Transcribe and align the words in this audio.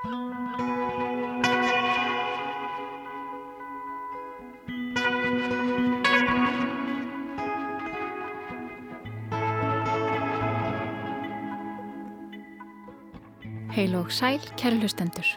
Heil 0.00 0.12
og 13.94 14.08
sæl, 14.12 14.40
kæri 14.56 14.80
hlustendur. 14.80 15.28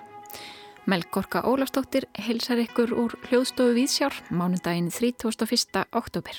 Melgorka 0.88 1.42
Ólafstóttir 1.44 2.08
heilsar 2.16 2.64
ykkur 2.64 2.96
úr 2.96 3.20
hljóðstofu 3.28 3.76
Víðsjár 3.76 4.16
mánundaginn 4.32 4.88
31. 4.88 5.84
oktober. 5.92 6.36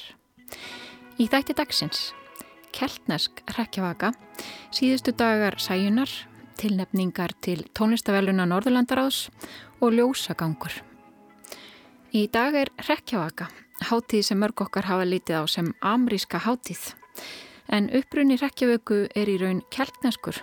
Í 1.21 1.29
þætti 1.29 1.61
dagsins, 1.61 2.15
Keltnesk 2.73 3.45
rekjavaka, 3.53 4.17
síðustu 4.73 5.13
dagar 5.13 5.61
sæjunar, 5.61 6.09
tilnefningar 6.61 7.35
til 7.45 7.65
tónlistavelluna 7.77 8.47
Norðurlandaráðs 8.49 9.29
og 9.81 9.95
ljósagangur. 9.97 10.81
Í 12.15 12.27
dag 12.31 12.55
er 12.55 12.71
rekjavaka, 12.89 13.49
hátíð 13.91 14.27
sem 14.29 14.39
mörg 14.39 14.65
okkar 14.67 14.87
hafa 14.87 15.07
lítið 15.09 15.41
á 15.41 15.45
sem 15.51 15.73
amríska 15.83 16.39
hátíð, 16.45 16.95
en 17.69 17.91
upprunni 17.91 18.37
rekjavöku 18.39 19.07
er 19.15 19.31
í 19.31 19.39
raun 19.43 19.65
keltneskur 19.75 20.43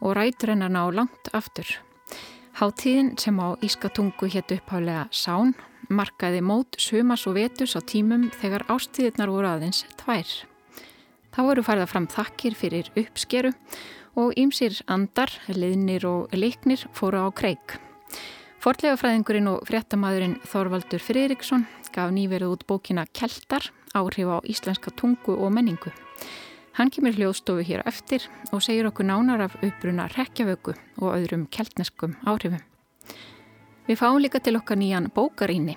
og 0.00 0.16
rætur 0.16 0.54
hennar 0.54 0.72
ná 0.72 0.84
langt 0.92 1.32
aftur. 1.32 1.68
Háttíðin 2.58 3.14
sem 3.18 3.38
á 3.40 3.56
Ískatungu 3.64 4.28
hétt 4.28 4.52
upphálega 4.52 5.08
Sán 5.10 5.54
markaði 5.88 6.42
mót 6.44 6.76
sumas 6.80 7.26
og 7.26 7.36
vetus 7.38 7.76
á 7.76 7.80
tímum 7.80 8.28
þegar 8.40 8.66
ástíðirnar 8.72 9.32
voru 9.32 9.48
aðeins 9.48 9.84
tvær. 10.00 10.51
Það 11.32 11.48
voru 11.48 11.64
farða 11.64 11.88
fram 11.88 12.06
þakkir 12.12 12.56
fyrir 12.58 12.88
uppskeru 12.92 13.54
og 14.20 14.34
ýmsir 14.36 14.82
andar, 14.92 15.32
liðnir 15.48 16.04
og 16.04 16.34
leiknir 16.36 16.84
fóru 16.92 17.22
á 17.24 17.28
kreik. 17.32 17.78
Forlegafræðingurinn 18.62 19.48
og 19.50 19.64
fréttamaðurinn 19.66 20.36
Þorvaldur 20.46 21.00
Friðriksson 21.02 21.64
gaf 21.94 22.12
nýverið 22.12 22.52
út 22.52 22.66
bókina 22.68 23.06
Keltar, 23.16 23.64
áhrif 23.96 24.28
á 24.28 24.38
íslenska 24.44 24.92
tungu 24.94 25.34
og 25.34 25.50
menningu. 25.56 25.90
Hann 26.76 26.92
kemur 26.92 27.16
hljóðstofu 27.16 27.64
hér 27.68 27.82
eftir 27.88 28.28
og 28.52 28.62
segir 28.64 28.86
okkur 28.88 29.08
nánar 29.08 29.42
af 29.48 29.56
uppbruna 29.60 30.06
rekjavöku 30.12 30.76
og 31.00 31.16
öðrum 31.16 31.48
keltneskum 31.52 32.14
áhrifum. 32.28 32.62
Við 33.88 33.98
fáum 33.98 34.20
líka 34.22 34.40
til 34.40 34.56
okkar 34.60 34.78
nýjan 34.80 35.10
bókaríni 35.12 35.74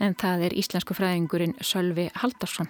en 0.00 0.16
það 0.18 0.48
er 0.48 0.58
íslensku 0.58 0.96
fræðingurinn 0.96 1.56
Sölvi 1.60 2.08
Haldarsson. 2.18 2.68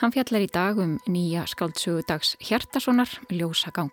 Hann 0.00 0.14
fjallar 0.14 0.40
í 0.40 0.46
dag 0.48 0.78
um 0.80 0.94
nýja 1.12 1.42
skáldsögu 1.44 2.00
dags 2.08 2.30
Hjertasonar 2.40 3.10
Ljósagang. 3.28 3.90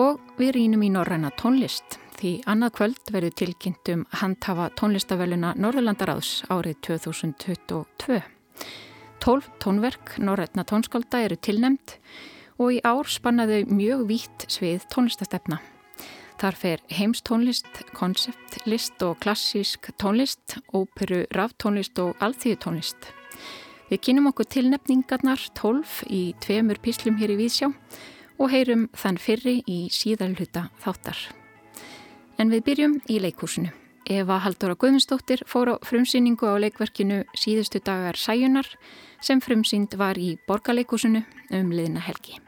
Og 0.00 0.22
við 0.38 0.54
rínum 0.56 0.86
í 0.86 0.88
norræna 0.94 1.28
tónlist 1.36 1.98
því 2.16 2.30
annað 2.48 2.72
kvöld 2.78 3.12
verður 3.12 3.34
tilkynnt 3.42 3.90
um 3.92 4.06
handhafa 4.22 4.70
tónlistavelluna 4.80 5.52
Norðurlandaráðs 5.60 6.46
árið 6.48 6.80
2022. 6.88 8.22
Tólf 9.20 9.52
tónverk 9.60 10.16
Norrætna 10.16 10.64
tónskálda 10.64 11.26
eru 11.26 11.36
tilnemt 11.36 11.98
og 12.56 12.72
í 12.78 12.80
ár 12.80 13.04
spannaðu 13.04 13.66
mjög 13.68 14.08
vítt 14.08 14.48
svið 14.48 14.88
tónlistastefna. 14.96 15.60
Þar 16.40 16.56
fer 16.56 16.88
heimstónlist, 16.88 17.84
konseptlist 17.92 19.04
og 19.04 19.20
klassísk 19.20 19.92
tónlist, 20.00 20.56
óperu, 20.72 21.26
ráftónlist 21.36 22.00
og 22.00 22.16
alþýðutónlist. 22.24 23.19
Við 23.90 24.02
kynum 24.06 24.28
okkur 24.30 24.46
tilnefningarnar 24.46 25.42
tólf 25.58 26.04
í 26.06 26.30
tveimur 26.38 26.78
píslum 26.78 27.16
hér 27.18 27.32
í 27.34 27.40
Vísjá 27.40 27.72
og 28.38 28.52
heyrum 28.52 28.86
þann 28.94 29.18
fyrri 29.18 29.56
í 29.66 29.80
síðarluta 29.90 30.68
þáttar. 30.78 31.18
En 32.38 32.54
við 32.54 32.62
byrjum 32.68 32.94
í 33.10 33.18
leikúsinu. 33.18 33.72
Eva 34.10 34.38
Haldóra 34.42 34.78
Guðmundsdóttir 34.78 35.42
fór 35.46 35.74
á 35.74 35.82
frumsýningu 35.86 36.46
á 36.46 36.54
leikverkinu 36.62 37.24
síðustu 37.34 37.82
dagar 37.82 38.18
sæjunar 38.18 38.70
sem 39.22 39.42
frumsýnd 39.42 39.98
var 39.98 40.18
í 40.18 40.36
borgarleikusinu 40.46 41.24
um 41.50 41.74
liðna 41.74 42.06
helgi. 42.06 42.38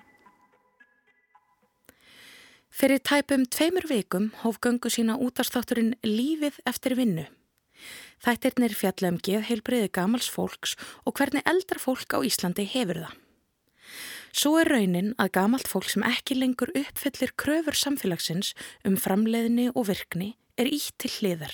Fyrir 2.71 3.03
tæpum 3.03 3.45
tveimur 3.51 3.85
vikum 3.91 4.31
hóf 4.47 4.63
göngu 4.63 4.91
sína 4.91 5.19
útastátturinn 5.19 5.97
Lífið 6.07 6.63
eftir 6.67 6.97
vinnu. 6.97 7.27
Þættirnir 8.23 8.77
fjalla 8.79 9.11
um 9.13 9.19
geðheilbreyði 9.19 9.91
gamals 9.97 10.29
fólks 10.31 10.77
og 11.07 11.17
hvernig 11.19 11.43
eldra 11.49 11.83
fólk 11.83 12.15
á 12.15 12.19
Íslandi 12.23 12.69
hefur 12.71 13.03
það. 13.05 13.19
Svo 14.33 14.55
er 14.57 14.71
raunin 14.73 15.11
að 15.21 15.35
gamalt 15.35 15.69
fólk 15.69 15.91
sem 15.93 16.05
ekki 16.09 16.39
lengur 16.39 16.71
uppfyllir 16.79 17.35
kröfur 17.37 17.77
samfélagsins 17.77 18.55
um 18.89 18.97
framleiðni 18.97 19.69
og 19.75 19.91
virkni 19.91 20.33
er 20.57 20.71
ítt 20.73 20.97
til 21.03 21.13
hliðar. 21.19 21.53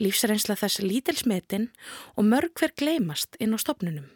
Lífsreynsla 0.00 0.56
þess 0.58 0.82
lítilsmetin 0.82 1.68
og 2.18 2.26
mörg 2.26 2.56
hver 2.58 2.74
gleymast 2.74 3.38
inn 3.38 3.54
á 3.54 3.58
stopnunum. 3.62 4.08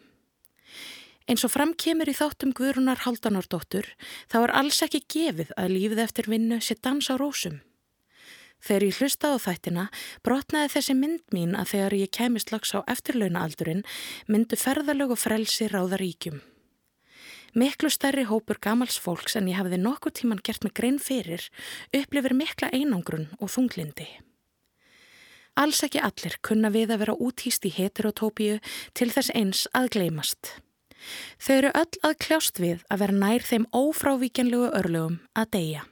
Eins 1.29 1.45
og 1.45 1.53
framkemur 1.53 2.09
í 2.09 2.17
þáttum 2.17 2.55
Guðrunar 2.57 3.05
Haldanardóttur 3.05 3.87
þá 4.33 4.39
er 4.41 4.55
alls 4.63 4.81
ekki 4.83 5.05
gefið 5.13 5.53
að 5.61 5.75
lífið 5.77 6.05
eftir 6.07 6.31
vinnu 6.33 6.59
sé 6.65 6.79
dans 6.81 7.13
á 7.13 7.15
rósum. 7.21 7.61
Þegar 8.59 8.87
ég 8.89 8.99
hlusta 8.99 9.33
á 9.33 9.37
þættina 9.39 9.89
brotnaði 10.27 10.73
þessi 10.75 10.95
mynd 10.99 11.35
mín 11.35 11.57
að 11.57 11.73
þegar 11.73 11.99
ég 12.01 12.15
kemist 12.19 12.53
lags 12.53 12.75
á 12.75 12.83
eftirlaunaaldurinn 12.91 13.85
myndu 14.27 14.59
ferðalög 14.59 15.15
og 15.15 15.21
frelsi 15.23 15.69
ráða 15.71 16.01
ríkjum. 16.03 16.41
Miklu 17.59 17.89
stærri 17.91 18.27
hópur 18.29 18.59
gamals 18.61 18.99
fólks 19.01 19.39
en 19.39 19.49
ég 19.49 19.57
hafiði 19.57 19.81
nokkuð 19.81 20.19
tíman 20.21 20.43
gert 20.45 20.67
með 20.67 20.75
grein 20.77 20.99
fyrir 21.01 21.47
upplifir 21.97 22.35
mikla 22.37 22.69
einangrun 22.75 23.29
og 23.41 23.53
þunglindi. 23.55 24.09
Alls 25.59 25.83
ekki 25.83 26.03
allir 26.05 26.37
kunna 26.45 26.71
við 26.71 26.93
að 26.95 27.03
vera 27.03 27.19
útýst 27.19 27.65
í 27.67 27.73
heterotópíu 27.75 28.59
til 28.95 29.11
þess 29.11 29.33
eins 29.35 29.65
að 29.75 29.91
gleymast. 29.97 30.53
Þau 31.43 31.55
eru 31.57 31.73
öll 31.79 32.01
að 32.07 32.19
kljást 32.27 32.61
við 32.63 32.85
að 32.91 33.05
vera 33.05 33.21
nær 33.23 33.47
þeim 33.47 33.67
ófrávíkjanlegu 33.75 34.71
örlugum 34.79 35.19
að 35.35 35.51
deyja. 35.57 35.87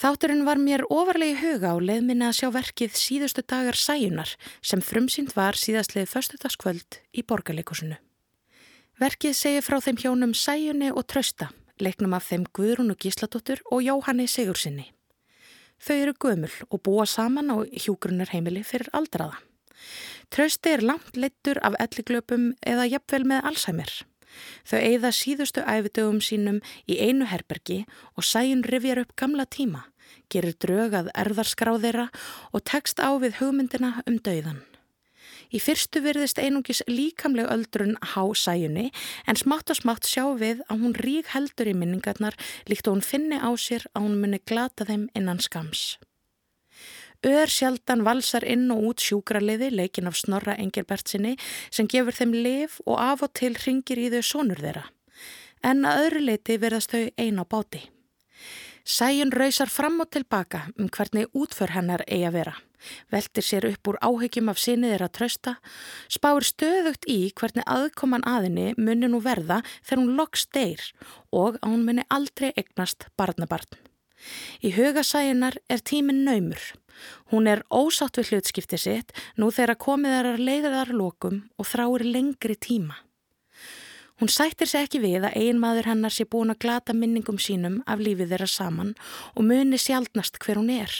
Þátturinn 0.00 0.46
var 0.46 0.56
mér 0.56 0.86
ofarlegi 0.88 1.34
huga 1.42 1.74
á 1.74 1.76
leðminni 1.76 2.24
að 2.24 2.38
sjá 2.38 2.48
verkið 2.54 2.94
síðustu 2.96 3.42
dagar 3.44 3.76
sæjunar 3.76 4.30
sem 4.64 4.80
frumsýnd 4.80 5.34
var 5.36 5.58
síðastlið 5.60 6.08
förstutaskvöld 6.08 6.96
í 7.12 7.20
borgarleikusinu. 7.28 7.98
Verkið 8.96 9.36
segir 9.36 9.66
frá 9.66 9.76
þeim 9.84 10.00
hjónum 10.00 10.32
Sæjunni 10.32 10.88
og 10.88 11.04
Trausta, 11.04 11.50
leiknum 11.84 12.16
af 12.16 12.30
þeim 12.30 12.48
Guðrún 12.56 12.94
og 12.94 13.00
Gísladóttur 13.04 13.60
og 13.68 13.84
Jóhanni 13.84 14.24
Sigursinni. 14.24 14.88
Þau 15.76 15.96
eru 15.98 16.16
gömul 16.16 16.54
og 16.70 16.80
búa 16.80 17.04
saman 17.04 17.52
á 17.52 17.60
hjúgrunarheimili 17.60 18.64
fyrir 18.64 18.88
aldraða. 18.96 19.36
Trausti 20.32 20.78
er 20.78 20.84
langt 20.84 21.12
leittur 21.16 21.60
af 21.60 21.76
elliglöpum 21.76 22.54
eða 22.64 22.88
jafnvel 22.88 23.28
með 23.28 23.52
Alzheimer. 23.52 23.92
Þau 24.68 24.78
eigða 24.78 25.12
síðustu 25.14 25.62
æfidögum 25.64 26.20
sínum 26.24 26.60
í 26.86 26.98
einu 27.02 27.26
herbergi 27.30 27.82
og 28.16 28.26
Sæjun 28.26 28.62
rivjar 28.66 29.02
upp 29.02 29.16
gamla 29.18 29.46
tíma, 29.46 29.86
gerir 30.32 30.56
drög 30.62 30.96
að 30.96 31.12
erðarskráð 31.18 31.86
þeirra 31.86 32.08
og 32.52 32.64
tekst 32.64 33.02
á 33.02 33.10
við 33.22 33.40
hugmyndina 33.40 34.02
um 34.06 34.18
dauðan. 34.18 34.60
Í 35.50 35.58
fyrstu 35.58 36.02
virðist 36.04 36.38
einungis 36.38 36.82
líkamleg 36.86 37.48
öldrun 37.50 37.96
há 38.12 38.22
sæjunni 38.38 38.90
en 39.26 39.38
smátt 39.38 39.72
og 39.72 39.80
smátt 39.80 40.06
sjá 40.06 40.22
við 40.38 40.62
að 40.70 40.84
hún 40.84 40.94
rík 40.94 41.32
heldur 41.34 41.70
í 41.70 41.74
minningarnar 41.74 42.38
líkt 42.70 42.86
og 42.86 42.98
hún 42.98 43.06
finni 43.06 43.40
á 43.40 43.50
sér 43.58 43.88
að 43.90 44.06
hún 44.06 44.20
muni 44.22 44.38
glata 44.46 44.86
þeim 44.86 45.08
innan 45.18 45.42
skams. 45.42 45.98
Ör 47.26 47.50
sjaldan 47.52 48.06
valsar 48.06 48.46
inn 48.48 48.70
og 48.72 48.84
út 48.92 49.02
sjúkraliði 49.04 49.68
leikin 49.74 50.08
af 50.08 50.16
Snorra 50.16 50.54
Engelbertsinni 50.56 51.34
sem 51.68 51.90
gefur 51.90 52.16
þeim 52.16 52.32
liv 52.32 52.78
og 52.86 52.96
af 52.96 53.26
og 53.26 53.34
til 53.36 53.58
ringir 53.60 54.00
í 54.00 54.08
þau 54.14 54.22
sonur 54.24 54.62
þeirra. 54.62 54.86
En 55.60 55.84
að 55.84 56.06
öðru 56.06 56.22
leiti 56.30 56.56
verðast 56.62 56.94
þau 56.94 57.10
eina 57.20 57.44
á 57.44 57.50
báti. 57.50 57.82
Sæjun 58.84 59.32
rausar 59.32 59.68
fram 59.68 60.00
og 60.00 60.10
tilbaka 60.10 60.68
um 60.78 60.88
hvernig 60.88 61.28
útför 61.36 61.74
hennar 61.76 62.04
eigi 62.08 62.26
að 62.28 62.36
vera 62.40 62.56
veltir 63.12 63.44
sér 63.44 63.66
upp 63.70 63.90
úr 63.90 63.98
áhegjum 64.04 64.50
af 64.52 64.60
sinni 64.60 64.90
þeirra 64.92 65.10
trösta, 65.12 65.56
spáir 66.08 66.46
stöðugt 66.46 67.06
í 67.10 67.32
hvernig 67.36 67.66
aðkoman 67.66 68.26
aðinni 68.28 68.72
muni 68.78 69.10
nú 69.10 69.20
verða 69.24 69.60
þegar 69.82 70.02
hún 70.02 70.16
loks 70.18 70.46
deyr 70.54 70.84
og 71.30 71.58
að 71.60 71.72
hún 71.74 71.86
muni 71.88 72.06
aldrei 72.08 72.50
egnast 72.56 73.08
barnabarn. 73.20 73.68
Í 74.60 74.72
hugasæjunar 74.76 75.56
er 75.68 75.80
tímin 75.80 76.24
naumur. 76.26 76.60
Hún 77.32 77.48
er 77.48 77.62
ósátt 77.72 78.18
við 78.20 78.34
hlutskipti 78.34 78.78
sitt 78.80 79.14
nú 79.40 79.48
þegar 79.54 79.80
komið 79.80 80.16
er 80.18 80.32
að 80.34 80.42
leiða 80.48 80.74
þar 80.74 80.96
lokum 80.96 81.38
og 81.56 81.68
þráir 81.70 82.04
lengri 82.04 82.56
tíma. 82.60 82.98
Hún 84.20 84.28
sættir 84.28 84.68
sig 84.68 84.84
ekki 84.84 84.98
við 85.00 85.24
að 85.24 85.36
ein 85.40 85.56
maður 85.56 85.86
hennar 85.88 86.12
sé 86.12 86.26
búin 86.28 86.52
að 86.52 86.58
glata 86.60 86.92
minningum 86.92 87.38
sínum 87.40 87.78
af 87.88 88.02
lífið 88.04 88.34
þeirra 88.34 88.48
saman 88.52 88.90
og 89.32 89.46
muni 89.48 89.78
sjálfnast 89.80 90.36
hver 90.44 90.60
hún 90.60 90.68
er. 90.74 90.92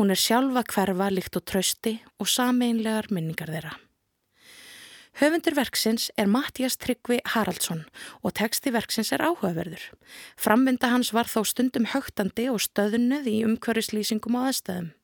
Hún 0.00 0.08
er 0.08 0.16
sjálfa 0.16 0.62
hverfa 0.64 1.10
líkt 1.12 1.36
og 1.36 1.44
trösti 1.44 1.98
og 2.16 2.30
sameinlegar 2.32 3.10
minningar 3.12 3.52
þeirra. 3.52 3.74
Höfundur 5.20 5.60
verksins 5.60 6.08
er 6.16 6.32
Mattias 6.32 6.80
Tryggvi 6.80 7.20
Haraldsson 7.34 7.84
og 8.24 8.32
teksti 8.40 8.72
verksins 8.72 9.12
er 9.12 9.20
áhugaverður. 9.20 9.84
Framvinda 10.40 10.88
hans 10.92 11.12
var 11.12 11.28
þó 11.28 11.42
stundum 11.44 11.84
högtandi 11.92 12.48
og 12.48 12.64
stöðunuð 12.64 13.28
í 13.28 13.42
umhverjuslýsingum 13.44 14.40
og 14.40 14.48
aðstæðum. 14.54 14.94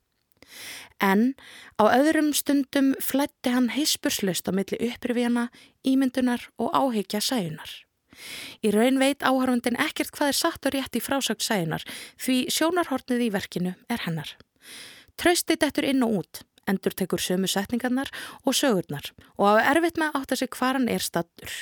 En 1.02 1.32
á 1.80 1.84
öðrum 1.90 2.32
stundum 2.36 2.92
flætti 3.00 3.54
hann 3.54 3.72
heispurslaust 3.74 4.48
á 4.48 4.52
milli 4.54 4.78
upprifjana, 4.88 5.48
ímyndunar 5.86 6.46
og 6.58 6.70
áheikja 6.74 7.22
sæjunar. 7.24 7.72
Í 8.62 8.70
raun 8.74 9.00
veit 9.00 9.24
áhörfundin 9.24 9.78
ekkert 9.80 10.12
hvað 10.14 10.32
er 10.32 10.38
satt 10.38 10.68
og 10.68 10.74
rétt 10.76 10.96
í 10.98 11.02
frásagt 11.02 11.44
sæjunar 11.44 11.84
því 12.20 12.36
sjónarhortnið 12.52 13.26
í 13.26 13.32
verkinu 13.34 13.74
er 13.88 14.04
hennar. 14.06 14.34
Trausti 15.16 15.56
dettur 15.56 15.88
inn 15.88 16.04
og 16.04 16.18
út, 16.20 16.42
endur 16.68 16.94
tekur 16.96 17.20
sömu 17.20 17.50
setningarnar 17.50 18.12
og 18.44 18.56
sögurnar 18.56 19.12
og 19.36 19.58
á 19.58 19.72
erfitt 19.72 20.00
með 20.00 20.18
átt 20.20 20.34
að 20.34 20.42
sig 20.42 20.52
hvað 20.54 20.78
hann 20.78 20.90
er 20.92 21.04
stattur. 21.04 21.56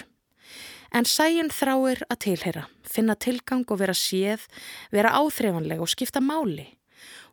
En 0.91 1.07
sæjun 1.07 1.53
þráir 1.55 2.03
að 2.11 2.21
tilheyra, 2.27 2.67
finna 2.83 3.15
tilgang 3.15 3.63
og 3.71 3.79
vera 3.79 3.95
séð, 3.95 4.49
vera 4.91 5.15
áþreifanlega 5.15 5.85
og 5.85 5.93
skipta 5.93 6.23
máli. 6.23 6.67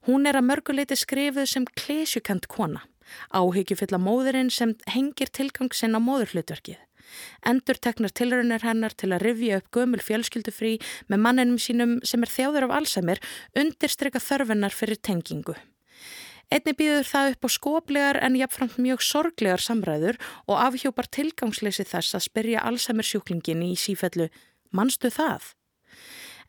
Hún 0.08 0.28
er 0.30 0.40
að 0.40 0.48
mörguleiti 0.50 0.98
skrifuð 0.98 1.48
sem 1.50 1.66
klesjukant 1.78 2.48
kona, 2.52 2.84
áhyggjufulla 3.36 4.00
móðurinn 4.02 4.52
sem 4.54 4.75
hengir 4.92 5.31
tilgang 5.34 5.74
sinn 5.75 5.98
á 5.98 6.00
móðurhlutverkið. 6.00 6.78
Endur 7.48 7.80
teknar 7.80 8.12
tilraunar 8.12 8.66
hennar 8.68 8.96
til 8.98 9.14
að 9.16 9.24
rivja 9.24 9.62
upp 9.62 9.72
gömul 9.72 10.02
fjölskyldufrí 10.04 10.74
með 11.08 11.24
manninum 11.24 11.60
sínum 11.62 11.98
sem 12.04 12.24
er 12.24 12.34
þjáður 12.34 12.68
af 12.68 12.75
Alzheimer 12.81 13.22
undirstryka 13.56 14.19
þörfinnar 14.24 14.75
fyrir 14.75 15.00
tengingu. 15.00 15.56
Einni 16.48 16.72
býður 16.80 17.08
það 17.08 17.34
upp 17.34 17.48
á 17.48 17.50
skoplegar 17.52 18.18
en 18.24 18.38
jafnframt 18.40 18.78
mjög 18.80 19.02
sorglegar 19.04 19.63
samræður 19.63 20.20
og 20.48 20.62
afhjópar 20.63 21.10
tilgangsleysi 21.12 21.84
þess 21.88 22.16
að 22.16 22.28
spyrja 22.30 22.63
Alzheimer 22.63 23.08
sjúklingin 23.08 23.66
í 23.68 23.74
sífellu 23.75 24.30
Manstu 24.72 25.12
það? 25.12 25.54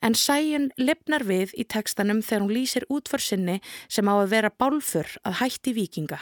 En 0.01 0.15
sæjun 0.15 0.69
lifnar 0.79 1.25
við 1.27 1.53
í 1.59 1.65
tekstanum 1.67 2.21
þegar 2.23 2.45
hún 2.45 2.55
lýsir 2.55 2.85
útfarsinni 2.89 3.59
sem 3.87 4.07
á 4.07 4.15
að 4.15 4.31
vera 4.35 4.51
bálfur 4.51 5.17
að 5.27 5.39
hætti 5.41 5.75
vikinga. 5.75 6.21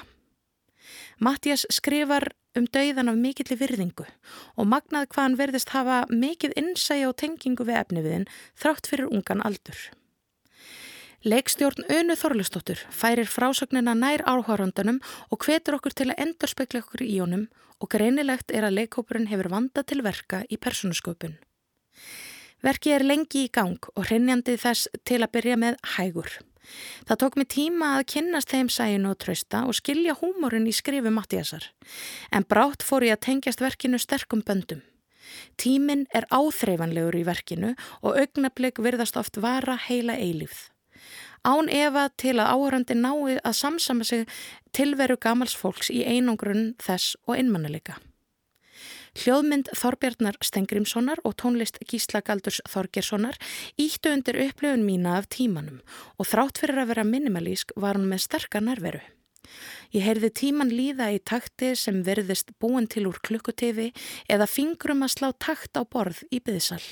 Mattias 1.20 1.66
skrifar 1.74 2.32
um 2.58 2.66
dauðan 2.74 3.12
af 3.12 3.20
mikilli 3.22 3.58
virðingu 3.60 4.06
og 4.58 4.70
magnað 4.72 5.10
hvað 5.12 5.24
hann 5.24 5.38
verðist 5.40 5.74
hafa 5.76 6.00
mikið 6.10 6.58
innsæja 6.62 7.12
og 7.12 7.18
tengingu 7.22 7.68
við 7.68 7.80
efniviðin 7.84 8.28
þrátt 8.58 8.90
fyrir 8.90 9.12
ungan 9.14 9.44
aldur. 9.46 9.78
Leikstjórn 11.28 11.88
Önu 11.92 12.16
Þorlustóttur 12.16 12.82
færir 12.94 13.30
frásögnina 13.30 13.96
nær 13.98 14.24
áhárandunum 14.30 15.02
og 15.34 15.44
hvetur 15.44 15.80
okkur 15.80 15.96
til 15.98 16.12
að 16.12 16.22
endurspegla 16.26 16.84
okkur 16.86 17.04
í 17.04 17.18
honum 17.20 17.48
og 17.82 17.90
greinilegt 17.94 18.54
er 18.54 18.68
að 18.68 18.78
leikhópurinn 18.78 19.30
hefur 19.30 19.50
vanda 19.54 19.84
til 19.84 20.04
verka 20.06 20.44
í 20.50 20.58
persónusköpun. 20.62 21.36
Verki 22.66 22.94
er 22.96 23.06
lengi 23.06 23.46
í 23.46 23.54
gang 23.54 23.78
og 23.94 24.08
hreinjandi 24.08 24.58
þess 24.58 24.90
til 25.06 25.22
að 25.22 25.34
byrja 25.38 25.58
með 25.62 25.80
hægur. 25.96 26.30
Það 27.08 27.20
tók 27.22 27.38
mig 27.40 27.48
tíma 27.54 27.94
að 27.98 28.08
kynnast 28.14 28.52
þeim 28.52 28.70
sæinu 28.74 29.14
og 29.14 29.20
trösta 29.24 29.64
og 29.70 29.78
skilja 29.78 30.18
húmórin 30.20 30.68
í 30.68 30.74
skrifu 30.76 31.14
Mattiasar. 31.14 31.70
En 32.32 32.44
brátt 32.44 32.84
fór 32.84 33.06
ég 33.08 33.16
að 33.16 33.26
tengjast 33.28 33.64
verkinu 33.64 34.00
sterkum 34.02 34.44
böndum. 34.44 34.82
Tíminn 35.60 36.06
er 36.16 36.28
áþreifanlegur 36.32 37.18
í 37.20 37.26
verkinu 37.28 37.74
og 38.02 38.18
augnablik 38.20 38.82
virðast 38.84 39.20
oft 39.20 39.40
vara 39.44 39.78
heila 39.88 40.16
eilífð. 40.18 40.70
Án 41.48 41.70
Eva 41.72 42.08
til 42.18 42.36
að 42.42 42.52
áhörandi 42.56 42.98
nái 42.98 43.38
að 43.40 43.56
samsama 43.56 44.04
sig 44.04 44.26
tilveru 44.76 45.16
gamals 45.22 45.56
fólks 45.56 45.92
í 45.94 46.04
einangrunn 46.04 46.74
þess 46.82 47.16
og 47.28 47.38
innmannuleika. 47.38 48.00
Hljóðmynd 49.16 49.72
Þorbjarnar 49.78 50.38
Stengrimssonar 50.44 51.22
og 51.24 51.38
tónlist 51.40 51.80
Gísla 51.88 52.22
Galdurs 52.26 52.60
Þorgerssonar 52.68 53.38
íttu 53.80 54.12
undir 54.12 54.40
upplöfun 54.48 54.84
mína 54.88 55.18
af 55.18 55.30
tímanum 55.32 55.80
og 56.18 56.28
þrátt 56.28 56.60
fyrir 56.60 56.84
að 56.84 56.92
vera 56.94 57.08
minimalísk 57.08 57.72
var 57.76 58.00
hún 58.00 58.10
með 58.12 58.26
sterka 58.28 58.60
nærveru. 58.64 59.04
Ég 59.96 60.04
heyrði 60.04 60.32
tíman 60.36 60.72
líða 60.74 61.12
í 61.16 61.20
takti 61.24 61.74
sem 61.80 62.02
verðist 62.04 62.52
búin 62.60 62.90
til 62.92 63.08
úr 63.08 63.20
klukkutefi 63.24 63.94
eða 64.28 64.50
fingrum 64.52 65.06
að 65.06 65.14
slá 65.16 65.30
takt 65.40 65.80
á 65.80 65.88
borð 65.88 66.26
í 66.32 66.42
byðsal. 66.44 66.84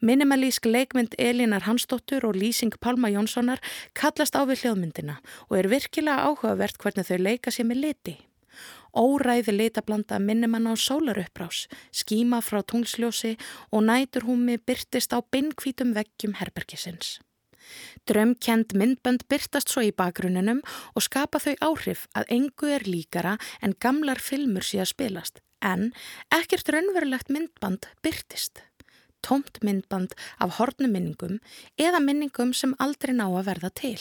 Minimalísk 0.00 0.64
leikmynd 0.64 1.16
Elínar 1.20 1.66
Hansdóttur 1.66 2.24
og 2.28 2.38
lýsing 2.40 2.76
Palma 2.80 3.10
Jónssonar 3.12 3.60
kallast 3.92 4.36
á 4.36 4.44
við 4.48 4.64
hljóðmyndina 4.64 5.18
og 5.48 5.58
er 5.60 5.68
virkilega 5.68 6.24
áhugavert 6.28 6.80
hvernig 6.80 7.08
þau 7.08 7.18
leika 7.20 7.52
sér 7.52 7.68
með 7.68 7.84
liti. 7.84 8.16
Óræði 8.96 9.54
litablanda 9.54 10.18
minnum 10.18 10.54
hann 10.56 10.70
á 10.70 10.74
sólarupprás, 10.74 11.66
skíma 11.94 12.40
frá 12.42 12.62
tungsljósi 12.66 13.36
og 13.70 13.86
næturhúmi 13.86 14.58
byrtist 14.58 15.14
á 15.14 15.22
binnkvítum 15.22 15.94
veggjum 15.94 16.38
herbergisins. 16.40 17.20
Drömkend 18.08 18.74
myndbönd 18.74 19.26
byrtast 19.30 19.70
svo 19.70 19.84
í 19.86 19.92
bakgrunninum 19.94 20.62
og 20.94 21.04
skapa 21.06 21.38
þau 21.42 21.54
áhrif 21.68 22.08
að 22.18 22.32
engu 22.36 22.72
er 22.74 22.86
líkara 22.88 23.36
en 23.62 23.76
gamlar 23.78 24.18
filmur 24.18 24.66
sé 24.66 24.80
að 24.82 24.90
spilast, 24.94 25.38
en 25.62 25.92
ekkert 26.34 26.72
raunverulegt 26.74 27.30
myndband 27.30 27.86
byrtist. 28.02 28.64
Tómt 29.22 29.60
myndband 29.62 30.16
af 30.40 30.56
hornuminningum 30.58 31.38
eða 31.78 32.00
minningum 32.00 32.54
sem 32.56 32.74
aldrei 32.80 33.12
ná 33.14 33.28
að 33.28 33.46
verða 33.52 33.70
til. 33.82 34.00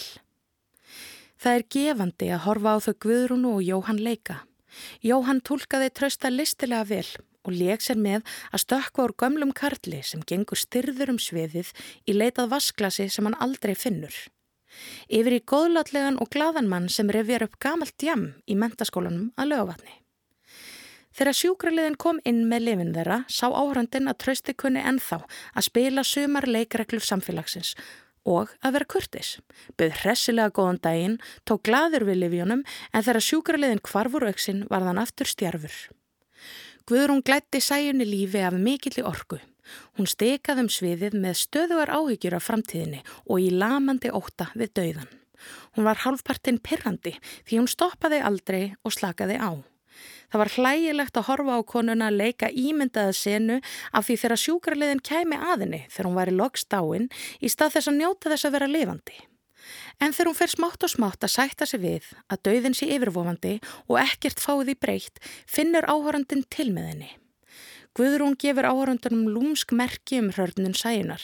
Það 1.39 1.55
er 1.55 1.65
gefandi 1.75 2.29
að 2.35 2.45
horfa 2.47 2.75
á 2.75 2.77
þau 2.83 2.95
Guðrúnu 3.03 3.51
og 3.57 3.65
Jóhann 3.67 3.99
leika. 4.03 4.43
Jóhann 5.05 5.41
tólkaði 5.45 5.91
trösta 5.93 6.31
listilega 6.33 6.87
vel 6.89 7.07
og 7.47 7.55
leik 7.55 7.83
sér 7.83 7.99
með 7.99 8.25
að 8.51 8.63
stökka 8.65 9.05
úr 9.05 9.15
gömlum 9.17 9.53
karli 9.55 10.01
sem 10.05 10.23
gengur 10.27 10.59
styrður 10.59 11.15
um 11.15 11.21
sviðið 11.21 11.71
í 12.05 12.15
leitað 12.17 12.51
vasklasi 12.53 13.07
sem 13.09 13.25
hann 13.27 13.39
aldrei 13.39 13.75
finnur. 13.75 14.13
Yfir 15.09 15.39
í 15.39 15.45
góðlátlegan 15.49 16.19
og 16.21 16.29
gladan 16.33 16.69
mann 16.69 16.89
sem 16.93 17.09
revjar 17.09 17.47
upp 17.47 17.57
gamalt 17.63 17.97
jam 18.05 18.33
í 18.45 18.57
mentaskólanum 18.59 19.31
að 19.39 19.53
lögavatni. 19.53 19.95
Þegar 21.19 21.35
sjúkraliðin 21.35 21.97
kom 21.99 22.19
inn 22.29 22.43
með 22.47 22.65
lifin 22.67 22.93
þeirra 22.95 23.23
sá 23.27 23.49
áhrandin 23.49 24.11
að 24.11 24.19
trösti 24.23 24.53
kunni 24.53 24.83
ennþá 24.85 25.23
að 25.25 25.65
spila 25.65 26.05
sumar 26.05 26.45
leikreglur 26.47 27.03
samfélagsins 27.03 27.73
og 28.25 28.51
að 28.63 28.75
vera 28.77 28.89
kurtis. 28.89 29.29
Böð 29.77 29.95
hressilega 30.01 30.53
góðan 30.55 30.81
daginn, 30.83 31.19
tók 31.45 31.63
gladur 31.67 32.05
við 32.07 32.23
livjónum 32.23 32.65
en 32.65 33.05
þegar 33.05 33.25
sjúkraliðin 33.25 33.83
kvarfur 33.85 34.27
auksin 34.29 34.65
var 34.69 34.85
þann 34.87 35.01
aftur 35.03 35.29
stjarfur. 35.29 35.77
Guðrún 36.89 37.23
glætti 37.25 37.61
sæjunni 37.61 38.07
lífi 38.07 38.41
af 38.41 38.57
mikilli 38.57 39.05
orgu. 39.05 39.37
Hún 39.97 40.09
stekaði 40.09 40.65
um 40.65 40.71
sviðið 40.73 41.17
með 41.21 41.37
stöðuar 41.43 41.91
áhyggjur 41.93 42.37
af 42.39 42.47
framtíðinni 42.47 43.03
og 43.29 43.43
í 43.43 43.51
lamandi 43.53 44.09
óta 44.09 44.49
við 44.57 44.73
dauðan. 44.79 45.11
Hún 45.77 45.85
var 45.85 46.01
halvpartinn 46.03 46.59
pirrandi 46.63 47.13
því 47.45 47.61
hún 47.61 47.69
stoppaði 47.69 48.23
aldrei 48.25 48.63
og 48.83 48.95
slakaði 48.95 49.37
á. 49.37 49.51
Það 50.29 50.41
var 50.43 50.53
hlægilegt 50.55 51.17
að 51.17 51.27
horfa 51.29 51.57
á 51.57 51.61
konuna 51.65 52.09
að 52.09 52.19
leika 52.21 52.51
ímyndaða 52.53 53.15
senu 53.17 53.57
af 53.91 54.05
því 54.05 54.17
þegar 54.23 54.43
sjúkrarliðin 54.43 55.01
kæmi 55.09 55.39
aðinni 55.41 55.81
þegar 55.89 56.09
hún 56.09 56.19
var 56.19 56.29
í 56.29 56.37
loksdáin 56.37 57.09
í 57.41 57.49
stað 57.49 57.75
þess 57.77 57.91
að 57.91 57.99
njóta 57.99 58.33
þess 58.33 58.49
að 58.49 58.55
vera 58.57 58.69
lifandi. 58.69 59.17
En 59.99 60.13
þegar 60.13 60.29
hún 60.29 60.37
fer 60.39 60.53
smátt 60.53 60.85
og 60.85 60.91
smátt 60.93 61.25
að 61.25 61.33
sætta 61.33 61.65
sig 61.69 61.81
við 61.83 62.11
að 62.29 62.43
dauðin 62.47 62.77
sé 62.77 62.89
yfirvofandi 62.93 63.55
og 63.87 63.97
ekkert 64.01 64.43
fáið 64.43 64.73
í 64.73 64.77
breytt 64.79 65.19
finnur 65.49 65.89
áhörandin 65.89 66.45
til 66.49 66.69
með 66.75 66.93
henni. 66.93 67.11
Guðrún 67.97 68.37
gefur 68.39 68.67
áhörandunum 68.69 69.31
lúmsk 69.33 69.73
merki 69.75 70.21
um 70.21 70.29
hörnun 70.37 70.77
sæjunar. 70.77 71.23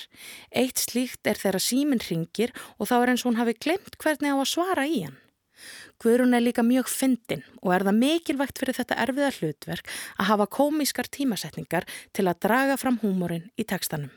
Eitt 0.49 0.81
slíkt 0.81 1.29
er 1.29 1.37
þegar 1.39 1.63
síminn 1.63 2.03
ringir 2.03 2.51
og 2.79 2.89
þá 2.89 2.95
er 2.97 3.13
eins 3.13 3.23
og 3.23 3.31
hún 3.31 3.39
hafi 3.39 3.55
glemt 3.55 3.99
hvernig 4.01 4.33
á 4.33 4.37
að 4.41 4.51
svara 4.51 4.87
í 4.89 5.05
hann. 5.05 5.19
Guðrún 6.03 6.35
er 6.35 6.43
líka 6.43 6.65
mjög 6.65 6.89
fyndin 6.91 7.45
og 7.61 7.71
er 7.75 7.85
það 7.87 7.99
mikilvægt 8.01 8.59
fyrir 8.59 8.77
þetta 8.79 8.99
erfiða 9.05 9.31
hlutverk 9.37 9.89
að 10.19 10.29
hafa 10.31 10.51
komískar 10.57 11.07
tímasetningar 11.07 11.87
til 12.11 12.27
að 12.27 12.41
draga 12.47 12.77
fram 12.77 12.99
húmórin 13.03 13.49
í 13.55 13.63
tekstanum. 13.67 14.11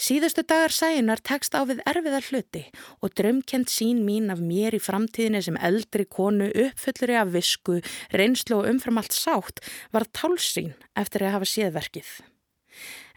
Síðustu 0.00 0.40
dagar 0.48 0.72
sæjunar 0.72 1.20
tekst 1.20 1.52
á 1.52 1.60
við 1.68 1.82
erfiða 1.84 2.22
hluti 2.24 2.62
og 3.04 3.12
drömkend 3.20 3.68
sín 3.68 4.00
mín 4.06 4.32
af 4.32 4.40
mér 4.40 4.72
í 4.72 4.80
framtíðinni 4.80 5.42
sem 5.44 5.58
eldri 5.60 6.06
konu 6.08 6.46
uppfullri 6.48 7.18
af 7.20 7.34
visku, 7.34 7.82
reynslu 8.16 8.62
og 8.62 8.70
umfram 8.70 9.02
allt 9.02 9.12
sátt 9.12 9.60
var 9.92 10.08
tálsín 10.08 10.72
eftir 10.96 11.26
að 11.26 11.34
hafa 11.36 11.50
séðverkið. 11.52 12.08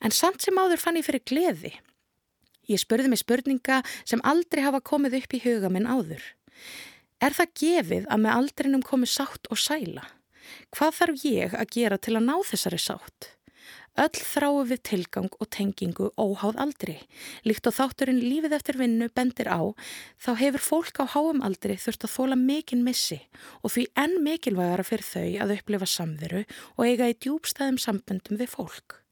En 0.03 0.12
samt 0.12 0.44
sem 0.44 0.60
áður 0.60 0.84
fann 0.84 1.00
ég 1.00 1.08
fyrir 1.08 1.24
gleði. 1.24 1.72
Ég 2.68 2.84
spurði 2.84 3.13
mig 3.13 3.24
spurninga 3.24 3.80
sem 4.03 4.24
aldrei 4.27 4.65
hafa 4.68 4.84
komið 4.84 5.22
upp 5.22 5.39
í 5.39 5.44
huga 5.48 5.72
minn 5.72 5.88
áður. 5.88 6.20
Er 7.24 7.32
það 7.32 7.51
gefið 7.56 8.08
að 8.12 8.20
með 8.20 8.34
aldrinum 8.36 8.82
komi 8.84 9.08
sátt 9.08 9.48
og 9.53 9.60
sæla? 9.62 10.01
Hvað 10.75 10.96
þarf 10.98 11.22
ég 11.24 11.53
að 11.56 11.70
gera 11.72 11.98
til 12.01 12.18
að 12.18 12.25
ná 12.25 12.34
þessari 12.50 12.80
sátt? 12.84 13.30
Öll 14.03 14.18
þráu 14.18 14.63
við 14.68 14.82
tilgang 14.89 15.30
og 15.38 15.48
tengingu 15.53 16.10
óháð 16.20 16.60
aldri. 16.60 16.96
Líkt 17.48 17.70
og 17.70 17.77
þátturinn 17.77 18.20
lífið 18.20 18.58
eftir 18.58 18.80
vinnu 18.82 19.08
bendir 19.15 19.48
á, 19.48 19.72
þá 20.20 20.32
hefur 20.42 20.65
fólk 20.65 21.00
á 21.00 21.06
háum 21.13 21.39
aldri 21.48 21.77
þurft 21.80 22.10
að 22.10 22.15
þóla 22.18 22.39
mikinn 22.42 22.84
missi 22.84 23.22
og 23.62 23.72
því 23.77 23.86
enn 24.03 24.18
mikilvægara 24.25 24.84
fyrir 24.89 25.08
þau 25.08 25.30
að 25.46 25.56
upplifa 25.60 25.89
samveru 25.94 26.44
og 26.75 26.84
eiga 26.89 27.08
í 27.13 27.15
djúbstæðum 27.24 27.80
samböndum 27.80 28.42
við 28.42 28.51
fólk. 28.58 29.02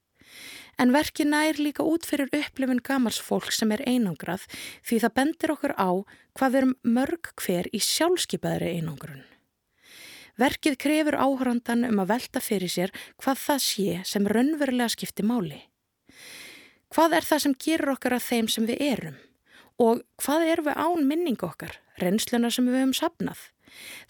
En 0.80 0.92
verki 0.94 1.26
nær 1.28 1.58
líka 1.60 1.84
út 1.84 2.06
fyrir 2.08 2.32
upplifun 2.32 2.80
gamals 2.84 3.20
fólk 3.20 3.52
sem 3.52 3.72
er 3.74 3.84
einangrað 3.86 4.46
því 4.86 5.02
það 5.04 5.16
bendir 5.18 5.52
okkur 5.54 5.74
á 5.76 5.90
hvað 6.38 6.54
verum 6.56 6.74
mörg 6.82 7.32
hver 7.42 7.68
í 7.72 7.80
sjálfskeipaðri 7.82 8.72
einangrun. 8.78 9.24
Verkið 10.40 10.78
krefur 10.80 11.18
áhrandan 11.20 11.84
um 11.84 12.00
að 12.02 12.14
velta 12.14 12.40
fyrir 12.40 12.72
sér 12.72 12.92
hvað 13.20 13.42
það 13.44 13.62
sé 13.66 13.98
sem 14.08 14.28
raunverulega 14.28 14.94
skiptir 14.94 15.28
máli. 15.28 15.60
Hvað 16.92 17.18
er 17.18 17.28
það 17.28 17.42
sem 17.44 17.58
gerur 17.66 17.94
okkar 17.94 18.16
að 18.16 18.28
þeim 18.30 18.48
sem 18.52 18.68
við 18.68 18.84
erum? 18.88 19.18
Og 19.80 20.00
hvað 20.20 20.48
er 20.54 20.64
við 20.64 20.80
án 20.80 21.06
minning 21.08 21.44
okkar, 21.44 21.76
reynsluna 22.00 22.50
sem 22.52 22.68
við 22.68 22.80
höfum 22.80 22.96
sapnað? 22.96 23.51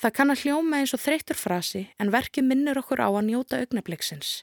Það 0.00 0.14
kann 0.16 0.33
að 0.33 0.42
hljóma 0.45 0.81
eins 0.81 0.95
og 0.97 1.02
þreytur 1.02 1.38
frasi 1.38 1.83
en 2.00 2.12
verkið 2.12 2.47
minnir 2.49 2.81
okkur 2.81 3.02
á 3.02 3.09
að 3.09 3.28
njóta 3.28 3.61
augnabliksins. 3.62 4.42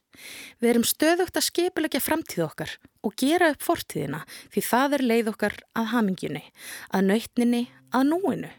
Við 0.60 0.70
erum 0.72 0.88
stöðugt 0.88 1.40
að 1.40 1.48
skipilegja 1.50 2.02
framtíð 2.04 2.46
okkar 2.46 2.76
og 3.04 3.16
gera 3.20 3.52
upp 3.54 3.66
fortíðina 3.66 4.24
því 4.54 4.66
það 4.70 4.98
er 4.98 5.06
leið 5.12 5.32
okkar 5.34 5.58
að 5.78 5.92
hamingjunni, 5.94 6.44
að 6.94 7.08
nautninni, 7.12 7.64
að 7.92 8.08
núinu. 8.14 8.52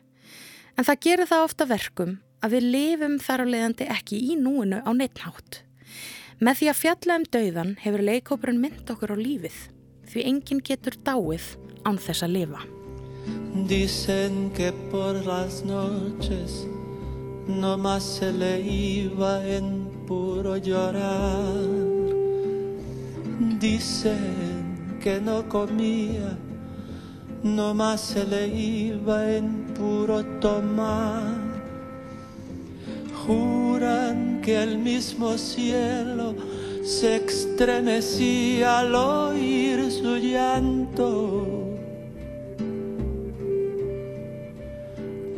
En 0.77 0.87
það 0.87 1.03
gerir 1.07 1.31
það 1.31 1.47
ofta 1.49 1.69
verkum 1.69 2.19
að 2.41 2.57
við 2.57 2.69
lifum 2.75 3.19
þar 3.21 3.45
á 3.45 3.47
leiðandi 3.53 3.91
ekki 3.97 4.21
í 4.33 4.39
núinu 4.41 4.81
á 4.81 4.91
neittnátt. 4.97 5.63
Með 6.41 6.63
því 6.63 6.73
að 6.73 6.81
fjalla 6.81 7.21
um 7.21 7.29
dauðan 7.37 7.77
hefur 7.85 8.07
leikópurinn 8.09 8.63
mynd 8.63 8.93
okkur 8.95 9.13
á 9.13 9.17
lífið, 9.21 9.57
því 10.09 10.29
enginn 10.33 10.65
getur 10.65 10.97
dáið 11.05 11.55
án 11.85 12.01
þess 12.01 12.25
að 12.25 12.39
lifa. 12.39 12.80
Dicen 13.67 14.51
que 14.55 14.73
por 14.73 15.15
las 15.27 15.65
noches 15.65 16.67
no 17.47 17.77
más 17.77 18.03
se 18.03 18.33
le 18.33 18.61
iba 18.61 19.47
en 19.47 19.89
puro 20.07 20.57
llorar. 20.57 21.55
Dicen 23.59 24.99
que 25.03 25.21
no 25.21 25.49
comía, 25.49 26.37
no 27.43 27.75
más 27.75 28.01
se 28.01 28.25
le 28.25 28.49
iba 28.49 29.31
en 29.31 29.67
puro 29.75 30.25
tomar. 30.41 31.51
juran 33.27 34.41
que 34.43 34.63
el 34.63 34.79
mismo 34.79 35.37
cielo 35.39 36.35
se 36.83 37.17
estremecía 37.17 38.81
al 38.81 38.95
oír 38.95 39.91
su 39.91 40.17
llanto. 40.17 41.70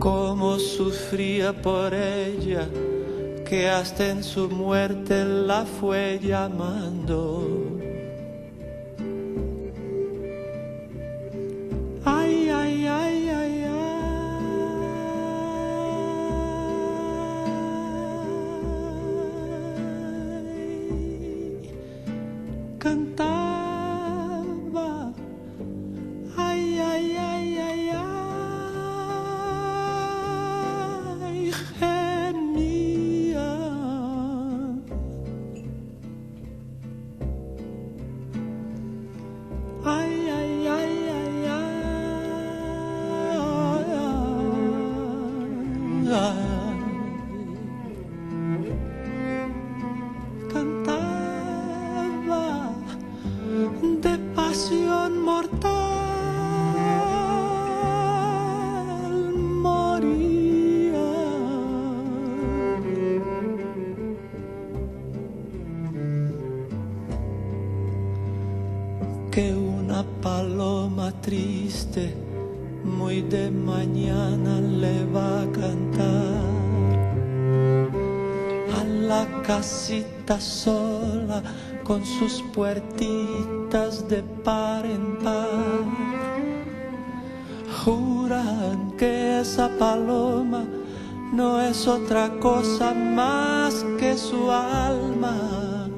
Cómo 0.03 0.59
sufría 0.59 1.53
por 1.53 1.95
ella, 1.95 2.69
que 3.49 3.69
hasta 3.69 4.09
en 4.09 4.25
su 4.25 4.49
muerte 4.49 5.25
la 5.25 5.65
fue 5.65 6.19
llamando. 6.21 7.63
Sola 80.41 81.43
con 81.85 82.05
sus 82.07 82.43
puertitas 82.55 84.09
de 84.09 84.23
par 84.45 84.87
en 84.87 85.19
par. 85.19 85.85
Juran 87.85 88.93
que 88.97 89.41
esa 89.41 89.69
paloma 89.79 90.65
no 91.33 91.61
es 91.61 91.87
otra 91.87 92.31
cosa 92.41 92.95
más 92.95 93.85
que 93.99 94.17
su 94.17 94.51
alma. 94.51 95.89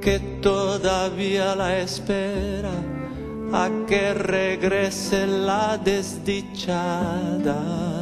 Que 0.00 0.18
todavía 0.42 1.54
la 1.54 1.78
espera 1.78 2.72
a 3.52 3.70
que 3.86 4.14
regrese 4.14 5.26
la 5.26 5.78
desdichada. 5.78 7.93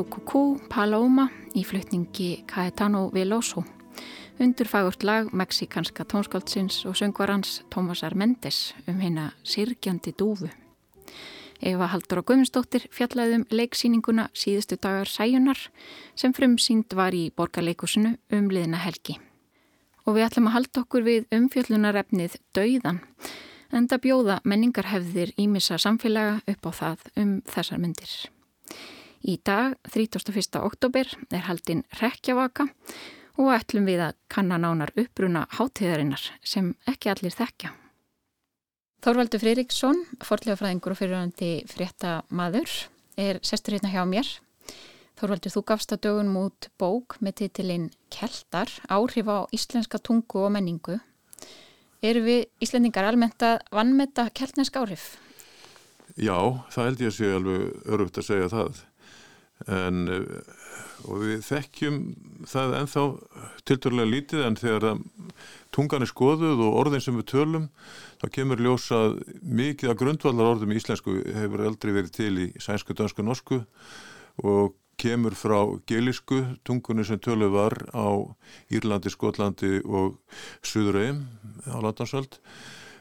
Kúrúkúkú 0.00 0.56
Paloma 0.72 1.26
í 1.52 1.60
flutningi 1.60 2.46
Caetano 2.48 3.10
Veloso 3.12 3.66
undur 4.40 4.64
fagurt 4.64 5.04
lag 5.04 5.28
meksikanska 5.36 6.06
tónskáldsins 6.08 6.86
og 6.88 6.96
söngvarans 6.96 7.60
Tómasar 7.68 8.16
Mendes 8.16 8.72
um 8.88 8.96
hérna 8.96 9.34
Sirkjandi 9.44 10.14
dúfu. 10.16 10.48
Eva 11.60 11.90
Haldur 11.92 12.22
og 12.22 12.30
Guðmundsdóttir 12.30 12.88
fjallaðum 12.88 13.44
leiksýninguna 13.52 14.30
síðustu 14.32 14.80
dagar 14.80 15.04
sæjunar 15.04 15.68
sem 16.16 16.32
frumsýnd 16.32 16.96
var 16.96 17.12
í 17.12 17.28
borgarleikusinu 17.36 18.16
um 18.32 18.48
liðna 18.48 18.80
helgi. 18.80 19.20
Og 20.08 20.16
við 20.16 20.30
ætlum 20.30 20.48
að 20.48 20.56
halda 20.56 20.86
okkur 20.86 21.08
við 21.12 21.28
umfjöllunarefnið 21.28 22.40
Dauðan 22.56 23.04
en 23.68 23.84
það 23.84 24.04
bjóða 24.08 24.42
menningarhefðir 24.48 25.36
ímissa 25.36 25.76
samfélaga 25.76 26.40
upp 26.48 26.64
á 26.64 26.70
það 26.72 27.08
um 27.20 27.40
þessar 27.44 27.84
myndir. 27.84 28.30
Í 29.20 29.34
dag, 29.44 29.74
31. 29.92 30.56
oktober, 30.64 31.08
er 31.28 31.42
haldinn 31.44 31.82
rekjavaka 32.00 32.64
og 33.36 33.50
ætlum 33.52 33.84
við 33.84 34.00
að 34.06 34.16
kannan 34.32 34.64
ánar 34.64 34.92
uppbruna 34.96 35.42
hátíðarinnar 35.58 36.22
sem 36.40 36.70
ekki 36.88 37.10
allir 37.12 37.36
þekkja. 37.36 37.74
Þorvaldur 39.04 39.42
Freiriksson, 39.42 40.00
forlegafræðingur 40.24 40.94
og 40.94 41.00
fyrirhandi 41.00 41.50
frétta 41.68 42.22
maður, 42.32 42.72
er 43.20 43.42
sestur 43.44 43.76
hérna 43.76 43.92
hjá 43.92 44.02
mér. 44.08 44.32
Þorvaldur, 45.20 45.52
þú 45.52 45.66
gafst 45.68 45.92
að 45.92 46.02
dögun 46.08 46.32
mút 46.32 46.70
bók 46.80 47.18
með 47.20 47.42
titilinn 47.42 47.90
Keltar, 48.12 48.72
áhrif 48.88 49.28
á 49.28 49.44
íslenska 49.52 50.00
tungu 50.00 50.46
og 50.46 50.54
menningu. 50.56 50.96
Eru 52.00 52.24
við 52.24 52.46
Íslendingar 52.64 53.04
almennt 53.04 53.44
að 53.44 53.60
vannmeta 53.68 54.30
keltnesk 54.32 54.80
áhrif? 54.80 55.18
Já, 56.16 56.64
það 56.72 56.86
held 56.86 57.02
ég 57.04 57.10
að 57.12 57.18
sé 57.18 57.34
alveg 57.36 57.90
örugt 57.92 58.20
að 58.20 58.26
segja 58.32 58.48
það 58.52 58.86
en 59.68 60.08
eh, 60.08 60.24
og 61.08 61.22
við 61.22 61.44
þekkjum 61.46 61.98
það 62.48 62.74
enþá 62.80 63.04
tilturlega 63.68 64.10
lítið 64.10 64.44
en 64.44 64.58
þegar 64.60 64.86
tungan 65.74 66.04
er 66.04 66.10
skoðuð 66.10 66.60
og 66.66 66.78
orðin 66.82 67.04
sem 67.04 67.16
við 67.16 67.28
tölum 67.32 67.68
þá 68.20 68.26
kemur 68.36 68.60
ljósað 68.60 69.20
mikið 69.40 69.92
að 69.92 70.00
grundvallar 70.02 70.52
orðum 70.54 70.74
í 70.74 70.80
íslensku 70.80 71.16
hefur 71.36 71.64
aldrei 71.68 71.94
verið 71.96 72.12
til 72.18 72.32
í 72.44 72.46
sænsku, 72.60 72.96
dansku, 72.96 73.24
norsku 73.24 73.62
og 74.44 74.76
kemur 75.00 75.36
frá 75.38 75.58
gelisku 75.88 76.42
tungunni 76.66 77.06
sem 77.08 77.20
töluð 77.22 77.54
var 77.54 77.76
á 77.96 78.08
Írlandi, 78.72 79.12
Skotlandi 79.12 79.80
og 79.84 80.18
Suðurheim 80.60 81.24
á 81.64 81.80
Landansvöld 81.80 82.36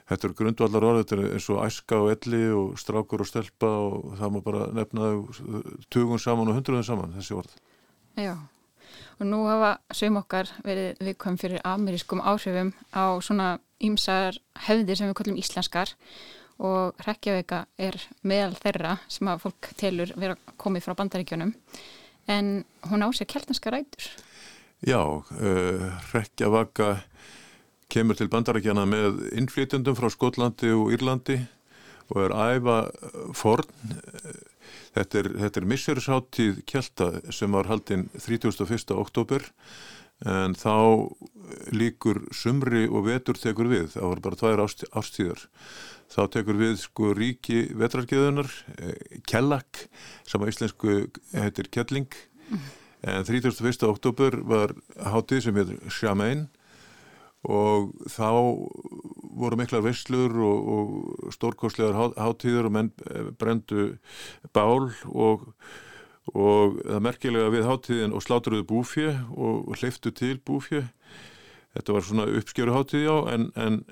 þetta 0.10 0.28
er 0.28 0.36
grundvallar 0.42 0.86
orð, 0.90 1.02
þetta 1.04 1.18
er 1.18 1.34
eins 1.38 1.50
og 1.54 1.64
æska 1.66 2.00
og 2.04 2.12
elli 2.14 2.44
og 2.56 2.78
strákur 2.82 3.24
og 3.24 3.30
stelpa 3.30 3.70
og 3.70 4.16
það 4.20 4.34
má 4.36 4.40
bara 4.46 4.70
nefna 4.74 5.12
tugum 5.94 6.22
saman 6.22 6.50
og 6.50 6.58
hundruðum 6.58 6.88
saman 6.88 7.14
þessi 7.18 7.38
orð. 7.38 7.54
Já, 8.18 8.36
og 9.20 9.30
nú 9.30 9.44
hafa 9.48 9.78
sögum 9.94 10.22
okkar 10.24 10.52
verið 10.66 11.00
viðkvæm 11.06 11.40
fyrir 11.40 11.64
amerískum 11.68 12.24
áhrifum 12.26 12.74
á 12.96 13.06
svona 13.22 13.58
ímsar 13.80 14.40
hefðir 14.66 15.00
sem 15.00 15.12
við 15.12 15.20
kallum 15.20 15.40
íslenskar 15.40 15.94
og 16.60 16.98
Reykjavíka 17.06 17.64
er 17.80 17.96
meðal 18.28 18.58
þeirra 18.60 18.98
sem 19.12 19.30
að 19.32 19.46
fólk 19.46 19.70
telur 19.80 20.12
vera 20.20 20.36
komið 20.60 20.88
frá 20.88 20.98
bandaríkjunum 21.00 21.54
en 22.30 22.50
hún 22.90 23.06
á 23.06 23.08
sér 23.16 23.30
keltnarska 23.32 23.72
rætur. 23.72 24.10
Já, 24.84 25.00
uh, 25.00 25.88
Reykjavíka 26.14 26.98
kemur 27.90 28.18
til 28.18 28.30
bandarækjana 28.30 28.86
með 28.86 29.24
innflytjandum 29.40 29.98
frá 29.98 30.12
Skotlandi 30.14 30.70
og 30.76 30.92
Írlandi 30.94 31.40
og 32.10 32.20
er 32.26 32.34
æfa 32.34 32.80
forn. 33.38 33.70
Þetta 34.94 35.22
er, 35.22 35.30
þetta 35.44 35.62
er 35.62 35.70
missurisháttíð 35.70 36.60
kjelta 36.70 37.10
sem 37.34 37.54
var 37.54 37.70
haldinn 37.70 38.08
31. 38.18 38.94
oktober 38.98 39.46
en 40.28 40.54
þá 40.58 40.76
líkur 41.74 42.26
sumri 42.36 42.84
og 42.90 43.08
vetur 43.08 43.40
tekur 43.40 43.70
við, 43.72 43.88
það 43.94 44.10
voru 44.10 44.26
bara 44.26 44.40
tvær 44.42 44.64
ástíðar. 44.66 45.46
Þá 46.10 46.22
tekur 46.34 46.60
við 46.60 46.76
sko 46.82 47.14
ríki 47.16 47.62
vetrargeðunar, 47.78 48.50
eh, 48.82 49.22
Kellak, 49.30 49.86
sem 50.28 50.42
á 50.42 50.50
íslensku 50.50 51.08
heitir 51.32 51.70
Kelling, 51.72 52.10
en 53.02 53.24
31. 53.24 53.88
oktober 53.88 54.42
var 54.44 54.74
háttíð 54.98 55.46
sem 55.46 55.56
heitir 55.56 55.80
Shamain 55.88 56.50
og 57.48 57.94
þá 58.12 58.32
voru 59.40 59.60
miklar 59.60 59.84
visslur 59.86 60.34
og, 60.44 60.72
og 60.74 61.36
stórkostlegar 61.36 62.16
hátíður 62.20 62.68
og 62.68 62.76
menn 62.76 62.92
eh, 63.08 63.32
brendu 63.40 63.94
bál 64.56 64.90
og, 65.08 65.48
og 66.34 66.80
það 66.84 67.06
merkilega 67.06 67.54
við 67.54 67.70
hátíðin 67.70 68.16
og 68.16 68.26
sláturuðu 68.26 68.68
búfjö 68.68 69.14
og 69.32 69.72
hliftu 69.80 70.12
til 70.12 70.38
búfjö 70.44 70.84
þetta 71.78 71.96
var 71.96 72.06
svona 72.06 72.28
uppskjöru 72.40 72.76
hátíð 72.76 73.06
já 73.06 73.16
en, 73.34 73.52
en 73.56 73.84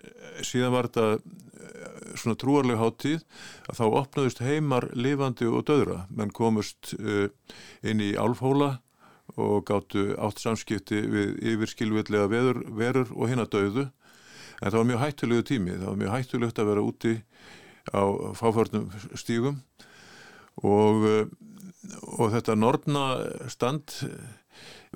síðan 0.44 0.74
var 0.76 0.90
þetta 0.90 1.08
eh, 1.16 2.18
svona 2.20 2.40
trúarleg 2.42 2.82
hátíð 2.82 3.24
að 3.70 3.80
þá 3.80 3.86
opnaðust 4.02 4.44
heimar 4.44 4.90
lifandi 4.98 5.48
og 5.48 5.64
döðra 5.70 6.04
menn 6.10 6.34
komust 6.36 6.96
uh, 6.98 7.30
inn 7.86 8.04
í 8.04 8.16
álfhóla 8.18 8.78
og 9.38 9.66
gáttu 9.70 10.10
átt 10.18 10.42
samskipti 10.42 11.04
við 11.14 11.36
yfirskilvillega 11.54 12.30
veður, 12.32 12.64
verur 12.78 13.14
og 13.14 13.32
hinn 13.32 13.44
að 13.44 13.52
dauðu. 13.54 13.86
En 14.58 14.72
það 14.72 14.80
var 14.80 14.90
mjög 14.90 15.04
hættulegu 15.04 15.46
tími, 15.46 15.76
það 15.78 15.90
var 15.92 16.00
mjög 16.02 16.16
hættulegt 16.16 16.62
að 16.62 16.70
vera 16.72 16.86
úti 16.86 17.14
á 17.94 18.04
fáförnum 18.40 18.88
stígum. 19.14 19.62
Og, 20.66 21.06
og 22.18 22.34
þetta 22.34 22.58
nortnastand 22.58 23.94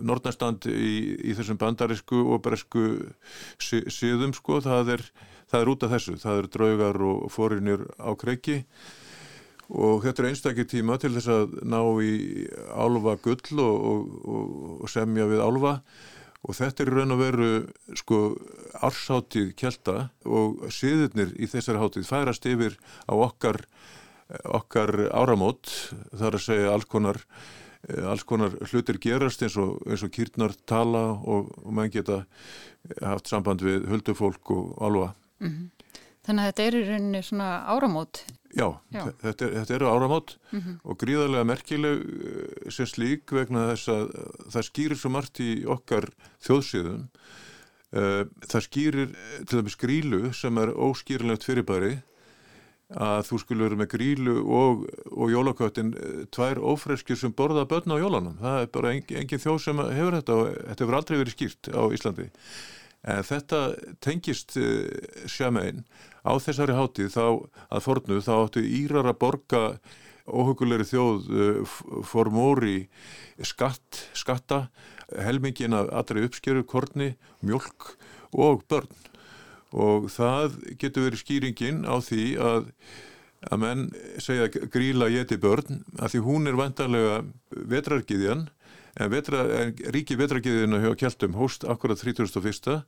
nortnastand 0.02 0.66
í, 0.72 1.18
í 1.30 1.36
þessum 1.38 1.60
bandarisku 1.62 2.24
og 2.34 2.42
bresku 2.46 2.86
síðum 3.62 4.34
sko, 4.34 4.62
það 4.64 4.96
er, 4.96 5.06
það 5.52 5.62
er 5.62 5.72
út 5.74 5.86
af 5.86 5.94
þessu, 5.96 6.18
það 6.22 6.42
er 6.42 6.50
draugar 6.56 7.02
og 7.06 7.28
fórinir 7.34 7.86
á 8.02 8.10
kreiki 8.18 8.62
og 9.72 10.02
þetta 10.04 10.24
er 10.24 10.30
einstakir 10.32 10.68
tíma 10.68 10.98
til 11.00 11.14
þess 11.16 11.32
að 11.32 11.54
ná 11.64 11.80
í 12.04 12.48
álfa 12.76 13.16
gull 13.24 13.62
og, 13.64 13.86
og, 13.88 14.50
og 14.84 14.90
semja 14.92 15.28
við 15.30 15.44
álfa 15.46 15.78
og 16.42 16.58
þetta 16.58 16.84
er 16.84 16.92
raun 16.96 17.14
og 17.14 17.22
veru 17.22 17.50
sko 18.00 18.20
ársháttið 18.82 19.52
kjelta 19.60 20.10
og 20.26 20.66
siðurnir 20.74 21.36
í 21.38 21.50
þessari 21.50 21.82
háttið 21.82 22.08
færast 22.10 22.48
yfir 22.50 22.78
á 23.06 23.14
okkar, 23.14 23.62
okkar 24.44 24.96
áramót 25.14 25.70
þar 26.10 26.40
að 26.40 26.46
segja 26.48 26.74
alls 26.74 26.90
konar, 26.90 27.22
alls 28.02 28.26
konar 28.28 28.58
hlutir 28.72 29.00
gerast 29.02 29.46
eins 29.46 29.60
og, 29.62 29.78
eins 29.86 30.04
og 30.08 30.14
kýrnar 30.16 30.58
tala 30.66 31.12
og, 31.22 31.54
menn 31.70 31.94
geta 31.94 32.24
haft 33.06 33.30
samband 33.30 33.62
við 33.62 33.86
huldufólk 33.92 34.56
og 34.56 34.74
álfa. 34.82 35.14
Mm 35.40 35.50
-hmm. 35.50 35.81
Þannig 36.26 36.44
að 36.44 36.52
þetta 36.52 36.64
er 36.68 36.78
í 36.78 36.86
rauninni 36.88 37.24
svona 37.26 37.50
áramót 37.72 38.24
Já, 38.52 38.68
Já. 38.92 39.06
Þetta, 39.22 39.46
er, 39.46 39.54
þetta 39.62 39.76
eru 39.78 39.88
áramót 39.88 40.36
mm 40.52 40.60
-hmm. 40.60 40.76
og 40.84 40.98
gríðarlega 41.00 41.48
merkileg 41.48 42.02
eh, 42.02 42.70
sem 42.72 42.86
slík 42.86 43.32
vegna 43.32 43.70
þess 43.72 43.92
að 43.94 44.12
það 44.52 44.68
skýrir 44.68 45.00
svo 45.00 45.12
margt 45.14 45.40
í 45.40 45.52
okkar 45.66 46.10
þjóðsíðum. 46.44 47.06
Eh, 47.92 48.24
það 48.48 48.66
skýrir 48.68 49.14
til 49.48 49.60
dæmis 49.60 49.80
grílu 49.80 50.34
sem 50.34 50.58
er 50.58 50.74
óskýrlegt 50.76 51.48
fyrirbæri 51.48 52.02
að 52.92 53.24
þú 53.30 53.38
skulle 53.40 53.64
vera 53.64 53.80
með 53.80 53.92
grílu 53.94 54.36
og, 54.44 54.84
og 55.16 55.32
jólaköttin 55.32 55.96
eh, 55.96 56.26
tvær 56.28 56.60
ófreskir 56.60 57.16
sem 57.16 57.32
borða 57.32 57.66
börn 57.66 57.96
á 57.96 58.04
jólanum. 58.04 58.38
Það 58.40 58.62
er 58.62 58.68
bara 58.68 58.92
engin, 58.92 59.18
engin 59.18 59.40
þjóð 59.40 59.60
sem 59.64 59.78
hefur 59.80 60.20
þetta 60.20 60.36
og 60.36 60.48
þetta 60.68 60.84
hefur 60.84 61.00
aldrei 61.00 61.18
verið 61.24 61.38
skýrt 61.38 61.72
á 61.72 61.84
Íslandi. 61.88 62.30
En 63.02 63.24
þetta 63.26 63.60
tengist 64.04 64.54
sjamein 65.26 65.84
á 66.22 66.38
þessari 66.38 66.76
hátíð 66.78 67.14
þá 67.16 67.26
að 67.74 67.84
fornu 67.88 68.20
þá 68.22 68.34
áttu 68.36 68.62
Írar 68.62 69.10
að 69.10 69.20
borga 69.24 69.62
óhugulegri 70.30 70.86
þjóð 70.86 71.30
uh, 71.34 71.78
formóri 72.06 72.86
skatt, 73.42 74.04
skatta 74.14 74.68
helmingin 75.12 75.76
af 75.76 75.90
allri 76.02 76.28
uppskeru, 76.28 76.64
korni, 76.64 77.16
mjölk 77.42 77.96
og 78.32 78.62
börn. 78.70 78.92
Og 79.72 80.10
það 80.12 80.60
getur 80.80 81.08
verið 81.08 81.24
skýringin 81.24 81.86
á 81.88 81.96
því 82.04 82.26
að 82.44 82.70
að 83.50 83.58
menn 83.58 83.88
segja 84.22 84.50
gríla 84.70 85.08
geti 85.10 85.40
börn 85.42 85.80
að 85.98 86.14
því 86.14 86.20
hún 86.28 86.50
er 86.50 86.58
vantarlega 86.60 87.16
vetrargiðjan 87.50 88.44
en, 89.00 89.12
vetra, 89.12 89.44
en 89.62 89.74
ríki 89.94 90.18
vetrargiðjana 90.20 90.82
hjá 90.84 90.96
Kjeldum 91.04 91.38
hóst 91.40 91.66
akkurat 91.68 92.02
31 92.02 92.82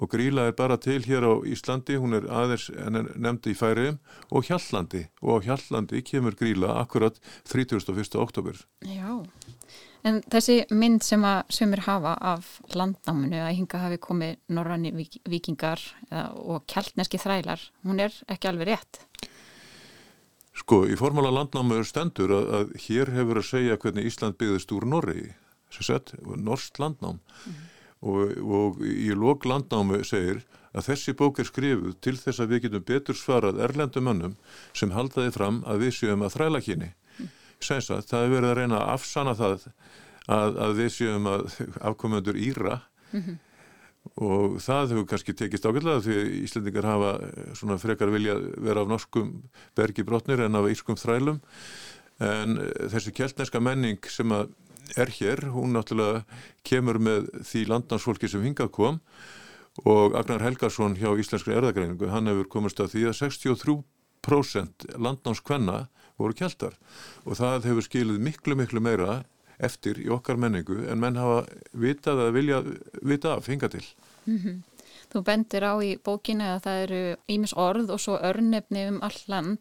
og 0.00 0.10
Gríla 0.12 0.48
er 0.48 0.56
bara 0.56 0.78
til 0.80 1.02
hér 1.04 1.26
á 1.26 1.32
Íslandi, 1.44 1.98
hún 2.00 2.16
er 2.16 2.28
aðeins 2.30 2.70
nefndi 3.16 3.54
í 3.54 3.58
færiðum 3.58 3.98
og 4.30 4.46
Hjallandi 4.48 5.06
og 5.20 5.42
á 5.42 5.44
Hjallandi 5.48 6.02
kemur 6.06 6.36
Gríla 6.38 6.78
akkurat 6.80 7.18
31. 7.44 8.16
oktober. 8.20 8.56
Já, 8.86 9.20
en 10.06 10.22
þessi 10.32 10.62
mynd 10.72 11.04
sem 11.04 11.24
að 11.26 11.42
sömur 11.52 11.84
hafa 11.84 12.14
af 12.20 12.56
landnáminu 12.72 13.42
að 13.42 13.54
hinga 13.58 13.82
hafi 13.84 14.00
komið 14.00 14.38
norranni 14.48 14.94
vikingar 15.28 15.82
og 16.10 16.64
kjallneski 16.70 17.20
þrælar, 17.20 17.70
hún 17.84 18.00
er 18.06 18.14
ekki 18.30 18.50
alveg 18.50 18.72
rétt? 18.72 19.04
Sko, 20.60 20.82
í 20.90 20.96
formála 20.98 21.30
landnámu 21.32 21.78
er 21.80 21.86
stendur 21.88 22.32
að, 22.36 22.48
að 22.56 22.72
hér 22.84 23.12
hefur 23.14 23.38
að 23.40 23.46
segja 23.48 23.78
hvernig 23.80 24.08
Ísland 24.10 24.36
byggðist 24.40 24.72
úr 24.76 24.84
Norri, 24.88 25.30
sem 25.70 25.86
sett, 25.86 26.14
norsk 26.36 26.78
landnám. 26.78 27.20
Mm 27.20 27.52
-hmm 27.52 27.68
og, 28.00 28.32
og 28.40 28.80
í 28.84 29.12
lok 29.16 29.44
landnámi 29.48 30.00
segir 30.06 30.42
að 30.70 30.86
þessi 30.86 31.14
bók 31.18 31.40
er 31.42 31.48
skrifuð 31.48 31.96
til 32.04 32.16
þess 32.18 32.42
að 32.42 32.54
við 32.54 32.64
getum 32.66 32.86
betur 32.86 33.18
svarað 33.18 33.60
erlendumönnum 33.66 34.36
sem 34.76 34.94
haldaði 34.94 35.34
fram 35.34 35.60
að 35.68 35.84
við 35.84 35.96
séum 35.98 36.24
að 36.24 36.36
þræla 36.36 36.62
kynni. 36.64 36.90
Sæns 37.60 37.90
að 37.92 38.06
það 38.08 38.24
hefur 38.24 38.36
verið 38.38 38.50
að 38.50 38.58
reyna 38.60 38.80
að 38.80 38.92
afsana 38.94 39.36
það 39.36 39.68
að, 40.30 40.58
að 40.64 40.74
við 40.78 40.90
séum 40.96 41.28
að 41.28 41.46
afkomendur 41.90 42.40
íra 42.40 42.80
mm 43.10 43.20
-hmm. 43.20 43.38
og 44.30 44.58
það 44.64 44.94
hefur 44.94 45.08
kannski 45.12 45.36
tekist 45.36 45.66
ágætlega 45.66 46.04
því 46.06 46.16
Íslendingar 46.46 46.88
hafa 46.88 47.12
svona 47.54 47.78
frekar 47.78 48.14
vilja 48.14 48.38
vera 48.56 48.80
af 48.80 48.88
norskum 48.88 49.42
bergi 49.76 50.02
brotnir 50.02 50.40
en 50.40 50.54
af 50.54 50.70
írskum 50.70 50.96
þrælum 50.96 51.40
en 52.20 52.56
þessi 52.88 53.12
keltneska 53.12 53.60
menning 53.60 53.98
sem 54.06 54.32
að 54.32 54.48
er 54.96 55.12
hér, 55.18 55.44
hún 55.54 55.74
náttúrulega 55.76 56.24
kemur 56.66 56.98
með 57.02 57.30
því 57.46 57.66
landnámsfólki 57.70 58.30
sem 58.30 58.42
hingað 58.44 58.72
kom 58.74 59.00
og 59.86 60.16
Agnar 60.18 60.42
Helgarsson 60.44 60.96
hjá 60.98 61.12
Íslenskri 61.14 61.54
erðagreiningu, 61.56 62.10
hann 62.10 62.28
hefur 62.30 62.48
komist 62.50 62.80
að 62.82 62.94
því 62.94 63.04
að 63.10 63.18
63% 63.20 64.88
landnámskvenna 64.98 65.76
voru 66.20 66.36
kjaldar 66.36 66.76
og 67.24 67.38
það 67.38 67.68
hefur 67.70 67.86
skilið 67.86 68.24
miklu 68.24 68.58
miklu 68.58 68.82
meira 68.84 69.22
eftir 69.60 70.00
í 70.00 70.08
okkar 70.12 70.40
menningu 70.40 70.82
en 70.88 71.00
menn 71.00 71.18
hafa 71.20 71.44
vitað 71.76 72.26
að 72.26 72.34
vilja 72.36 72.60
vita 73.02 73.36
af 73.36 73.48
hinga 73.48 73.68
til. 73.68 73.84
Mm 74.26 74.38
-hmm. 74.38 74.56
Þú 75.10 75.22
bendir 75.26 75.64
á 75.66 75.74
í 75.82 75.98
bókinu 75.98 76.44
að 76.44 76.62
það 76.64 76.82
eru 76.84 77.16
ímis 77.28 77.52
orð 77.52 77.90
og 77.90 78.00
svo 78.00 78.18
örnefni 78.18 78.88
um 78.88 79.02
all 79.02 79.20
land. 79.26 79.58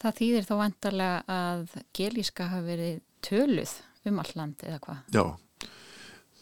Það 0.00 0.16
þýðir 0.18 0.44
þá 0.48 0.54
vantarlega 0.56 1.22
að 1.26 1.68
gelíska 1.92 2.46
hafi 2.48 2.66
verið 2.66 3.00
töluð 3.20 3.72
um 4.08 4.20
all 4.22 4.34
land 4.38 4.64
eða 4.64 4.80
hvað? 4.84 5.00
Já, 5.14 5.24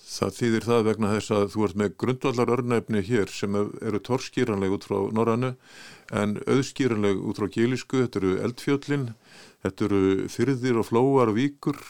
það 0.08 0.34
þýðir 0.38 0.66
það 0.68 0.82
vegna 0.88 1.12
þess 1.14 1.34
að 1.36 1.46
þú 1.52 1.64
ert 1.66 1.78
með 1.82 1.94
grundvallar 2.02 2.52
örnæfni 2.56 3.04
hér 3.08 3.32
sem 3.32 3.56
eru 3.58 4.00
torskýranleg 4.08 4.74
út 4.76 4.86
frá 4.88 4.98
norrannu 5.14 5.54
en 6.16 6.36
auðskýranleg 6.48 7.20
út 7.20 7.40
frá 7.40 7.48
gílisku, 7.52 8.02
þetta 8.04 8.22
eru 8.22 8.34
eldfjöllin, 8.46 9.08
þetta 9.66 9.88
eru 9.88 10.02
fyrðir 10.32 10.80
og 10.80 10.88
flóar 10.88 11.32
og 11.32 11.38
víkur. 11.38 11.80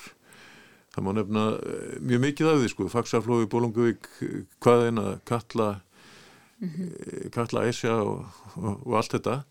Það 0.94 1.04
má 1.06 1.12
nefna 1.14 1.44
eh, 1.54 1.98
mjög 2.02 2.24
mikið 2.24 2.50
af 2.50 2.58
því 2.58 2.70
sko, 2.72 2.88
Faxaflói, 2.90 3.46
Bólunguvík, 3.52 4.08
hvaðeina, 4.64 5.20
Katla 5.28 5.68
mm 6.58 6.68
-hmm. 6.68 7.30
Katla 7.30 7.68
Æsja 7.68 7.94
og, 8.02 8.26
og, 8.56 8.86
og 8.86 8.96
allt 8.96 9.12
þetta. 9.12 9.44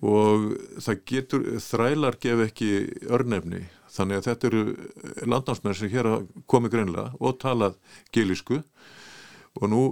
Og 0.00 0.56
það 0.80 1.04
getur, 1.06 1.44
þrælar 1.60 2.16
gef 2.20 2.40
ekki 2.46 2.70
örnefni 3.10 3.68
þannig 3.90 4.20
að 4.20 4.28
þetta 4.28 4.50
eru 4.50 4.62
landnámsmenn 5.26 5.76
sem 5.76 5.92
hér 5.92 6.08
komið 6.50 6.76
greinlega 6.76 7.14
og 7.18 7.38
talað 7.42 7.78
gilisku 8.14 8.60
og 9.58 9.66
nú 9.70 9.82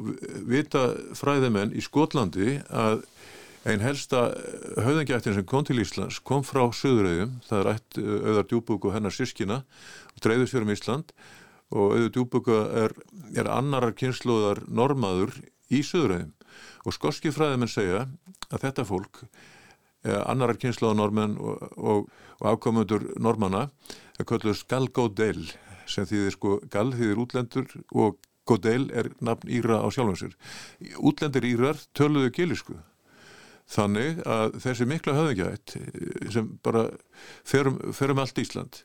vita 0.46 0.92
fræðimenn 1.18 1.74
í 1.74 1.82
Skotlandi 1.82 2.58
að 2.70 3.02
einn 3.68 3.82
helsta 3.82 4.28
höfðingjættin 4.78 5.34
sem 5.36 5.46
kom 5.48 5.66
til 5.66 5.80
Íslands 5.82 6.20
kom 6.24 6.44
frá 6.46 6.62
Suðurauðum, 6.72 7.34
það 7.48 7.60
er 7.60 7.70
ætt 7.74 7.98
auðar 7.98 8.48
djúbúk 8.48 8.86
og 8.88 8.94
hennar 8.94 9.14
sískina 9.14 9.60
og 10.14 10.22
dreifðist 10.24 10.54
fyrir 10.54 10.68
um 10.68 10.72
Ísland. 10.72 11.12
Og 11.68 11.98
auður 11.98 12.12
djúbúk 12.14 12.48
er, 12.54 12.94
er 13.36 13.50
annarar 13.52 13.92
kynsluðar 13.98 14.62
normaður 14.72 15.34
í 15.68 15.82
Suðurauðum 15.84 16.32
og 16.86 16.94
skoski 16.96 17.32
fræðimenn 17.34 17.68
segja 17.68 18.06
að 18.48 18.62
þetta 18.62 18.86
fólk 18.88 19.24
annarar 20.04 20.58
kynsluðar 20.60 20.98
normenn 20.98 21.38
og, 21.38 21.64
og, 21.76 22.10
og 22.38 22.50
afkomundur 22.52 23.08
normanna 23.18 23.68
er 24.18 24.28
kölluð 24.28 24.60
Skalgóðel 24.60 25.48
sem 25.88 26.06
þýðir 26.08 26.36
sko 26.36 26.58
Gal 26.70 26.92
þýðir 26.94 27.24
útlendur 27.24 27.72
og 27.90 28.20
Godel 28.48 28.88
er 28.96 29.10
nafn 29.20 29.50
Íra 29.52 29.82
á 29.84 29.88
sjálfum 29.92 30.16
sér. 30.16 30.36
Útlendir 31.04 31.44
Írar 31.44 31.76
töluðu 31.96 32.30
gilisku 32.32 32.78
Þannig 33.68 34.22
að 34.24 34.54
þessi 34.64 34.86
mikla 34.88 35.12
höfðingjætt 35.12 35.74
sem 36.32 36.46
bara 36.64 36.86
ferum, 37.44 37.76
ferum 37.92 38.20
allt 38.22 38.40
Ísland, 38.40 38.78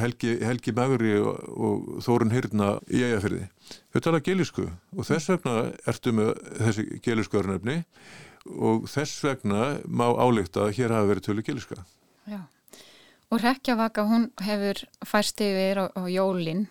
Helgi, 0.00 0.38
Helgi 0.40 0.72
Magri 0.76 1.18
og, 1.20 1.42
og 1.52 1.98
Þórun 2.06 2.32
Hyrna 2.32 2.70
í 2.88 3.02
eigafyrði, 3.04 3.50
þau 3.92 4.00
tala 4.06 4.22
gelisku 4.24 4.64
og 4.96 5.04
þess 5.04 5.28
vegna 5.34 5.56
ertu 5.92 6.14
með 6.16 6.32
þessi 6.56 6.86
gelisku 7.04 7.42
örnöfni 7.42 7.82
og 8.56 8.88
þess 8.90 9.24
vegna 9.24 9.78
má 9.84 10.06
álíkta 10.08 10.66
að 10.66 10.76
hér 10.78 10.94
hafa 10.96 11.10
verið 11.12 11.28
tölu 11.28 11.44
geliska. 11.46 11.82
Já, 12.28 12.42
og 13.28 13.42
Rekkjavaka 13.44 14.06
hún 14.08 14.28
hefur 14.44 14.84
færst 15.06 15.40
yfir 15.44 15.84
á, 15.84 15.84
á 15.92 16.02
jólinn 16.08 16.66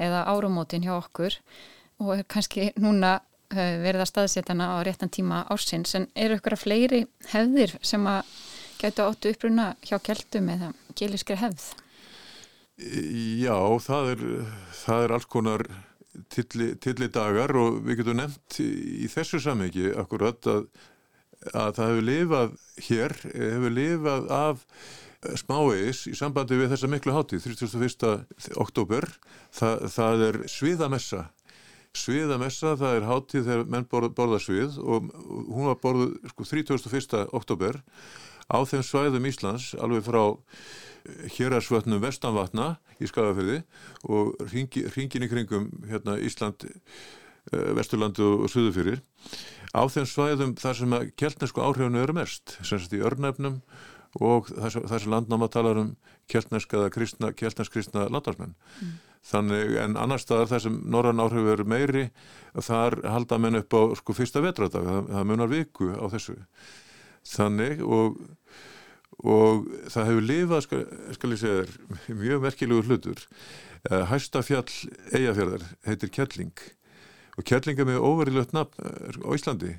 eða 0.00 0.26
árumótin 0.30 0.86
hjá 0.86 0.96
okkur 0.98 1.38
og 1.98 2.14
er 2.18 2.28
kannski 2.30 2.70
núna 2.78 3.18
verið 3.48 4.02
að 4.04 4.10
staðsetja 4.10 4.52
hana 4.52 4.70
á 4.76 4.84
réttan 4.84 5.12
tíma 5.12 5.44
ársins 5.48 5.94
en 5.96 6.08
eru 6.14 6.36
ykkur 6.36 6.56
að 6.56 6.64
fleiri 6.64 7.02
hefðir 7.32 7.74
sem 7.80 8.04
að 8.06 8.28
gætu 8.78 9.04
áttu 9.06 9.32
uppruna 9.32 9.68
hjá 9.82 9.96
keltum 10.04 10.50
eða 10.52 10.72
giliskri 10.98 11.38
hefð? 11.40 11.70
Já, 12.78 13.56
það 13.82 14.12
er, 14.12 14.24
það 14.84 15.04
er 15.04 15.14
alls 15.16 15.26
konar 15.32 15.64
tilli, 16.30 16.74
tilli 16.82 17.08
dagar 17.10 17.56
og 17.58 17.80
við 17.86 18.02
getum 18.02 18.20
nefnt 18.20 18.60
í 18.62 19.08
þessu 19.10 19.40
samhengi 19.42 19.90
akkurat 19.98 20.46
að, 20.50 20.68
að 21.52 21.74
það 21.78 21.90
hefur 21.90 22.06
lifað 22.08 22.54
hér, 22.88 23.16
hefur 23.32 23.74
lifað 23.74 24.30
af 24.34 24.64
smávegis 25.38 26.04
í 26.10 26.14
sambandi 26.14 26.58
við 26.58 26.72
þessa 26.74 26.90
miklu 26.90 27.14
hátíð 27.16 27.48
31. 27.48 28.12
oktober 28.62 29.08
það, 29.50 29.88
það 29.94 30.24
er 30.28 30.40
sviðamessa 30.50 31.24
Sviðamessa, 31.96 32.74
það 32.78 32.96
er 32.98 33.06
hátíð 33.08 33.46
þegar 33.46 33.70
menn 33.72 33.86
borða, 33.90 34.10
borða 34.14 34.38
svið 34.44 34.76
og 34.78 35.08
hún 35.48 35.70
var 35.70 35.78
borðuð 35.82 36.12
sko 36.34 36.46
31. 36.46 37.24
oktober 37.34 37.80
á 38.48 38.58
þeim 38.68 38.84
svæðum 38.86 39.28
Íslands 39.28 39.72
alveg 39.80 40.04
frá 40.06 40.22
hérarsvötnum 41.36 42.02
vestanvatna 42.02 42.76
í 43.00 43.08
Skagafyrði 43.08 43.62
og 44.08 44.36
ringi, 44.52 44.84
ringin 44.94 45.24
í 45.24 45.30
kringum 45.30 45.70
hérna, 45.88 46.18
Ísland, 46.20 46.66
eh, 46.68 47.00
Vesturlandu 47.52 48.30
og 48.44 48.50
Suðufyrir 48.52 49.02
á 49.72 49.82
þeim 49.88 50.08
svæðum 50.08 50.54
þar 50.58 50.78
sem 50.80 50.96
að 50.96 51.10
keltnesku 51.20 51.62
áhrifinu 51.62 52.02
eru 52.02 52.16
mest, 52.16 52.56
semst 52.64 52.94
í 52.96 53.02
örnefnum 53.04 53.60
og 54.24 54.48
þar 54.54 55.00
sem 55.02 55.12
landnáma 55.12 55.50
talar 55.52 55.82
um 55.82 55.92
keltneska 56.28 56.80
eða 56.80 56.90
kristna 56.92 58.08
landarsmenn. 58.08 58.54
Mm. 58.80 58.96
Þannig 59.28 59.76
en 59.82 59.96
annar 60.00 60.22
staðar 60.22 60.50
þar 60.52 60.64
sem 60.64 60.76
norran 60.88 61.20
áhrif 61.20 61.50
eru 61.52 61.66
meiri 61.68 62.06
þar 62.54 63.00
halda 63.04 63.38
menn 63.42 63.60
upp 63.60 63.74
á 63.76 63.82
sko 63.98 64.16
fyrsta 64.16 64.42
vetradag, 64.44 64.86
það, 64.86 65.08
það 65.12 65.28
munar 65.28 65.52
viku 65.52 65.90
á 65.92 66.06
þessu. 66.14 66.36
Þannig 67.28 67.82
og, 67.84 68.20
og 69.20 69.66
það 69.92 70.10
hefur 70.12 70.28
lifað, 70.30 70.62
skal, 70.64 70.82
skal 71.18 71.34
ég 71.34 71.42
segja 71.42 71.64
þér, 71.64 71.74
mjög 72.22 72.44
merkilegur 72.46 72.88
hlutur. 72.88 73.24
Eh, 73.88 74.04
hæsta 74.10 74.42
fjall 74.46 74.70
eigafjörðar 75.12 75.66
heitir 75.86 76.14
Kjelling 76.14 76.64
og 77.38 77.46
Kjelling 77.46 77.78
er 77.78 77.86
með 77.88 78.02
óverilegt 78.02 78.56
nafn 78.56 78.82
eh, 78.82 79.20
á 79.22 79.30
Íslandi. 79.36 79.76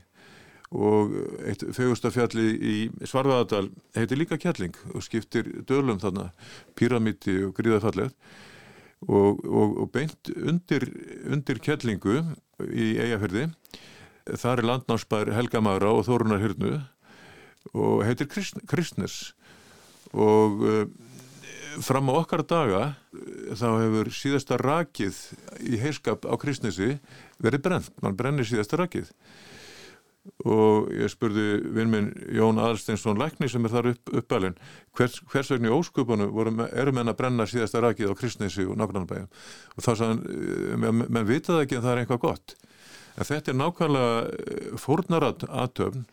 Og 0.69 1.15
eitt 1.49 1.63
fegustafjalli 1.73 2.45
í 2.61 2.75
Svarvaðardal 3.01 3.71
heitir 3.97 4.19
líka 4.21 4.37
Kjelling 4.37 4.75
og 4.93 5.01
skiptir 5.01 5.47
dölum 5.67 5.97
þarna, 6.01 6.29
píramíti 6.77 7.39
og 7.47 7.55
gríðafallegt 7.57 8.13
og, 9.07 9.41
og, 9.45 9.79
og 9.81 9.89
beint 9.95 10.29
undir, 10.35 10.85
undir 11.25 11.61
kellingu 11.63 12.19
í 12.69 12.91
eigafyrði 12.99 13.47
þar 14.37 14.61
er 14.61 14.67
landnámsbær 14.69 15.31
Helga 15.33 15.61
Magra 15.63 15.93
og 15.95 16.05
Þórunar 16.07 16.41
Hyrnu 16.43 16.73
og 17.73 18.03
heitir 18.05 18.29
Krist, 18.29 18.59
Kristnes 18.69 19.17
og 20.13 20.63
uh, 20.65 20.83
fram 21.85 22.09
á 22.11 22.13
okkar 22.19 22.43
daga 22.43 22.83
þá 23.57 23.67
hefur 23.83 24.11
síðasta 24.13 24.57
rakið 24.61 25.21
í 25.65 25.79
heiskap 25.81 26.25
á 26.27 26.33
Kristnesi 26.39 26.97
verið 27.41 27.63
brent, 27.65 27.93
mann 28.03 28.17
brennir 28.19 28.47
síðasta 28.47 28.79
rakið. 28.79 29.09
Og 30.45 30.91
ég 30.93 31.09
spurði 31.09 31.57
vinn 31.73 31.89
minn 31.89 32.09
Jón 32.35 32.59
Aðalsteinsson 32.61 33.17
Lækni 33.17 33.47
sem 33.49 33.63
er 33.65 33.73
þar 33.73 33.87
upp, 33.93 34.11
uppalinn 34.19 34.57
hvers, 34.97 35.17
hvers 35.31 35.49
vegna 35.53 35.71
í 35.71 35.73
óskupunum 35.73 36.61
eru 36.67 36.93
menn 36.93 37.09
að 37.09 37.17
brenna 37.21 37.47
síðasta 37.49 37.81
rakið 37.81 38.13
á 38.13 38.19
Kristnesi 38.19 38.67
og 38.67 38.77
nákvæmlega 38.77 39.25
og 39.25 39.85
þá 39.85 39.89
sagðan 39.89 40.21
menn, 40.83 41.05
menn 41.07 41.29
vitaði 41.29 41.65
ekki 41.65 41.79
að 41.79 41.87
það 41.87 41.93
er 41.93 42.03
eitthvað 42.03 42.23
gott. 42.27 42.55
En 43.15 43.29
þetta 43.31 43.51
er 43.51 43.59
nákvæmlega 43.63 44.15
eh, 44.27 44.71
fórnarat 44.79 45.47
aðtöfn 45.49 46.05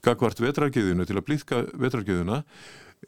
gagvart 0.00 0.40
vetrarkiðinu 0.40 1.06
til 1.06 1.18
að 1.18 1.26
blíðka 1.28 1.62
vetrarkiðuna 1.76 2.42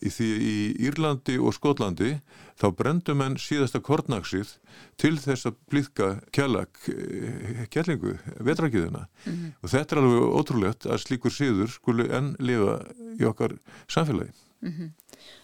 í 0.02 0.11
því 0.11 0.28
í 0.35 0.54
Írlandi 0.88 1.37
og 1.38 1.54
Skotlandi 1.57 2.16
þá 2.61 2.66
brendum 2.78 3.22
enn 3.24 3.37
síðasta 3.40 3.80
kornaksið 3.85 4.57
til 5.00 5.14
þess 5.22 5.48
að 5.50 5.61
blíðka 5.70 6.09
kjallag 6.35 6.83
eh, 6.90 7.64
kjallingu, 7.74 8.16
vetrakiðuna 8.40 9.07
mm 9.07 9.33
-hmm. 9.33 9.52
og 9.62 9.70
þetta 9.70 9.96
er 9.96 10.02
alveg 10.02 10.37
ótrúlegt 10.40 10.87
að 10.87 11.02
slíkur 11.07 11.35
síður 11.35 11.70
skulu 11.70 12.09
enn 12.11 12.35
lifa 12.38 12.80
í 13.20 13.24
okkar 13.24 13.59
samfélagi. 13.88 14.33
Mm 14.62 14.72
-hmm. 14.72 14.90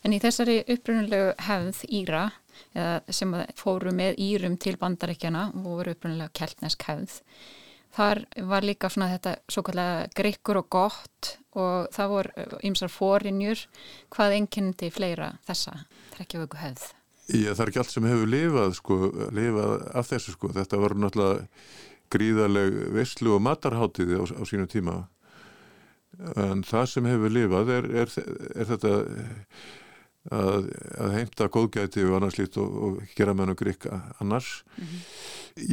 En 0.04 0.12
í 0.12 0.20
þessari 0.20 0.64
upprunulegu 0.68 1.32
hefð 1.38 1.84
Íra, 1.88 2.30
sem 3.08 3.34
fóru 3.56 3.92
með 3.96 4.18
Írum 4.18 4.56
til 4.56 4.76
bandaríkjana 4.76 5.52
og 5.54 5.64
voru 5.64 5.94
upprunulegu 5.94 6.30
keltnesk 6.34 6.82
hefð 6.82 7.20
Þar 7.90 8.22
var 8.46 8.66
líka 8.66 8.90
svona 8.92 9.10
þetta 9.10 9.34
svo 9.50 9.64
kallega 9.66 10.06
grikkur 10.16 10.60
og 10.60 10.68
gott 10.70 11.34
og 11.58 11.90
það 11.94 12.12
voru 12.14 12.60
ymsar 12.68 12.92
fórinjur. 12.92 13.64
Hvað 14.14 14.36
enginni 14.38 14.90
fleira 14.94 15.32
þessa 15.48 15.74
trekkjavöku 16.14 16.60
hefð? 16.60 16.90
Já, 17.30 17.52
það 17.54 17.62
er 17.64 17.70
ekki 17.70 17.80
allt 17.82 17.94
sem 17.94 18.06
hefur 18.10 18.30
lifað, 18.30 18.72
sko, 18.78 18.98
lifað 19.34 19.74
af 19.98 20.08
þessu 20.10 20.34
sko. 20.34 20.50
Þetta 20.54 20.80
var 20.82 20.96
náttúrulega 20.98 21.48
gríðaleg 22.10 22.78
visslu 22.96 23.36
og 23.36 23.44
matarháttiði 23.46 24.18
á, 24.18 24.24
á 24.34 24.42
sínu 24.46 24.66
tíma. 24.70 24.96
En 26.38 26.64
það 26.66 26.88
sem 26.90 27.06
hefur 27.06 27.34
lifað 27.34 27.70
er, 27.76 27.86
er, 28.02 28.16
er 28.54 28.70
þetta 28.70 28.94
að, 30.28 30.66
að 31.00 31.14
heimta 31.16 31.48
góðgæti 31.48 32.04
og 32.04 32.18
annars 32.18 32.36
lít 32.36 32.58
og, 32.60 32.74
og 32.84 33.14
gera 33.16 33.32
menn 33.36 33.52
og 33.54 33.56
grikka 33.58 34.02
annars. 34.20 34.62
Mm 34.76 34.84
-hmm. 34.84 35.00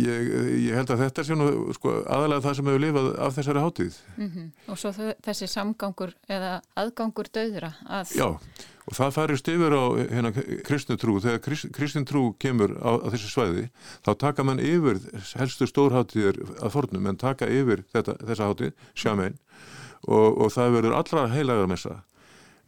ég, 0.05 0.29
ég 0.69 0.75
held 0.75 0.89
að 0.89 1.03
þetta 1.03 1.23
sé 1.23 1.35
nú 1.35 1.73
sko, 1.75 2.03
aðalega 2.07 2.45
það 2.45 2.55
sem 2.55 2.65
hefur 2.65 2.85
lifað 2.85 3.19
af 3.19 3.35
þessari 3.35 3.59
hátíð. 3.65 3.99
Mm 4.17 4.31
-hmm. 4.31 4.47
Og 4.71 4.77
svo 4.77 4.91
þessi 5.27 5.47
samgangur 5.47 6.15
eða 6.29 6.61
aðgangur 6.75 7.27
döðra 7.33 7.73
að... 7.85 8.15
Já, 8.15 8.39
og 8.87 8.93
það 8.95 9.11
farist 9.11 9.47
yfir 9.47 9.73
á 9.75 9.83
hérna 10.15 10.31
kristnutrú. 10.63 11.19
Þegar 11.19 11.39
krist, 11.39 11.71
kristintrú 11.73 12.35
kemur 12.39 12.71
á, 12.79 13.03
á 13.03 13.07
þessi 13.11 13.27
svæði, 13.27 13.69
þá 14.05 14.17
taka 14.17 14.43
mann 14.43 14.59
yfir 14.59 14.99
helstu 15.35 15.67
stórháttíðir 15.67 16.39
að 16.63 16.71
fornum, 16.71 17.07
en 17.07 17.17
taka 17.17 17.45
yfir 17.45 17.83
þetta, 17.93 18.15
þessa 18.23 18.47
hátíð, 18.47 18.71
sjamein, 18.95 19.37
og, 20.07 20.37
og 20.41 20.51
það 20.51 20.71
verður 20.71 20.93
allra 20.95 21.27
heilagar 21.27 21.67
messa 21.67 22.03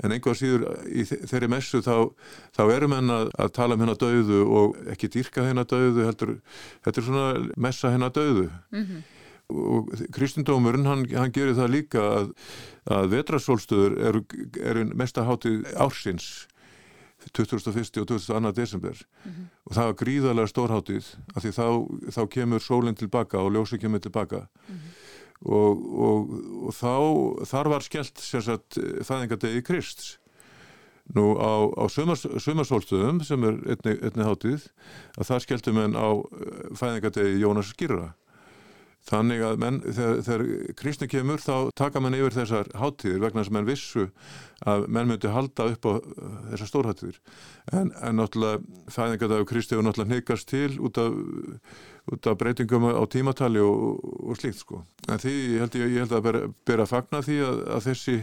en 0.03 0.15
einhvað 0.15 0.37
síður 0.39 0.65
í 0.87 1.05
þeirri 1.07 1.49
messu 1.51 1.81
þá, 1.83 2.09
þá 2.55 2.63
erum 2.75 2.95
henn 2.95 3.13
að, 3.13 3.31
að 3.43 3.53
tala 3.57 3.75
um 3.75 3.83
henn 3.83 3.93
að 3.93 4.01
dauðu 4.05 4.41
og 4.59 4.77
ekki 4.93 5.11
dýrka 5.15 5.47
henn 5.47 5.61
að 5.61 5.71
dauðu 5.73 6.05
heldur, 6.07 6.35
þetta 6.85 7.01
er 7.01 7.07
svona 7.07 7.25
messa 7.57 7.93
henn 7.93 8.07
að 8.07 8.15
dauðu 8.19 8.45
mm 8.47 8.85
-hmm. 8.85 9.01
og 9.49 9.91
kristindómurinn 10.15 10.87
hann, 10.87 11.07
hann 11.15 11.35
gerir 11.35 11.57
það 11.57 11.75
líka 11.75 12.05
að, 12.19 12.31
að 12.85 13.11
vetrasólstöður 13.15 13.99
eru 14.11 14.23
er 14.63 14.85
mesta 14.93 15.27
hátið 15.27 15.67
ársins 15.75 16.47
21. 17.33 17.67
og 17.99 18.07
22. 18.07 18.51
desember 18.55 18.95
mm 18.95 19.31
-hmm. 19.31 19.45
og 19.65 19.75
það 19.75 19.85
var 19.85 19.99
gríðarlega 20.01 20.47
stórhátið 20.47 21.05
af 21.35 21.43
því 21.43 21.51
þá, 21.51 21.67
þá 22.15 22.21
kemur 22.29 22.59
sólinn 22.59 22.95
tilbaka 22.95 23.37
og 23.37 23.51
ljósið 23.51 23.81
kemur 23.81 23.99
tilbaka 23.99 24.35
mm 24.37 24.75
-hmm. 24.75 25.08
Og, 25.45 25.83
og, 26.07 26.33
og 26.67 26.75
þá 26.75 26.95
þar 27.51 27.71
var 27.75 27.85
skellt 27.85 28.23
sérsagt 28.23 28.79
fæðingadegi 29.07 29.63
Krist 29.67 30.17
nú 31.15 31.33
á, 31.41 31.65
á 31.73 31.85
sumarsólstöðum 31.89 33.23
sem 33.25 33.45
er 33.47 33.59
einni, 33.73 33.95
einni 33.97 34.27
hátíð 34.27 34.67
að 35.17 35.29
það 35.31 35.45
skelltum 35.45 35.79
en 35.85 35.97
á 35.97 36.09
fæðingadegi 36.77 37.39
Jónas 37.41 37.71
Skirra 37.73 38.11
Þannig 39.07 39.41
að 39.41 39.61
menn, 39.61 39.77
þegar, 39.81 40.19
þegar 40.25 40.73
kristni 40.77 41.07
kemur 41.09 41.41
þá 41.41 41.71
taka 41.77 42.01
menn 42.03 42.17
yfir 42.17 42.35
þessar 42.35 42.67
háttíðir 42.77 43.21
vegna 43.23 43.45
sem 43.47 43.55
menn 43.55 43.67
vissu 43.67 44.09
að 44.69 44.85
menn 44.91 45.07
myndi 45.09 45.31
halda 45.33 45.69
upp 45.71 45.87
á 45.87 45.91
uh, 45.95 46.01
þessar 46.51 46.69
stórháttíðir. 46.69 47.21
En, 47.71 47.93
en 47.95 48.19
náttúrulega 48.19 48.91
fæðingardag 48.93 49.47
kristi 49.49 49.77
hefur 49.77 49.87
náttúrulega 49.87 50.19
hnikast 50.19 50.49
til 50.51 50.75
út 50.83 50.99
af, 51.01 51.15
út 52.13 52.29
af 52.29 52.37
breytingum 52.39 52.87
á 52.89 53.03
tímatali 53.09 53.61
og, 53.63 53.99
og 54.29 54.39
slíkt 54.39 54.63
sko. 54.63 54.83
En 55.09 55.21
því 55.21 55.35
held, 55.61 55.77
ég, 55.79 55.93
ég 55.95 56.05
held 56.05 56.15
að 56.17 56.25
bera, 56.25 56.41
bera 56.67 56.87
fagna 56.89 57.21
því 57.25 57.37
að, 57.45 57.61
að 57.75 57.85
þessi, 57.89 58.15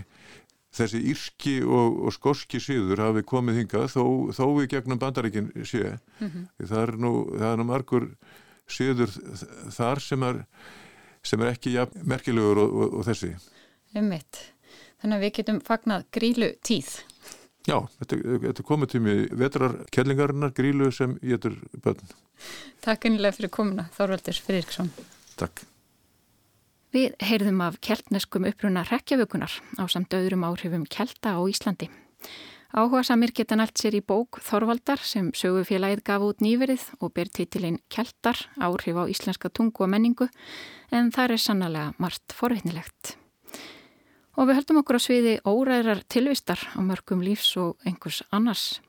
þessi 0.77 1.03
írski 1.13 1.55
og, 1.65 2.01
og 2.07 2.17
skorski 2.17 2.61
síður 2.63 3.05
hafi 3.05 3.25
komið 3.27 3.63
hingað 3.63 3.87
þó, 3.95 4.05
þó 4.37 4.45
við 4.59 4.69
gegnum 4.75 5.01
bandaríkin 5.03 5.53
sé. 5.63 5.97
Mm 6.21 6.29
-hmm. 6.31 6.49
Það 6.67 6.83
er 6.83 6.97
nú, 7.05 7.13
það 7.37 7.53
er 7.53 7.63
nú 7.63 7.69
margur 7.71 8.11
síður 8.67 9.13
þar 9.75 10.03
sem 10.03 10.23
er, 10.27 10.43
sem 11.23 11.43
er 11.43 11.55
ekki 11.55 11.77
ja, 11.77 11.87
merkilegur 12.03 12.63
og, 12.65 12.77
og, 12.91 13.03
þessi. 13.07 13.35
Ummitt. 13.97 14.43
Þannig 15.01 15.17
að 15.17 15.25
við 15.27 15.35
getum 15.39 15.61
fagnat 15.65 16.09
grílu 16.15 16.51
tíð. 16.65 16.97
Já, 17.67 17.81
þetta, 17.99 18.19
þetta 18.47 18.63
er 18.63 18.67
komið 18.67 18.93
tími 18.93 19.15
vetrar 19.35 19.73
kellingarinnar 19.95 20.53
grílu 20.55 20.93
sem 20.95 21.17
getur 21.19 21.57
bönn. 21.83 22.13
Takk 22.85 23.09
einlega 23.09 23.35
fyrir 23.35 23.51
komuna, 23.51 23.89
Þorvaldur 23.97 24.39
Friðriksson. 24.47 24.93
Takk. 25.41 25.65
Við 26.95 27.17
heyrðum 27.27 27.59
af 27.67 27.81
keltneskum 27.83 28.47
uppruna 28.49 28.87
rekjavökunar 28.87 29.59
á 29.77 29.85
samt 29.91 30.15
öðrum 30.15 30.47
áhrifum 30.47 30.87
kelta 30.87 31.35
á 31.35 31.41
Íslandi. 31.43 31.91
Áhuga 32.77 33.03
samir 33.07 33.35
geta 33.35 33.59
nælt 33.59 33.79
sér 33.81 33.99
í 33.99 34.03
bók 34.05 34.39
Þorvaldar 34.47 35.03
sem 35.03 35.33
sögufélagið 35.35 36.03
gaf 36.07 36.25
út 36.27 36.43
nýverið 36.45 36.87
og 37.01 37.15
ber 37.19 37.31
titilinn 37.33 37.79
Kjeltar, 37.91 38.39
áhrif 38.63 38.99
á 38.99 39.05
íslenska 39.11 39.51
tungu 39.51 39.87
og 39.87 39.93
menningu 39.93 40.31
en 40.95 41.13
það 41.15 41.37
er 41.37 41.43
sannlega 41.43 41.95
margt 42.03 42.35
forvittnilegt. 42.37 43.17
Og 44.37 44.51
við 44.51 44.59
höldum 44.59 44.83
okkur 44.83 44.99
á 44.99 45.01
sviði 45.01 45.35
óræðrar 45.49 46.03
tilvistar 46.13 46.61
á 46.77 46.81
mörgum 46.85 47.23
lífs 47.25 47.55
og 47.57 47.81
einhvers 47.89 48.21
annars. 48.29 48.83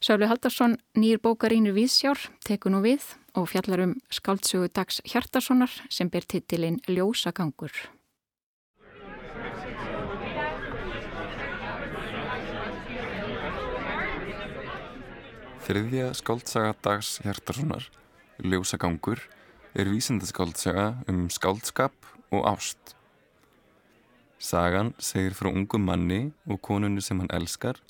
Sjáli 0.00 0.24
Haldarsson, 0.30 0.78
nýr 0.96 1.20
bókarínur 1.20 1.76
Víðsjár, 1.76 2.16
teku 2.46 2.72
nú 2.72 2.80
við 2.80 3.04
og 3.36 3.50
fjallar 3.52 3.84
um 3.84 3.94
skáldsögu 4.08 4.70
Dags 4.72 5.02
Hjartarssonar 5.04 5.72
sem 5.92 6.08
ber 6.08 6.24
titilinn 6.24 6.80
Ljósagangur. 6.88 7.74
Þriðja 15.68 16.14
skáldsaga 16.16 16.72
dags 16.80 17.18
Hjartarssonar, 17.20 17.90
Ljósagangur, 18.40 19.20
er 19.76 19.90
vísindaskáltsaga 19.92 20.94
um 21.12 21.26
skáldskap 21.28 21.92
og 22.32 22.48
ást. 22.48 22.97
Sagan 24.38 24.92
segir 24.98 25.34
frá 25.34 25.50
ungum 25.50 25.84
manni 25.84 26.32
og 26.46 26.60
konunni 26.62 27.02
sem 27.02 27.18
hann 27.20 27.32
elskar, 27.34 27.80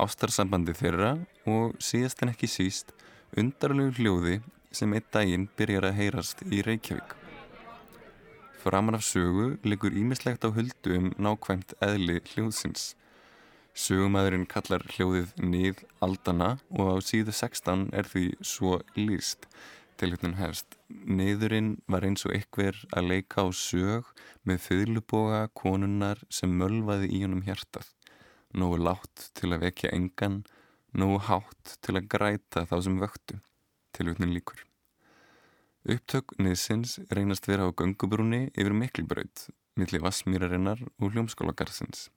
ástarsambandi 0.00 0.72
þeirra 0.76 1.12
og 1.48 1.76
síðast 1.78 2.22
en 2.24 2.32
ekki 2.32 2.48
síst 2.48 2.94
undarlegu 3.36 3.98
hljóði 3.98 4.38
sem 4.72 4.92
einn 4.96 5.10
daginn 5.12 5.50
byrjar 5.58 5.90
að 5.90 5.98
heyrast 6.00 6.42
í 6.48 6.62
Reykjavík. 6.64 7.14
Framan 8.62 8.96
af 8.96 9.04
sögu 9.04 9.56
liggur 9.66 9.92
ímislegt 9.92 10.46
á 10.46 10.50
huldu 10.54 10.96
um 10.96 11.12
nákvæmt 11.18 11.76
eðli 11.82 12.20
hljóðsins 12.32 12.92
Sögumæðurinn 13.72 14.44
kallar 14.44 14.82
hljóðið 14.92 15.30
nýð 15.40 15.78
aldana 16.04 16.58
og 16.76 16.90
á 16.92 16.96
síðu 17.00 17.32
16 17.32 17.86
er 17.96 18.04
því 18.04 18.24
svo 18.44 18.82
líst. 18.98 19.46
Tilhjóttun 20.02 20.32
hefst. 20.34 20.72
Niðurinn 20.90 21.76
var 21.86 22.02
eins 22.02 22.24
og 22.26 22.32
ykkur 22.34 22.74
að 22.90 23.04
leika 23.06 23.44
á 23.46 23.54
sög 23.54 24.08
með 24.42 24.64
fylgjuboga 24.64 25.44
konunnar 25.54 26.18
sem 26.26 26.50
mölvaði 26.58 27.06
í 27.14 27.20
honum 27.22 27.44
hjartað. 27.46 27.86
Nógu 28.50 28.80
látt 28.82 29.28
til 29.38 29.52
að 29.54 29.68
vekja 29.68 29.92
engan, 29.94 30.40
nógu 30.90 31.20
hátt 31.28 31.76
til 31.86 31.94
að 32.00 32.08
græta 32.10 32.64
þá 32.66 32.74
sem 32.82 32.96
vöktu. 32.98 33.38
Tilhjóttun 33.94 34.32
líkur. 34.34 34.64
Upptök 35.94 36.34
niðsins 36.42 36.96
reynast 37.14 37.46
vera 37.46 37.68
á 37.70 37.70
gangubrúni 37.70 38.48
yfir 38.56 38.74
miklbraut, 38.74 39.44
millir 39.78 40.02
vassmýrarinnar 40.02 40.82
og 40.98 41.14
hljómskólagarðsins. 41.14 42.08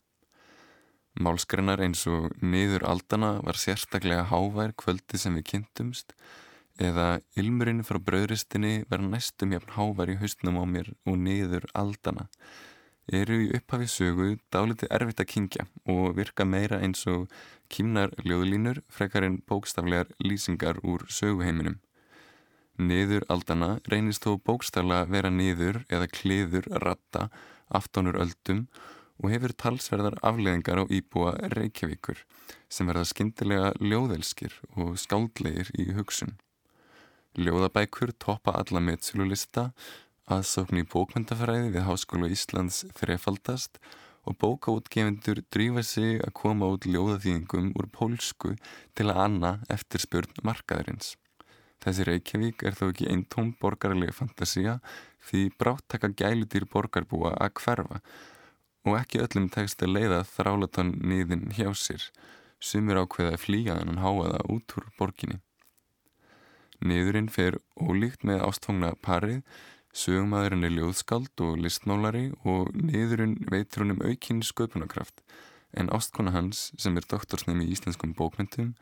Málskrennar 1.22 1.86
eins 1.86 2.02
og 2.10 2.34
niður 2.42 2.88
aldana 2.90 3.36
var 3.46 3.62
sérstaklega 3.62 4.26
hávær 4.34 4.74
kvöldi 4.74 5.22
sem 5.22 5.38
við 5.38 5.48
kynntumst 5.54 6.18
eða 6.82 7.20
ilmurinn 7.40 7.84
frá 7.88 8.00
bröðristinni 8.04 8.86
var 8.90 9.04
næstum 9.04 9.54
jafn 9.56 9.76
hávær 9.78 10.12
í 10.12 10.20
haustnum 10.20 10.60
á 10.60 10.66
mér 10.68 10.92
og 11.06 11.20
niður 11.22 11.68
aldana 11.74 12.28
eru 13.14 13.38
í 13.46 13.50
upphafi 13.54 13.88
sögu 13.92 14.28
dáliti 14.52 14.90
erfitt 14.90 15.22
að 15.22 15.30
kingja 15.30 15.66
og 15.86 16.16
virka 16.18 16.46
meira 16.46 16.80
eins 16.82 17.06
og 17.08 17.30
kýmnar 17.70 18.14
ljóðlínur 18.26 18.82
frekar 18.90 19.28
en 19.28 19.42
bókstaflegar 19.48 20.10
lýsingar 20.20 20.82
úr 20.84 21.06
söguheiminum. 21.10 21.78
Niður 22.78 23.24
aldana 23.30 23.80
reynist 23.88 24.26
þó 24.26 24.36
bókstaflega 24.42 25.08
vera 25.08 25.30
niður 25.30 25.84
eða 25.90 26.10
kliður 26.12 26.68
ratta 26.82 27.30
aftónur 27.70 28.18
öldum 28.20 28.66
og 29.24 29.32
hefur 29.32 29.54
talsverðar 29.56 30.18
afleðingar 30.26 30.82
á 30.82 30.86
íbúa 30.92 31.38
Reykjavíkur 31.54 32.26
sem 32.68 32.90
verða 32.90 33.06
skindilega 33.08 33.72
ljóðelskir 33.80 34.58
og 34.76 34.98
skáldlegir 35.00 35.72
í 35.80 35.94
hugsun. 35.96 36.36
Ljóðabækur 37.36 38.14
toppa 38.16 38.54
alla 38.56 38.80
meðsölulista, 38.80 39.70
aðsókn 40.32 40.80
í 40.80 40.86
bókmyndafræði 40.88 41.74
við 41.74 41.84
Háskóla 41.84 42.30
Íslands 42.32 42.86
þrefaldast 42.96 43.82
og 44.26 44.38
bókaútgefundur 44.40 45.42
drífa 45.52 45.84
sig 45.84 46.22
að 46.24 46.32
koma 46.40 46.70
út 46.72 46.88
ljóðaþýðingum 46.88 47.74
úr 47.76 47.90
pólsku 47.92 48.56
til 48.96 49.10
að 49.12 49.20
anna 49.26 49.52
eftir 49.76 50.06
spjörn 50.06 50.40
markaðurins. 50.48 51.18
Þessi 51.84 52.06
Reykjavík 52.08 52.64
er 52.64 52.78
þó 52.80 52.88
ekki 52.88 53.10
einn 53.12 53.26
tóm 53.30 53.52
borgarlega 53.62 54.16
fantasia 54.16 54.80
því 55.28 55.44
bráttaka 55.60 56.10
gælutýr 56.16 56.66
borgarbúa 56.72 57.36
að 57.36 57.60
hverfa 57.60 58.00
og 58.86 58.96
ekki 59.02 59.22
öllum 59.26 59.50
tekst 59.54 59.84
að 59.84 59.98
leiða 59.98 60.24
þrálaton 60.30 60.96
niðin 61.04 61.50
hjá 61.58 61.68
sér, 61.76 62.08
sumir 62.64 63.02
ákveða 63.02 63.36
að 63.36 63.44
flýja 63.44 63.78
þannig 63.82 64.02
háaða 64.06 64.42
út 64.56 64.78
úr 64.80 64.90
borginni. 64.98 65.42
Niðurinn 66.86 67.32
fer 67.34 67.58
ólíkt 67.82 68.26
með 68.28 68.44
ástfangna 68.46 68.92
parið, 69.06 69.42
sögumæðurinn 69.96 70.68
er 70.68 70.74
ljóðskald 70.76 71.42
og 71.42 71.58
listmálari 71.64 72.28
og 72.44 72.70
niðurinn 72.78 73.40
veitur 73.50 73.86
hún 73.86 73.96
um 73.96 74.04
aukinn 74.06 74.44
sköpunarkraft, 74.46 75.24
en 75.74 75.90
ástkona 75.90 76.36
hans, 76.36 76.70
sem 76.78 76.98
er 77.00 77.08
doktorsnefn 77.10 77.64
í 77.66 77.72
íslenskum 77.74 78.14
bókmyndum, 78.18 78.76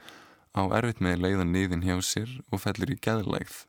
á 0.52 0.62
erfitt 0.76 1.00
með 1.00 1.16
að 1.16 1.24
leiða 1.28 1.46
niðin 1.48 1.86
hjá 1.88 1.96
sér 2.04 2.34
og 2.52 2.66
fellir 2.66 2.92
í 2.92 3.00
gæðlægð. 3.00 3.64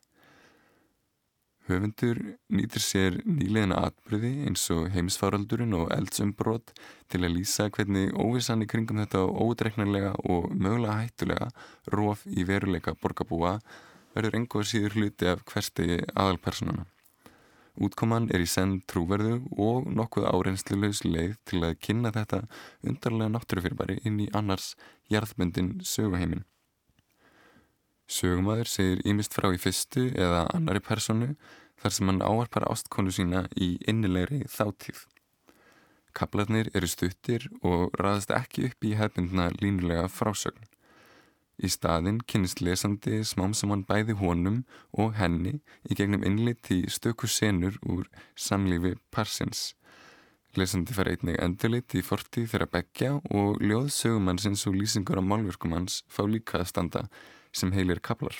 Höfundur 1.65 2.19
nýtir 2.53 2.83
sér 2.85 3.15
nýlegina 3.25 3.79
atbyrði 3.87 4.35
eins 4.51 4.67
og 4.75 4.91
heimsfaraldurinn 4.93 5.73
og 5.79 5.89
eldsumbrot 5.95 6.75
til 7.09 7.23
að 7.23 7.39
lýsa 7.39 7.71
hvernig 7.73 8.13
óvissan 8.21 8.67
í 8.67 8.69
kringum 8.69 9.01
þetta 9.01 9.23
ódreiknarlega 9.25 10.11
og 10.29 10.51
mögulega 10.53 10.99
hættulega 10.99 11.49
róf 11.95 12.27
í 12.29 12.45
veruleika 12.45 12.93
borgarbúa 13.01 13.55
verður 14.15 14.39
engoð 14.41 14.67
síður 14.71 14.99
hluti 14.99 15.31
af 15.31 15.45
hverstegi 15.51 16.01
aðalpersonana. 16.15 16.87
Útkoman 17.75 18.29
er 18.31 18.45
í 18.45 18.47
senn 18.47 18.77
trúverðu 18.87 19.41
og 19.59 19.89
nokkuð 19.91 20.29
áreinslulegs 20.31 21.03
leið 21.03 21.35
til 21.51 21.65
að 21.67 21.79
kynna 21.83 22.13
þetta 22.15 22.45
undarlega 22.87 23.33
náttúrufyrbæri 23.35 23.97
inn 24.07 24.21
í 24.23 24.29
annars 24.31 24.75
jarðböndin 25.11 25.81
söguheimin. 25.83 26.45
Sögumæður 28.07 28.71
segir 28.71 29.03
ímist 29.09 29.35
frá 29.35 29.49
í 29.51 29.59
fyrstu 29.59 30.07
eða 30.13 30.45
annari 30.55 30.83
personu 30.85 31.33
þar 31.83 31.97
sem 31.97 32.13
hann 32.13 32.23
áarpar 32.23 32.69
ástkonu 32.71 33.11
sína 33.11 33.47
í 33.59 33.75
innilegri 33.91 34.45
þáttíð. 34.55 35.01
Kaplarnir 36.15 36.71
eru 36.79 36.87
stuttir 36.87 37.49
og 37.67 37.91
raðast 37.99 38.31
ekki 38.37 38.69
upp 38.69 38.87
í 38.87 38.95
hefbundna 39.01 39.49
línulega 39.59 40.07
frásögn. 40.07 40.63
Í 41.63 41.71
staðin 41.71 42.19
kynist 42.27 42.61
lesandi 42.65 43.21
smám 43.23 43.55
saman 43.55 43.85
bæði 43.87 44.17
honum 44.19 44.65
og 44.91 45.15
henni 45.21 45.61
í 45.87 45.95
gegnum 45.95 46.25
innlit 46.27 46.71
í 46.75 46.81
stöku 46.91 47.31
senur 47.31 47.79
úr 47.87 48.09
samlífi 48.35 48.97
parsins. 49.15 49.75
Lesandi 50.59 50.95
fær 50.95 51.11
einnig 51.11 51.39
endurlit 51.43 51.95
í 51.99 52.03
fortíð 52.07 52.51
þeirra 52.53 52.71
begja 52.71 53.13
og 53.31 53.63
ljóð 53.63 53.89
sögumannsins 53.95 54.67
og 54.71 54.77
lýsingur 54.79 55.19
á 55.19 55.23
málverkum 55.23 55.75
hans 55.75 56.03
fá 56.11 56.23
líka 56.27 56.61
að 56.61 56.71
standa 56.71 57.07
sem 57.55 57.73
heilir 57.75 58.03
kaplar. 58.03 58.37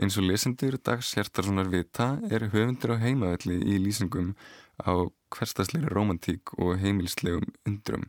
Eins 0.00 0.16
og 0.18 0.26
lesendur 0.26 0.74
dags 0.82 1.12
Hjertarssonar 1.14 1.68
vita 1.70 2.16
er 2.32 2.48
höfundur 2.50 2.96
á 2.96 3.02
heimavelli 3.04 3.60
í 3.62 3.76
lýsingum 3.78 4.32
á 4.82 5.06
hverstasleiri 5.30 5.92
romantík 5.92 6.56
og 6.58 6.80
heimilslegum 6.82 7.46
undrum. 7.68 8.08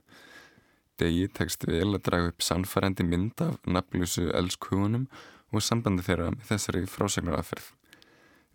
Degi 1.02 1.28
tekst 1.36 1.66
vel 1.68 1.98
að 1.98 2.04
draga 2.08 2.32
upp 2.32 2.44
sannfærandi 2.46 3.04
mynd 3.04 3.42
af 3.44 3.58
nafnlusu 3.68 4.30
elskhugunum 4.32 5.10
og 5.52 5.64
sambandi 5.64 6.06
þeirra 6.06 6.32
með 6.36 6.52
þessari 6.54 6.84
frásegnaraðferð. 6.88 7.72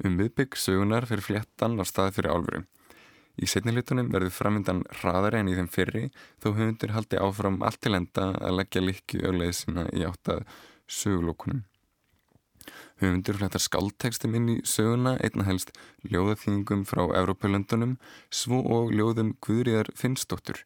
Um 0.04 0.16
viðbygg 0.16 0.56
sögunar 0.56 1.04
fyrir 1.08 1.26
fléttan 1.26 1.76
á 1.76 1.84
stað 1.84 2.14
fyrir 2.16 2.32
álveru. 2.32 2.62
Í 3.40 3.48
setnilutunum 3.48 4.08
verður 4.12 4.32
framvindan 4.36 4.82
hraðari 5.00 5.40
en 5.40 5.50
í 5.52 5.56
þeim 5.56 5.68
fyrri 5.72 6.06
þó 6.42 6.50
höfundur 6.56 6.94
haldi 6.96 7.20
áfram 7.20 7.60
allt 7.64 7.80
til 7.84 7.96
enda 7.96 8.30
að 8.40 8.56
leggja 8.58 8.82
likki 8.84 9.20
ögleið 9.20 9.54
sína 9.56 9.86
í 9.96 10.04
áttað 10.08 10.46
sögulókunum. 10.90 11.62
Höfundur 13.00 13.38
flettar 13.38 13.62
skaldtekstum 13.64 14.34
inn 14.36 14.48
í 14.54 14.56
söguna 14.68 15.14
einna 15.24 15.46
helst 15.46 15.72
ljóðaþýðingum 16.04 16.84
frá 16.88 17.06
Evrópulöndunum 17.20 17.96
svo 18.28 18.60
og 18.76 18.92
ljóðum 18.92 19.32
Guðriðar 19.44 19.88
Finnsdóttur, 19.96 20.60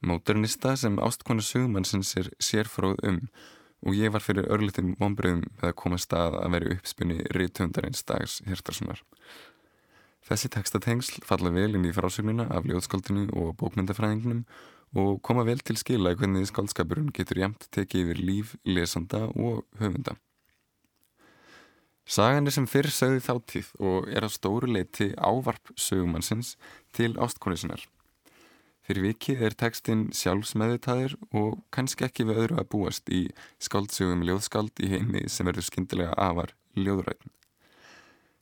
móternista 0.00 0.76
sem 0.76 0.98
ástkona 1.02 1.42
sögumannsins 1.42 2.14
er 2.20 2.30
sérfróð 2.38 3.00
um 3.08 3.22
og 3.86 3.94
ég 3.94 4.10
var 4.10 4.22
fyrir 4.22 4.48
örlitum 4.50 4.94
vonbröðum 4.98 5.44
með 5.46 5.68
að 5.70 5.76
koma 5.78 5.98
stað 6.02 6.38
að 6.40 6.54
veri 6.56 6.72
uppspunni 6.74 7.18
ríðtöndarins 7.34 8.02
dags 8.06 8.40
Hjertarssonar. 8.46 9.02
Þessi 10.26 10.50
tekstatengsl 10.52 11.22
falla 11.24 11.52
vel 11.54 11.76
inn 11.78 11.86
í 11.88 11.94
frásögnuna 11.94 12.48
af 12.50 12.66
ljóðskaldinu 12.68 13.28
og 13.38 13.54
bókmyndafræðingnum 13.60 14.42
og 14.98 15.20
koma 15.22 15.44
vel 15.46 15.60
til 15.62 15.78
skila 15.78 16.14
hvernig 16.16 16.48
skaldskapurinn 16.50 17.12
getur 17.14 17.40
jæmt 17.44 17.68
tekið 17.74 18.08
yfir 18.08 18.24
líf, 18.24 18.56
lesanda 18.66 19.28
og 19.36 19.62
höfunda. 19.80 20.16
Sagan 22.08 22.48
er 22.48 22.54
sem 22.56 22.66
fyrr 22.66 22.88
sögði 22.88 23.20
þáttíð 23.26 23.70
og 23.84 24.08
er 24.08 24.24
á 24.24 24.28
stóru 24.32 24.70
leiti 24.72 25.10
ávarp 25.16 25.74
sögumannsins 25.76 26.56
til 26.96 27.14
ástkonisinnar. 27.20 27.84
Fyrir 28.88 29.04
vikið 29.04 29.40
er 29.44 29.54
tekstinn 29.60 30.06
sjálfsmeðutaður 30.16 31.18
og 31.36 31.58
kannski 31.76 32.06
ekki 32.06 32.24
við 32.24 32.38
öðru 32.42 32.54
að 32.62 32.68
búast 32.72 33.10
í 33.12 33.26
skáldsögum 33.60 34.22
ljóðskald 34.24 34.80
í 34.80 34.88
heimi 34.94 35.26
sem 35.28 35.44
verður 35.44 35.66
skindilega 35.66 36.14
afar 36.16 36.54
ljóðræðin. 36.72 37.34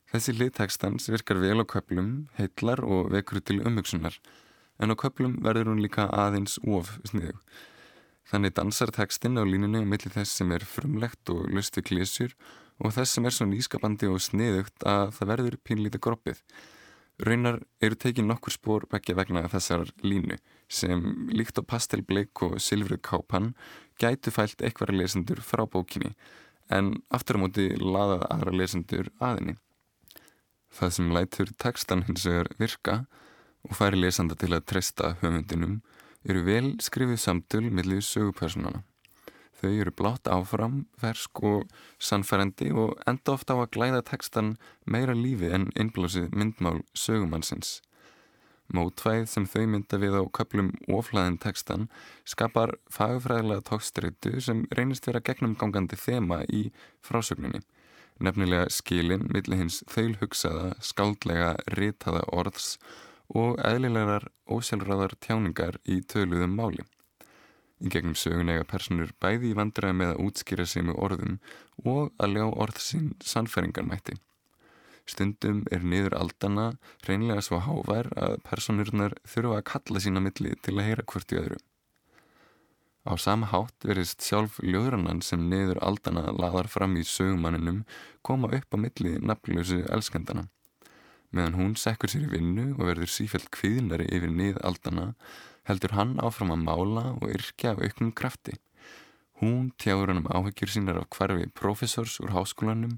Þessi 0.07 0.37
liðtekstans 0.37 1.09
virkar 1.11 1.41
vel 1.43 1.59
á 1.59 1.67
köplum, 1.67 2.13
heitlar 2.39 2.79
og 2.79 3.09
vekur 3.11 3.41
til 3.43 3.59
umhugsunar 3.59 4.15
en 4.79 4.93
á 4.93 4.95
köplum 4.95 5.35
verður 5.43 5.73
hún 5.73 5.83
líka 5.83 6.07
aðeins 6.15 6.55
of 6.63 6.93
sniðug. 7.11 7.43
Þannig 8.31 8.55
dansar 8.55 8.95
tekstinn 8.95 9.35
á 9.35 9.43
línunni 9.43 9.83
á 9.83 9.89
milli 9.91 10.13
þess 10.15 10.39
sem 10.39 10.55
er 10.55 10.63
frumlegt 10.63 11.27
og 11.35 11.43
lust 11.51 11.75
við 11.75 11.89
klísjur 11.91 12.39
og 12.79 12.95
þess 12.95 13.19
sem 13.19 13.27
er 13.27 13.35
svo 13.35 13.51
nýskapandi 13.51 14.07
og 14.07 14.23
sniðugt 14.23 14.87
að 14.87 15.11
það 15.19 15.31
verður 15.35 15.61
pínlítið 15.67 16.05
groppið. 16.07 16.41
Raunar 17.17 17.63
eru 17.81 17.97
tekið 17.97 18.27
nokkur 18.29 18.53
spór 18.53 18.83
begge 18.91 19.15
vegna 19.17 19.47
þessar 19.49 19.87
línu 20.05 20.37
sem 20.69 21.01
líkt 21.33 21.57
á 21.57 21.65
pastelbleik 21.65 22.43
og 22.45 22.59
silfrukápan 22.61 23.55
gætu 23.97 24.33
fælt 24.33 24.61
eitthvaðra 24.61 24.99
lesendur 24.99 25.41
frá 25.41 25.63
bókinni 25.65 26.13
en 26.69 26.93
aftur 27.09 27.39
á 27.39 27.41
móti 27.41 27.69
laðað 27.81 28.27
aðra 28.29 28.53
lesendur 28.61 29.09
aðinni. 29.17 29.57
Það 30.69 30.93
sem 30.97 31.13
lætur 31.15 31.53
tekstan 31.57 32.05
hins 32.05 32.27
vegar 32.27 32.51
virka 32.61 32.97
og 33.65 33.77
færi 33.79 33.97
lesanda 33.97 34.37
til 34.37 34.53
að 34.53 34.67
treysta 34.69 35.15
höfundinum 35.23 35.79
eru 36.27 36.43
vel 36.45 36.75
skrifið 36.83 37.23
samtöl 37.23 37.65
millir 37.71 38.05
sögupersonana. 38.05 38.83
Þau 39.57 39.71
eru 39.73 39.91
blátt 39.97 40.29
áfram, 40.29 40.83
fersk 41.01 41.41
og 41.49 41.63
sannfærandi 41.97 42.69
og 42.77 42.93
enda 43.09 43.33
ofta 43.33 43.57
á 43.57 43.65
að 43.65 43.71
glæða 43.73 44.03
tekstan 44.05 44.55
meira 44.85 45.15
lífi 45.17 45.49
en 45.49 45.71
innblásið 45.73 46.29
myndmál 46.29 46.83
sögumannsins. 46.93 47.79
Mótvæð 48.67 49.25
sem 49.31 49.45
þau 49.47 49.63
mynda 49.71 49.97
við 50.01 50.17
á 50.19 50.23
köplum 50.37 50.73
oflaðin 50.91 51.39
tekstan 51.39 51.87
skapar 52.27 52.75
fagfræðilega 52.91 53.63
tókstreitu 53.69 54.41
sem 54.43 54.65
reynist 54.75 55.07
vera 55.07 55.23
gegnumgangandi 55.23 55.97
þema 55.97 56.41
í 56.51 56.67
frásögninni. 57.07 57.63
Nefnilega 58.19 58.67
skilin 58.73 59.25
millir 59.31 59.61
hins 59.61 59.79
þaulhugsaða, 59.93 60.73
skáldlega, 60.83 61.55
ritaða 61.77 62.25
orðs 62.33 62.75
og 63.33 63.57
eðlilegar 63.63 64.27
ósjálfráðar 64.51 65.15
tjáningar 65.23 65.79
í 65.85 66.01
töluðum 66.03 66.57
máli. 66.59 66.83
Í 67.77 67.91
gegnum 67.93 68.15
sögun 68.17 68.49
eiga 68.49 68.65
personur 68.65 69.11
bæði 69.21 69.51
í 69.51 69.57
vandræði 69.57 69.97
með 69.99 70.13
að 70.13 70.21
útskýra 70.25 70.65
sig 70.65 70.85
með 70.87 71.01
orðum 71.07 71.35
og 71.85 72.09
að 72.17 72.37
ljá 72.37 72.45
orð 72.47 72.81
sín 72.81 73.11
sannfæringarmætti. 73.21 74.17
Stundum 75.07 75.61
er 75.71 75.85
niður 75.85 76.17
aldana 76.17 76.67
reynlega 77.07 77.43
svo 77.45 77.61
hávær 77.63 78.09
að 78.19 78.39
personurnar 78.49 79.15
þurfa 79.29 79.61
að 79.61 79.67
kalla 79.71 80.03
sína 80.03 80.23
milli 80.23 80.55
til 80.65 80.75
að 80.75 80.87
heyra 80.89 81.05
hvort 81.07 81.31
í 81.31 81.39
öðru. 81.39 81.59
Á 83.07 83.15
sama 83.15 83.47
hátt 83.47 83.85
verist 83.87 84.25
sjálf 84.25 84.57
ljóðrannan 84.59 85.21
sem 85.23 85.45
niður 85.47 85.79
aldana 85.85 86.25
laðar 86.35 86.67
fram 86.67 86.97
í 86.99 87.05
sögumanninum 87.07 87.85
koma 88.25 88.49
upp 88.57 88.75
á 88.75 88.77
milli 88.83 89.15
nafnlösu 89.23 89.85
elskendana. 89.87 90.49
Meðan 91.31 91.55
hún 91.59 91.75
sekkur 91.79 92.11
sér 92.11 92.25
í 92.27 92.33
vinnu 92.33 92.73
og 92.75 92.89
verður 92.89 93.11
sífælt 93.11 93.47
kviðnari 93.55 94.09
yfir 94.11 94.33
nið 94.33 94.59
aldana 94.67 95.13
heldur 95.67 95.93
hann 95.97 96.15
áfram 96.23 96.53
að 96.55 96.63
mála 96.63 97.05
og 97.17 97.29
yrkja 97.29 97.75
af 97.75 97.83
auknum 97.83 98.13
krafti. 98.15 98.55
Hún 99.41 99.71
tjáur 99.77 100.09
hann 100.09 100.23
um 100.23 100.29
áhyggjur 100.31 100.71
sínar 100.73 101.01
af 101.01 101.09
hvarfi 101.13 101.49
profesors 101.53 102.19
úr 102.23 102.33
háskólanum, 102.33 102.97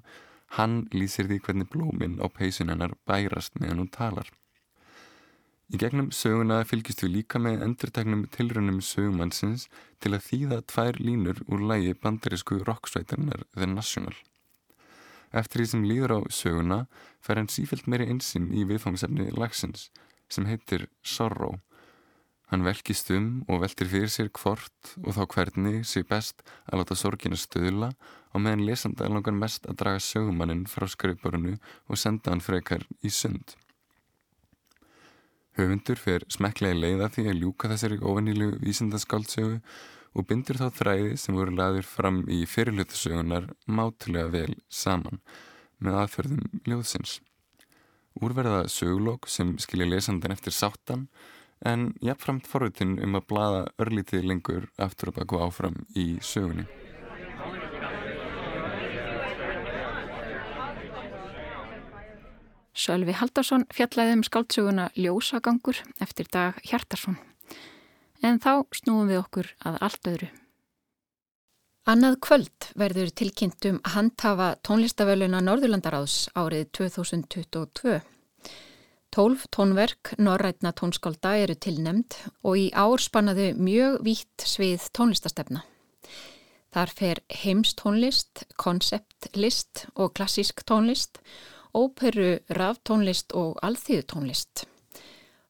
hann 0.58 0.86
lýsir 0.94 1.28
því 1.28 1.40
hvernig 1.46 1.70
blóminn 1.74 2.22
á 2.22 2.30
peysun 2.30 2.72
hennar 2.72 2.96
bærast 3.10 3.60
meðan 3.60 3.84
hún 3.84 3.92
talar. 3.92 4.30
Í 5.70 5.78
gegnum 5.78 6.10
söguna 6.16 6.64
fylgist 6.66 7.04
við 7.04 7.12
líka 7.18 7.42
með 7.42 7.62
endurtegnum 7.66 8.24
tilrönum 8.34 8.80
sögumannsins 8.82 9.68
til 10.02 10.16
að 10.16 10.26
þýða 10.30 10.64
tvær 10.72 10.98
línur 10.98 11.44
úr 11.46 11.62
lægi 11.72 11.94
bandarísku 11.94 12.64
rocksvætarinnar 12.66 13.46
The 13.54 13.68
National. 13.70 14.16
Eftir 15.30 15.62
því 15.62 15.68
sem 15.70 15.86
líður 15.86 16.16
á 16.18 16.20
söguna 16.34 16.80
fer 17.22 17.38
hann 17.38 17.52
sífælt 17.54 17.86
meiri 17.86 18.10
einsinn 18.10 18.50
í 18.50 18.66
viðfangsefni 18.66 19.30
lagsins 19.38 19.92
sem 20.30 20.50
heitir 20.50 20.88
Sorrow 21.06 21.60
Hann 22.50 22.66
velkist 22.66 23.12
um 23.14 23.44
og 23.46 23.62
veltir 23.62 23.90
fyrir 23.92 24.10
sér 24.10 24.32
hvort 24.34 24.94
og 25.04 25.14
þá 25.14 25.22
hvernig 25.34 25.84
sé 25.86 26.02
best 26.02 26.42
að 26.66 26.82
láta 26.82 26.98
sorgina 26.98 27.38
stöðla 27.38 27.92
og 28.34 28.42
meðan 28.42 28.66
lesanda 28.66 29.06
er 29.06 29.14
langar 29.14 29.38
mest 29.38 29.70
að 29.70 29.78
draga 29.84 30.02
sögumannin 30.02 30.66
frá 30.70 30.88
skrifborinu 30.90 31.60
og 31.88 32.02
senda 32.02 32.34
hann 32.34 32.42
frekar 32.42 32.88
í 33.06 33.14
sund. 33.14 33.54
Höfundur 35.60 36.02
fer 36.02 36.26
smekklega 36.32 36.78
leiða 36.78 37.12
því 37.14 37.30
að 37.30 37.40
ljúka 37.44 37.70
þessari 37.70 38.02
ofinnílu 38.02 38.52
vísindaskáldsögu 38.64 39.60
og 40.18 40.26
bindur 40.26 40.58
þá 40.58 40.70
þræði 40.74 41.16
sem 41.22 41.38
voru 41.38 41.54
laður 41.54 41.86
fram 41.86 42.22
í 42.32 42.46
fyrirlutasögunar 42.50 43.50
mátulega 43.68 44.32
vel 44.34 44.54
saman 44.70 45.22
með 45.78 46.02
aðferðum 46.02 46.62
ljóðsins. 46.66 47.20
Úrverða 48.20 48.64
sögulók 48.72 49.30
sem 49.30 49.54
skilja 49.62 49.88
lesandan 49.88 50.34
eftir 50.34 50.56
sáttan 50.56 51.06
en 51.66 51.94
jafnframt 52.04 52.48
forrutin 52.48 52.98
um 53.04 53.18
að 53.20 53.26
blada 53.32 53.64
örlítið 53.82 54.28
lengur 54.32 54.70
aftur 54.78 55.12
og 55.12 55.20
baka 55.20 55.42
áfram 55.48 55.82
í 55.96 56.18
sögunni. 56.24 56.68
Sölvi 62.80 63.12
Haldarsson 63.12 63.66
fjallaði 63.76 64.16
um 64.16 64.22
skáldsöguna 64.24 64.86
Ljósagangur 64.96 65.82
eftir 66.00 66.30
dag 66.32 66.60
Hjartarsson. 66.64 67.18
En 68.24 68.40
þá 68.40 68.64
snúum 68.76 69.10
við 69.10 69.20
okkur 69.20 69.50
að 69.68 69.80
allt 69.84 70.08
öðru. 70.08 70.30
Annað 71.90 72.20
kvöld 72.24 72.70
verður 72.78 73.12
tilkynnt 73.18 73.66
um 73.66 73.80
handhafa 73.96 74.54
tónlistavöluna 74.64 75.42
Norðurlandaráðs 75.42 76.30
árið 76.38 76.70
2022. 76.78 78.00
Tólf 79.10 79.48
tónverk 79.50 80.12
norrætna 80.22 80.70
tónskálda 80.78 81.32
eru 81.42 81.56
tilnemd 81.58 82.14
og 82.46 82.60
í 82.62 82.68
ár 82.78 83.02
spannaðu 83.02 83.48
mjög 83.58 83.96
vítt 84.06 84.46
svið 84.46 84.86
tónlistastefna. 84.94 85.64
Þar 86.70 86.94
fer 86.94 87.22
heimstónlist, 87.42 88.44
konseptlist 88.62 89.88
og 89.98 90.14
klassísk 90.14 90.62
tónlist, 90.62 91.18
óperu, 91.74 92.38
ráftónlist 92.54 93.34
og 93.34 93.58
alþýðutónlist. 93.66 94.68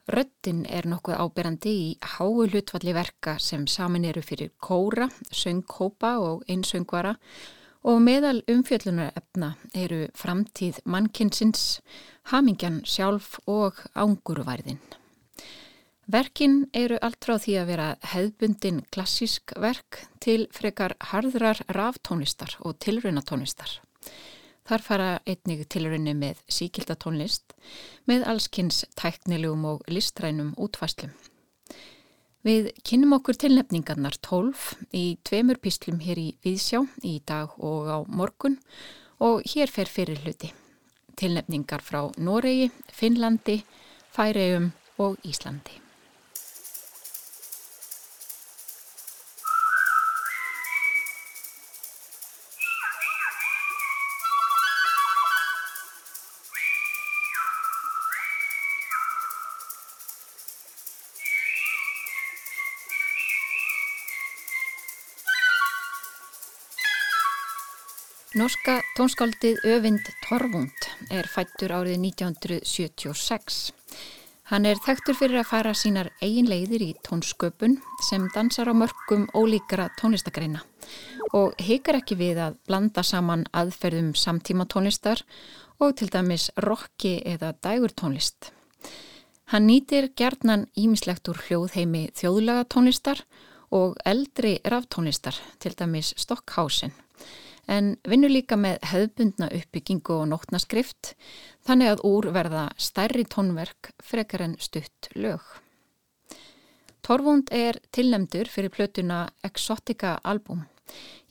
Röttin 0.08 0.64
er 0.64 0.88
nokkuð 0.88 1.20
áberandi 1.20 1.76
í 1.84 1.88
háu 2.16 2.48
hlutvalli 2.48 2.96
verka 2.96 3.36
sem 3.44 3.68
samin 3.68 4.08
eru 4.08 4.24
fyrir 4.24 4.56
kóra, 4.56 5.12
söngkópa 5.36 6.16
og 6.24 6.48
einsöngvara 6.48 7.18
og 7.20 7.59
meðal 8.04 8.42
umfjöllunar 8.52 9.14
efna 9.16 9.54
eru 9.72 10.08
framtíð 10.18 10.82
mannkinsins, 10.84 11.80
hamingjan 12.28 12.82
sjálf 12.84 13.38
og 13.48 13.80
ánguruværðin. 13.96 14.82
Verkin 16.10 16.64
eru 16.74 16.98
allt 17.06 17.24
frá 17.24 17.38
því 17.38 17.56
að 17.62 17.70
vera 17.70 17.88
hefðbundin 18.12 18.82
klassísk 18.92 19.54
verk 19.62 20.02
til 20.20 20.48
frekar 20.52 20.98
harðrar 21.12 21.62
ráftónistar 21.70 22.58
og 22.66 22.80
tilraunatónistar. 22.82 23.78
Þar 24.66 24.86
fara 24.86 25.10
einnig 25.30 25.68
tilrunni 25.70 26.18
með 26.18 26.42
síkilda 26.50 26.98
tónlist 27.00 27.56
með 28.10 28.26
allskynns 28.34 28.84
tæknilegum 28.98 29.66
og 29.66 29.86
listrænum 29.88 30.56
útfæslum. 30.58 31.14
Við 32.40 32.70
kynum 32.88 33.18
okkur 33.18 33.36
tilnefningarnar 33.36 34.16
12 34.24 34.86
í 34.96 35.18
tveimur 35.28 35.58
píslum 35.60 35.98
hér 36.00 36.22
í 36.22 36.30
Víðsjá 36.46 36.80
í 37.04 37.18
dag 37.28 37.52
og 37.60 37.92
á 37.92 38.00
morgun 38.08 38.56
og 39.20 39.44
hér 39.44 39.68
fer 39.68 39.92
fyrir 39.92 40.24
hluti. 40.24 40.54
Tilnefningar 41.20 41.84
frá 41.84 42.06
Noregi, 42.16 42.72
Finnlandi, 42.96 43.60
Færeum 44.16 44.72
og 45.04 45.20
Íslandi. 45.28 45.89
Norska 68.40 68.78
tónskáldið 68.96 69.58
Övind 69.68 70.06
Torvund 70.24 70.86
er 71.12 71.28
fættur 71.28 71.74
árið 71.76 71.98
1976. 72.06 73.58
Hann 74.48 74.68
er 74.70 74.80
þekktur 74.80 75.18
fyrir 75.20 75.42
að 75.42 75.50
fara 75.50 75.74
sínar 75.76 76.08
eigin 76.24 76.48
leiðir 76.48 76.86
í 76.86 76.88
tónsköpun 77.04 77.76
sem 78.08 78.30
dansar 78.32 78.72
á 78.72 78.74
mörgum 78.80 79.26
ólíkara 79.36 79.90
tónlistagreina 80.00 80.62
og 81.36 81.60
hekar 81.60 82.00
ekki 82.00 82.16
við 82.22 82.40
að 82.46 82.56
blanda 82.70 83.04
saman 83.04 83.44
aðferðum 83.52 84.14
samtíma 84.16 84.70
tónlistar 84.72 85.26
og 85.84 85.98
til 86.00 86.08
dæmis 86.08 86.48
rocki 86.64 87.18
eða 87.34 87.52
dægur 87.60 87.92
tónlist. 87.92 88.54
Hann 89.52 89.68
nýtir 89.68 90.14
gerðnan 90.16 90.70
ímislegt 90.80 91.28
úr 91.28 91.44
hljóðheimi 91.50 92.08
þjóðlaga 92.16 92.70
tónlistar 92.72 93.26
og 93.76 94.00
eldri 94.08 94.62
ráftónlistar, 94.64 95.36
til 95.60 95.76
dæmis 95.76 96.16
Stockhausen 96.16 96.96
en 97.70 97.94
vinnur 98.10 98.34
líka 98.34 98.58
með 98.58 98.80
hefðbundna 98.92 99.50
uppbyggingu 99.60 100.16
og 100.18 100.28
nótnaskrift 100.32 101.14
þannig 101.68 101.94
að 101.94 102.04
úr 102.10 102.30
verða 102.36 102.66
stærri 102.82 103.26
tónverk 103.30 103.92
frekar 104.04 104.48
en 104.48 104.58
stutt 104.60 105.12
lög. 105.16 105.44
Torvund 107.06 107.54
er 107.56 107.80
tilnemdur 107.96 108.50
fyrir 108.52 108.74
plötuna 108.74 109.28
Exotica 109.46 110.18
album 110.24 110.66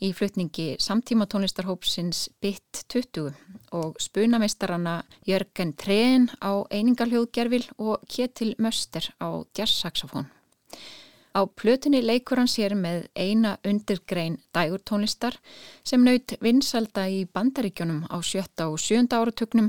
í 0.03 0.13
flutningi 0.15 0.77
samtíma 0.83 1.27
tónlistarhópsins 1.31 2.29
BIT 2.43 2.85
20 2.95 3.33
og 3.75 3.99
spunameistarana 4.03 5.01
Jörgen 5.27 5.75
Trén 5.75 6.29
á 6.39 6.63
einingaljóðgerfil 6.71 7.67
og 7.79 8.07
Kjetil 8.09 8.55
Möster 8.59 9.11
á 9.19 9.43
jazzsaxofón. 9.59 10.31
Á 11.39 11.47
plötunni 11.47 12.01
leikur 12.03 12.41
hann 12.41 12.51
sér 12.51 12.73
með 12.75 13.05
eina 13.15 13.53
undirgrein 13.63 14.41
dægurtónlistar 14.57 15.37
sem 15.87 16.03
naut 16.03 16.35
vinsalda 16.43 17.05
í 17.07 17.21
bandaríkjónum 17.31 18.09
á 18.11 18.19
sjötta 18.27 18.67
og 18.73 18.81
sjönda 18.83 19.21
áratugnum 19.23 19.69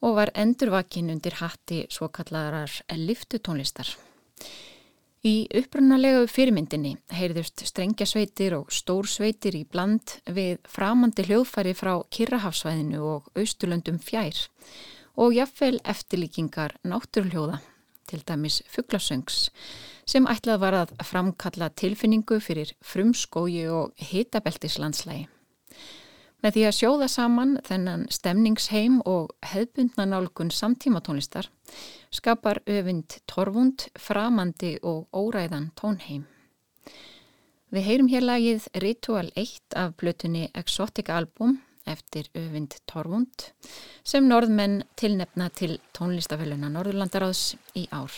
og 0.00 0.16
var 0.16 0.32
endurvakinn 0.32 1.12
undir 1.12 1.36
hatti 1.42 1.82
svo 1.92 2.08
kallarar 2.08 2.72
liftutónlistar. 2.88 3.90
Í 5.24 5.34
upprannalegu 5.60 6.24
fyrirmyndinni 6.28 6.94
heyrðust 7.12 7.66
strengjasveitir 7.68 8.56
og 8.56 8.72
stórsveitir 8.72 9.58
í 9.60 9.64
bland 9.68 10.18
við 10.24 10.56
framandi 10.68 11.26
hljóðfæri 11.28 11.76
frá 11.76 11.98
Kirrahafsvæðinu 12.16 13.04
og 13.12 13.28
Austulöndum 13.36 14.00
fjær 14.00 14.46
og 15.20 15.36
jafnvel 15.36 15.82
eftirlíkingar 15.84 16.78
náttúrljóða, 16.84 17.60
til 18.08 18.24
dæmis 18.24 18.62
fugglasöngs 18.72 19.50
sem 20.06 20.26
ætlað 20.30 20.60
var 20.62 20.76
að 20.82 20.96
framkalla 21.04 21.70
tilfinningu 21.76 22.40
fyrir 22.40 22.74
frumskóju 22.84 23.70
og 23.72 24.04
hitabeltislandslægi. 24.10 25.28
Með 26.44 26.56
því 26.58 26.62
að 26.68 26.76
sjóða 26.76 27.06
saman 27.08 27.52
þennan 27.64 28.02
stemningsheim 28.12 28.98
og 29.08 29.30
hefbundna 29.48 30.04
nálgun 30.04 30.50
samtímatónlistar 30.52 31.48
skapar 32.12 32.60
öfind 32.68 33.16
torfund, 33.24 33.86
framandi 33.96 34.74
og 34.84 35.08
óræðan 35.16 35.70
tónheim. 35.80 36.26
Við 37.72 37.88
heyrum 37.88 38.12
hér 38.12 38.28
lagið 38.28 38.68
Ritual 38.84 39.32
1 39.40 39.78
af 39.80 39.96
blötunni 39.96 40.50
Exotic 40.52 41.08
Album 41.08 41.62
eftir 41.88 42.28
öfind 42.36 42.76
torfund 42.86 43.48
sem 44.04 44.28
norðmenn 44.28 44.82
tilnefna 45.00 45.48
til 45.48 45.78
tónlistaföluna 45.96 46.68
Norðurlandaráðs 46.76 47.54
í 47.72 47.88
ár. 47.88 48.12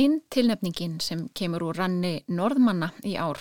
Hinn 0.00 0.22
tilnefningin 0.32 0.94
sem 1.04 1.26
kemur 1.36 1.66
úr 1.66 1.76
ranni 1.76 2.22
Norðmanna 2.32 2.86
í 3.04 3.18
ár 3.20 3.36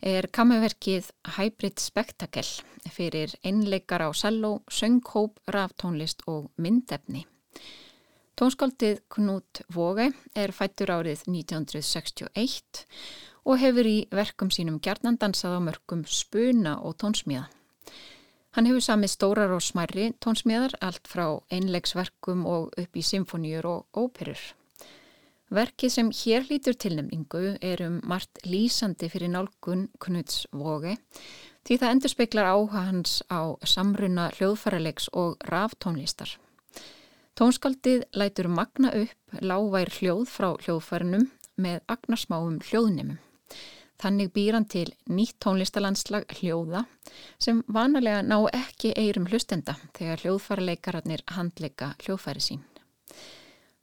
er 0.00 0.30
kammerverkið 0.32 1.10
Hybrid 1.34 1.82
Spectacle 1.82 2.88
fyrir 2.94 3.34
einleikar 3.44 4.00
á 4.00 4.08
selló, 4.16 4.62
sönghóp, 4.72 5.42
ráftónlist 5.44 6.24
og 6.24 6.48
myndefni. 6.56 7.26
Tónskaldið 8.32 9.02
Knút 9.12 9.60
Vóge 9.76 10.08
er 10.32 10.56
fættur 10.56 10.94
árið 10.96 11.26
1961 11.28 12.86
og 13.44 13.60
hefur 13.60 13.92
í 13.92 13.98
verkum 14.08 14.48
sínum 14.48 14.80
gjarnan 14.80 15.20
dansað 15.20 15.60
á 15.60 15.60
mörgum 15.68 16.08
spuna 16.08 16.78
og 16.80 16.96
tónsmíða. 17.04 17.44
Hann 18.56 18.72
hefur 18.72 18.88
samið 18.88 19.16
stórar 19.18 19.52
og 19.52 19.60
smærri 19.60 20.14
tónsmíðar 20.16 20.80
allt 20.80 21.12
frá 21.12 21.28
einleiksverkum 21.52 22.48
og 22.48 22.72
upp 22.72 22.96
í 22.96 23.04
symfóníur 23.04 23.74
og 23.76 23.88
óperur. 23.92 24.40
Verkið 25.52 25.92
sem 25.92 26.08
hér 26.14 26.46
lítur 26.48 26.76
tilnefningu 26.80 27.58
er 27.60 27.82
um 27.84 27.98
margt 28.08 28.40
lýsandi 28.48 29.10
fyrir 29.12 29.28
nálgun 29.28 29.90
Knuts 30.00 30.46
Vóge 30.52 30.96
því 31.64 31.76
það 31.80 31.92
endur 31.92 32.12
speiklar 32.12 32.48
áhuga 32.48 32.86
hans 32.88 33.18
á 33.28 33.52
samruna 33.68 34.30
hljóðfæralegs 34.38 35.10
og 35.12 35.36
ráftónlistar. 35.48 36.32
Tónskaldið 37.36 38.04
lætur 38.14 38.48
magna 38.48 38.92
upp 38.94 39.38
lágvær 39.42 39.92
hljóð 39.98 40.26
frá 40.32 40.50
hljóðfærunum 40.64 41.28
með 41.60 41.80
agnarsmáum 41.92 42.60
hljóðnumum. 42.64 43.18
Þannig 44.00 44.32
býr 44.34 44.56
hann 44.56 44.68
til 44.68 44.88
nýtt 45.06 45.38
tónlistalandslag 45.44 46.26
hljóða 46.40 46.84
sem 47.38 47.62
vanalega 47.68 48.24
ná 48.26 48.40
ekki 48.50 48.92
eirum 48.98 49.28
hlustenda 49.30 49.76
þegar 49.96 50.24
hljóðfæralegararnir 50.24 51.24
handleika 51.36 51.94
hljóðfæri 52.02 52.42
sín. 52.44 52.64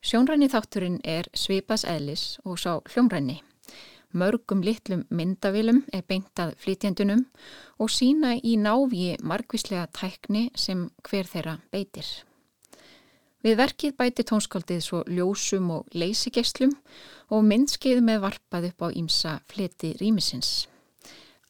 Sjónræni 0.01 0.47
þátturinn 0.49 0.97
er 1.05 1.27
svipas 1.37 1.83
eðlis 1.85 2.39
og 2.41 2.57
sá 2.57 2.79
hljómræni. 2.89 3.37
Mörgum 4.17 4.63
litlum 4.65 5.03
myndavilum 5.13 5.83
er 5.93 6.01
beintað 6.09 6.55
flytjendunum 6.59 7.21
og 7.77 7.91
sína 7.93 8.33
í 8.41 8.55
návi 8.57 9.13
margvíslega 9.21 9.85
tækni 9.93 10.49
sem 10.57 10.87
hver 11.05 11.29
þeirra 11.29 11.53
beitir. 11.71 12.07
Við 13.45 13.57
verkið 13.57 13.93
bæti 13.97 14.25
tónskaldið 14.25 14.81
svo 14.85 15.01
ljósum 15.05 15.69
og 15.77 15.93
leysigesslum 15.93 16.73
og 17.29 17.45
myndskeið 17.45 18.01
með 18.05 18.23
varpað 18.25 18.67
upp 18.71 18.85
á 18.85 18.87
ímsa 18.89 19.35
fleti 19.53 19.93
rýmisins. 20.01 20.67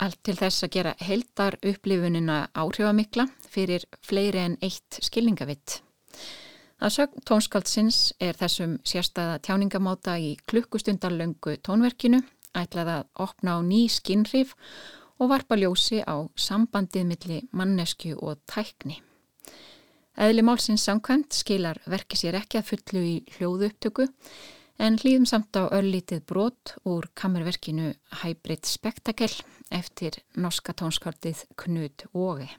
Allt 0.03 0.19
til 0.27 0.35
þess 0.35 0.65
að 0.65 0.73
gera 0.75 0.93
heldar 0.99 1.57
upplifunina 1.63 2.37
áhrifamikla 2.51 3.27
fyrir 3.47 3.87
fleiri 4.03 4.43
en 4.43 4.59
eitt 4.61 4.99
skilningavitt. 4.99 5.79
Að 6.81 6.93
sögn 6.95 7.21
tónskaldsins 7.29 7.97
er 8.17 8.33
þessum 8.39 8.71
sérstæða 8.89 9.35
tjáningamáta 9.45 10.15
í 10.17 10.31
klukkustundarlöngu 10.49 11.59
tónverkinu 11.61 12.23
ætlað 12.57 12.89
að 12.95 13.03
opna 13.21 13.53
á 13.53 13.59
ný 13.61 13.83
skinnrif 13.85 14.55
og 15.21 15.29
varpa 15.29 15.59
ljósi 15.61 15.99
á 16.01 16.25
sambandið 16.33 17.05
milli 17.05 17.37
mannesku 17.53 18.15
og 18.17 18.41
tækni. 18.49 18.97
Eðli 20.17 20.41
málsins 20.41 20.87
samkvæmt 20.89 21.37
skilar 21.37 21.77
verki 21.85 22.17
sér 22.17 22.39
ekki 22.41 22.57
að 22.57 22.71
fullu 22.71 23.05
í 23.05 23.13
hljóðu 23.37 23.69
upptöku 23.69 24.09
en 24.81 24.97
hlýðum 24.97 25.29
samt 25.29 25.53
á 25.61 25.69
öllítið 25.69 26.25
brot 26.25 26.73
úr 26.89 27.11
kamerverkinu 27.13 27.93
Hybrid 28.23 28.65
Spectacle 28.65 29.45
eftir 29.69 30.17
norska 30.33 30.73
tónskaldið 30.73 31.45
Knud 31.61 32.09
Vógi. 32.09 32.49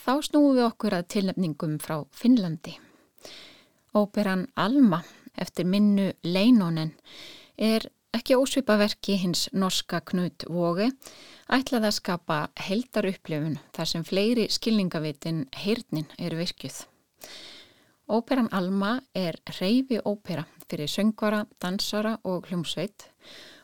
Þá 0.00 0.12
snúum 0.24 0.56
við 0.56 0.66
okkur 0.66 0.96
að 0.96 1.08
tilnefningum 1.14 1.78
frá 1.82 2.00
Finnlandi. 2.16 2.76
Óperan 3.96 4.46
Alma 4.56 5.02
eftir 5.40 5.66
minnu 5.68 6.10
Leinonen 6.24 6.94
er 7.58 7.86
ekki 8.16 8.38
ósvipaverki 8.38 9.18
hins 9.20 9.48
norska 9.52 10.00
Knut 10.06 10.46
Vóge 10.50 10.90
ætlað 11.52 11.88
að 11.90 11.96
skapa 11.98 12.38
heldar 12.68 13.10
upplifun 13.10 13.58
þar 13.76 13.90
sem 13.92 14.06
fleiri 14.06 14.48
skilningavitin 14.50 15.44
heyrnin 15.64 16.08
eru 16.18 16.40
virkjuð. 16.40 16.84
Óperan 18.10 18.50
Alma 18.50 18.96
er 19.14 19.38
reyfi 19.60 20.00
ópera 20.02 20.46
fyrir 20.66 20.90
söngvara, 20.90 21.44
dansara 21.62 22.16
og 22.26 22.48
hljómsveit 22.48 23.06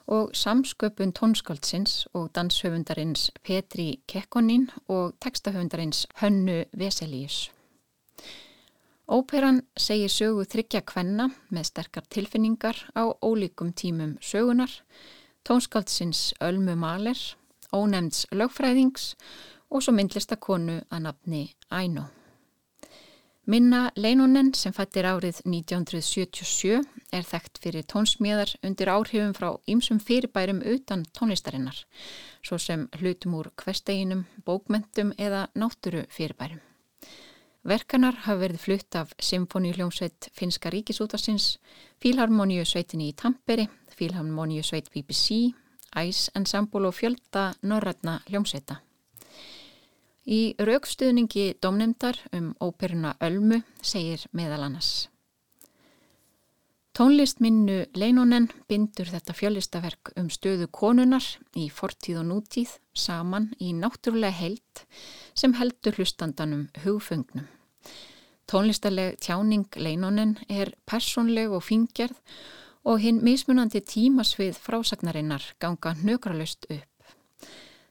og 0.07 0.31
samsköpun 0.35 1.13
tónskáldsins 1.13 2.07
og 2.15 2.31
danshöfundarins 2.39 3.31
Petri 3.43 4.01
Kekkonin 4.09 4.71
og 4.89 5.15
textahöfundarins 5.25 6.07
Hönnu 6.23 6.65
Veselíus. 6.73 7.51
Óperan 9.09 9.63
segir 9.79 10.11
sögu 10.11 10.45
þryggja 10.45 10.81
kvenna 10.83 11.29
með 11.51 11.69
sterkar 11.69 12.07
tilfinningar 12.11 12.81
á 12.95 13.15
ólíkum 13.23 13.71
tímum 13.73 14.19
sögunar, 14.21 14.71
tónskáldsins 15.47 16.33
Ölmu 16.41 16.75
Maler, 16.75 17.19
ónefnds 17.73 18.27
lögfræðings 18.33 19.15
og 19.71 19.83
svo 19.83 19.95
myndlistakonu 19.95 20.81
að 20.91 21.03
nafni 21.07 21.43
Æno. 21.71 22.16
Minna 23.47 23.93
Leinonen 23.95 24.49
sem 24.59 24.73
fættir 24.75 25.07
árið 25.07 25.37
1977 25.47 26.81
er 27.15 27.27
þekkt 27.29 27.61
fyrir 27.63 27.85
tónsmíðar 27.87 28.51
undir 28.67 28.89
áhrifum 28.91 29.37
frá 29.37 29.53
ýmsum 29.71 30.01
fyrirbærum 30.03 30.65
utan 30.67 31.05
tónlistarinnar, 31.15 31.79
svo 32.43 32.59
sem 32.59 32.89
hlutum 32.99 33.37
úr 33.39 33.53
kvesteginum, 33.55 34.25
bókmentum 34.43 35.13
eða 35.15 35.45
nátturu 35.55 36.03
fyrirbærum. 36.11 36.59
Verkanar 37.63 38.19
hafa 38.25 38.41
verið 38.41 38.65
flutt 38.65 38.99
af 38.99 39.15
Symfóniuljómsveit 39.23 40.27
Finska 40.35 40.75
ríkisútarsins, 40.75 41.61
Fílharmoníusveitinni 42.03 43.13
í 43.13 43.15
Tamperi, 43.15 43.69
Fílharmoníusveit 43.95 44.91
BBC, 44.91 45.53
Ice 46.03 46.35
Ensemble 46.35 46.91
og 46.91 46.99
fjölda 46.99 47.53
norrætna 47.63 48.19
ljómsveita. 48.27 48.81
Í 50.27 50.57
raukstuðningi 50.59 51.53
domnemdar 51.63 52.19
um 52.35 52.51
óperuna 52.59 53.15
Ölmu 53.23 53.61
segir 53.79 54.25
meðal 54.35 54.65
annars. 54.67 55.07
Tónlist 56.97 57.43
minnu 57.45 57.85
Leinonen 57.95 58.49
bindur 58.67 59.07
þetta 59.13 59.35
fjölistaverk 59.37 60.15
um 60.17 60.31
stöðu 60.33 60.67
konunar 60.73 61.27
í 61.55 61.69
fortíð 61.71 62.23
og 62.23 62.27
nútíð 62.31 62.73
saman 62.97 63.51
í 63.61 63.75
náttúrulega 63.77 64.33
held 64.33 64.83
sem 65.37 65.55
heldur 65.59 65.99
hlustandanum 66.01 66.67
hugföngnum. 66.83 67.47
Tónlistarleg 68.51 69.21
tjáning 69.21 69.69
Leinonen 69.77 70.39
er 70.49 70.73
personleg 70.89 71.53
og 71.53 71.67
fingerð 71.69 72.17
og 72.87 73.03
hinn 73.05 73.21
mismunandi 73.23 73.85
tímasvið 73.85 74.59
frásagnarinnar 74.59 75.53
ganga 75.61 75.95
nökralust 76.03 76.67
upp. 76.71 76.96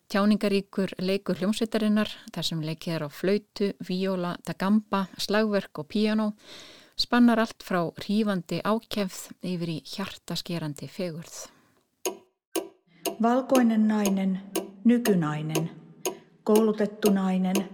Tjáningaríkur 0.06 0.92
leikur 1.02 1.40
hljómsveitarinnar 1.40 2.12
þar 2.34 2.46
sem 2.46 2.60
leikið 2.62 2.94
er 2.94 3.06
á 3.06 3.10
flautu, 3.10 3.72
víóla, 3.88 4.36
dagamba, 4.46 5.08
slagverk 5.18 5.82
og 5.82 5.88
píjánó 5.90 6.28
spannar 6.96 7.42
allt 7.42 7.64
frá 7.66 7.82
hrífandi 8.00 8.62
ákjefð 8.64 9.34
yfir 9.44 9.72
í 9.74 9.78
hjartaskerandi 9.90 10.88
fegurð. 10.88 11.40
Valkoinen 13.22 13.88
nainen, 13.90 14.38
nykynainen, 14.86 15.70
koulutettu 16.44 17.12
nainen, 17.16 17.66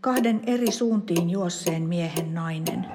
kahden 0.00 0.42
eri 0.46 0.72
suuntiin 0.72 1.30
juosseen 1.30 1.88
miehen 1.90 2.32
nainen. 2.34 2.86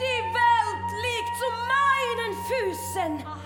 Die 0.00 0.22
Welt 0.34 0.96
liegt 1.04 1.36
zu 1.42 1.52
meinen 1.68 2.34
Füßen. 2.48 3.39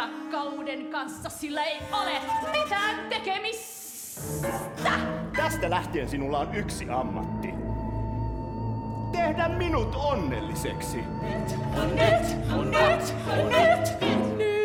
Rakkauden 0.00 0.86
kanssa 0.86 1.28
sillä 1.28 1.64
ei 1.64 1.80
ole 1.92 2.12
mitään 2.52 3.08
tekemistä. 3.08 4.90
Tästä 5.36 5.70
lähtien 5.70 6.08
sinulla 6.08 6.38
on 6.38 6.54
yksi 6.54 6.90
ammatti. 6.90 7.48
Tehdä 9.12 9.48
minut 9.48 9.94
onnelliseksi. 9.94 10.96
Nyt, 10.96 11.48
nyt, 11.94 12.22
nyt, 12.64 13.14
nyt. 13.48 14.00
Tätä 14.00 14.59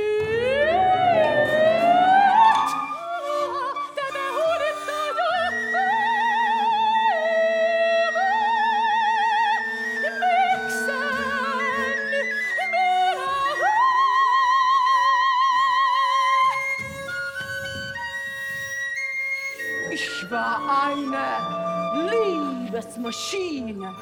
mochinha. 23.06 23.94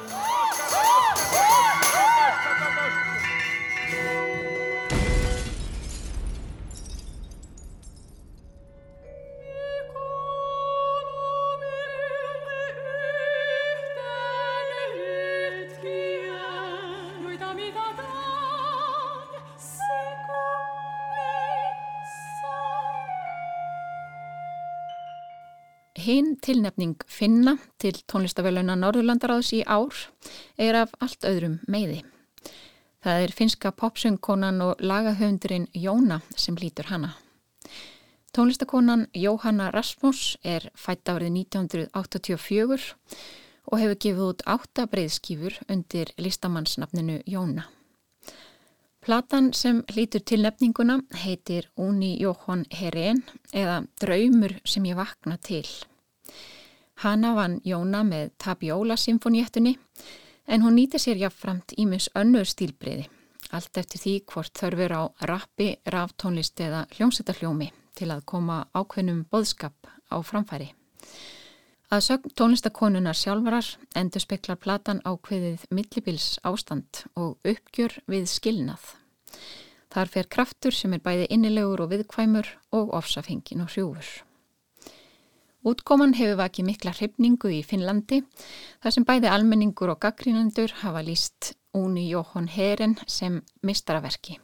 Tilnefning 26.44 26.98
Finna 27.08 27.56
til 27.80 27.96
tónlistavöluna 28.12 28.76
Norðurlandaráðs 28.80 29.54
í 29.56 29.62
ár 29.64 29.96
er 30.60 30.84
af 30.84 30.92
allt 31.00 31.24
öðrum 31.28 31.62
meiði. 31.68 32.02
Það 33.04 33.26
er 33.26 33.36
finska 33.36 33.72
popsöngkonan 33.76 34.62
og 34.64 34.82
lagahöfundurinn 34.84 35.68
Jóna 35.76 36.22
sem 36.36 36.56
lítur 36.60 36.92
hana. 36.92 37.14
Tónlistakonan 38.34 39.08
Jóhanna 39.14 39.70
Rasmus 39.72 40.38
er 40.44 40.70
fætt 40.76 41.10
árið 41.12 41.36
1984 41.44 42.96
og 43.70 43.80
hefur 43.80 44.00
gefið 44.06 44.26
út 44.28 44.44
átta 44.50 44.88
breyðskífur 44.90 45.60
undir 45.70 46.12
listamannsnafninu 46.18 47.22
Jóna. 47.30 47.68
Platan 49.04 49.52
sem 49.54 49.84
hlýtur 49.92 50.24
til 50.24 50.46
nefninguna 50.48 51.02
heitir 51.26 51.68
Uni 51.76 52.16
Jóhon 52.24 52.64
Herén 52.72 53.20
eða 53.52 53.82
Draumur 54.00 54.56
sem 54.64 54.86
ég 54.88 54.96
vakna 54.96 55.38
til. 55.38 55.68
Hanna 57.02 57.34
vann 57.36 57.60
Jóna 57.66 58.04
með 58.08 58.32
Tabiola 58.38 58.98
symfóniettunni 59.00 59.78
en 60.48 60.62
hún 60.62 60.78
nýti 60.78 61.00
sér 61.00 61.18
jáfnframt 61.24 61.74
ímis 61.80 62.10
önnur 62.16 62.48
stílbreyði, 62.48 63.08
allt 63.52 63.78
eftir 63.78 64.02
því 64.04 64.14
hvort 64.32 64.60
þörfur 64.60 64.96
á 64.96 65.02
rappi, 65.30 65.70
ráftónlist 65.86 66.60
eða 66.60 66.86
hljómsettarhljómi 66.96 67.72
til 67.98 68.10
að 68.12 68.26
koma 68.30 68.64
ákveðnum 68.74 69.26
boðskap 69.32 69.90
á 70.12 70.18
framfæri. 70.24 70.74
Að 71.94 72.02
sögn 72.08 72.34
tónlistakonunar 72.34 73.18
sjálfarar 73.18 73.68
endur 74.00 74.24
speklar 74.24 74.58
platan 74.58 75.02
ákveðið 75.06 75.68
millibils 75.70 76.40
ástand 76.42 77.04
og 77.14 77.38
uppgjör 77.46 78.00
við 78.10 78.26
skilnað. 78.32 78.82
Þar 79.94 80.10
fer 80.10 80.30
kraftur 80.36 80.74
sem 80.74 80.96
er 80.96 81.04
bæði 81.06 81.28
innilegur 81.36 81.84
og 81.86 81.92
viðkvæmur 81.92 82.50
og 82.74 82.96
ofsafengin 82.98 83.62
og 83.62 83.70
hrjúfur. 83.76 84.24
Útkoman 85.64 86.12
hefur 86.18 86.42
vakið 86.42 86.66
mikla 86.68 86.92
hrifningu 86.92 87.48
í 87.56 87.62
Finnlandi 87.64 88.18
þar 88.84 88.92
sem 88.92 89.06
bæði 89.08 89.30
almenningur 89.32 89.94
og 89.94 90.02
gaggrínandur 90.04 90.74
hafa 90.82 91.04
líst 91.08 91.54
Úni 91.80 92.10
Jóhon 92.10 92.50
Heren 92.52 92.98
sem 93.08 93.38
mistaraverki. 93.64 94.36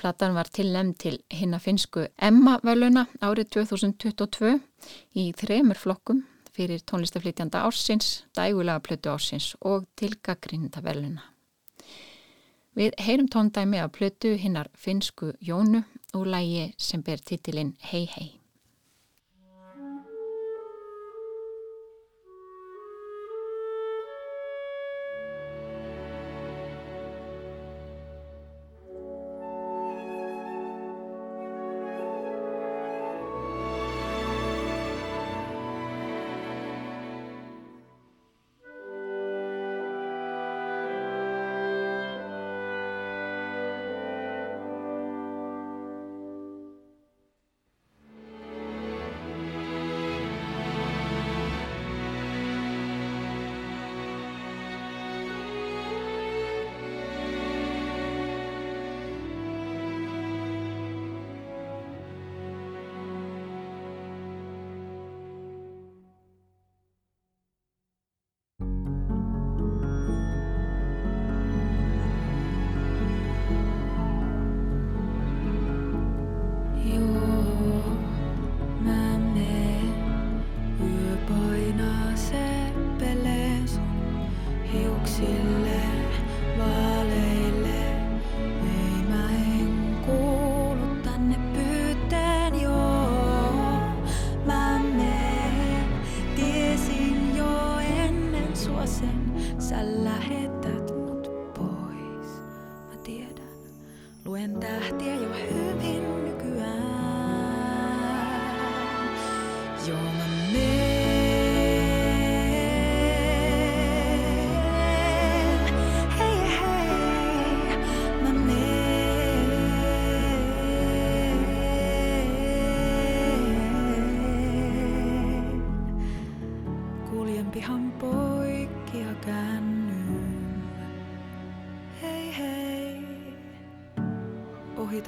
Platan 0.00 0.32
var 0.34 0.48
tilnæmt 0.48 0.96
til 1.04 1.18
hinna 1.28 1.60
finsku 1.60 2.06
Emma-völuna 2.16 3.04
árið 3.20 3.50
2022 3.58 4.54
í 5.20 5.26
þremur 5.36 5.78
flokkum 5.78 6.22
fyrir 6.54 6.80
tónlistaflýtjanda 6.88 7.60
ársins, 7.66 8.24
dægulega 8.32 8.80
plötu 8.80 9.12
ársins 9.12 9.50
og 9.60 9.84
til 9.96 10.16
gaggrinda 10.22 10.80
veluna. 10.80 11.26
Við 12.74 12.96
heyrum 12.98 13.28
tóndæmi 13.28 13.82
af 13.82 13.92
plötu 13.92 14.32
hinnar 14.40 14.72
finsku 14.72 15.34
Jónu 15.36 15.84
og 16.14 16.26
lægi 16.26 16.72
sem 16.78 17.02
ber 17.02 17.20
titilinn 17.20 17.76
Hei 17.92 18.08
Hei. 18.16 18.43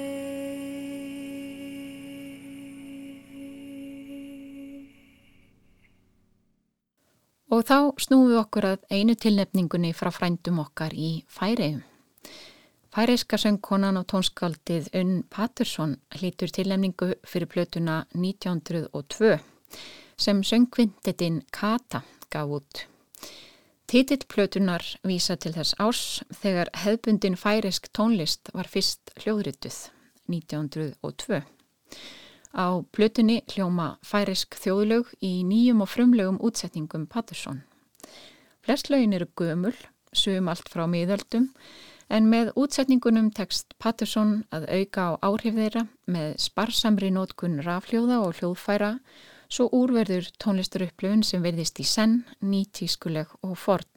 Og 7.52 7.62
þá 7.62 7.94
snúum 8.02 8.30
við 8.32 8.40
okkur 8.42 8.66
að 8.72 8.88
einu 8.90 9.16
tilnefningunni 9.16 9.94
frá 9.94 10.10
frændum 10.12 10.60
okkar 10.66 10.94
í 10.98 11.22
Færiðum. 11.30 11.84
Færiðska 12.96 13.38
söngkonan 13.38 14.00
og 14.00 14.08
tónskaldið 14.10 14.90
Unn 14.96 15.24
Pattersson 15.30 15.98
hlítur 16.16 16.50
tilnefningu 16.50 17.14
fyrir 17.28 17.52
plötuna 17.52 18.06
1902 18.16 19.38
sem 20.18 20.44
söngvindetinn 20.44 21.42
Kata 21.52 22.02
gaf 22.32 22.50
út. 22.50 22.95
Titill 23.86 24.26
plötunar 24.26 24.82
vísa 25.06 25.36
til 25.38 25.52
þess 25.54 25.76
árs 25.78 26.06
þegar 26.42 26.72
hefbundin 26.82 27.36
færisk 27.38 27.92
tónlist 27.94 28.50
var 28.58 28.66
fyrst 28.66 29.12
hljóðrituð 29.22 29.78
1902. 30.34 31.44
Á 32.58 32.68
plötunni 32.96 33.44
hljóma 33.52 33.92
færisk 34.02 34.58
þjóðlög 34.58 35.12
í 35.22 35.44
nýjum 35.46 35.84
og 35.86 35.92
frumlegum 35.92 36.42
útsetningum 36.42 37.06
Patterson. 37.06 37.62
Flest 38.66 38.90
lögin 38.90 39.14
eru 39.14 39.28
gömul, 39.38 39.76
sögum 40.10 40.50
allt 40.50 40.72
frá 40.74 40.88
miðöldum, 40.90 41.52
en 42.10 42.30
með 42.32 42.56
útsetningunum 42.58 43.30
tekst 43.38 43.78
Patterson 43.78 44.40
að 44.50 44.66
auka 44.80 45.12
á 45.14 45.30
áhrif 45.30 45.62
þeirra 45.62 45.86
með 46.10 46.40
sparsamri 46.42 47.14
nótkun 47.14 47.62
rafljóða 47.62 48.24
og 48.26 48.40
hljóðfæra 48.40 48.96
svo 49.50 49.68
úrverður 49.74 50.30
tónlistarupplöfun 50.42 51.24
sem 51.26 51.44
verðist 51.46 51.80
í 51.80 51.86
senn, 51.88 52.24
nýtískuleg 52.42 53.32
og 53.46 53.58
forn. 53.60 53.90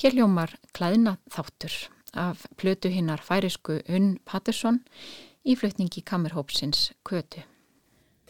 Hér 0.00 0.18
ljómar 0.18 0.56
klæðina 0.74 1.16
þáttur 1.30 1.74
af 2.14 2.46
plötu 2.58 2.90
hinnar 2.90 3.22
færisku 3.22 3.80
Unn 3.88 4.18
Pattersson 4.26 4.80
í 5.44 5.56
flutningi 5.58 6.02
Kammerhópsins 6.06 6.92
Kötu. 7.06 7.44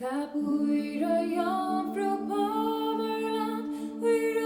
Það 0.00 0.24
búir 0.34 1.04
að 1.06 1.36
jáfra 1.36 2.10
Pomerland 2.28 4.02
og 4.02 4.08
í 4.10 4.16
rauðmann 4.34 4.43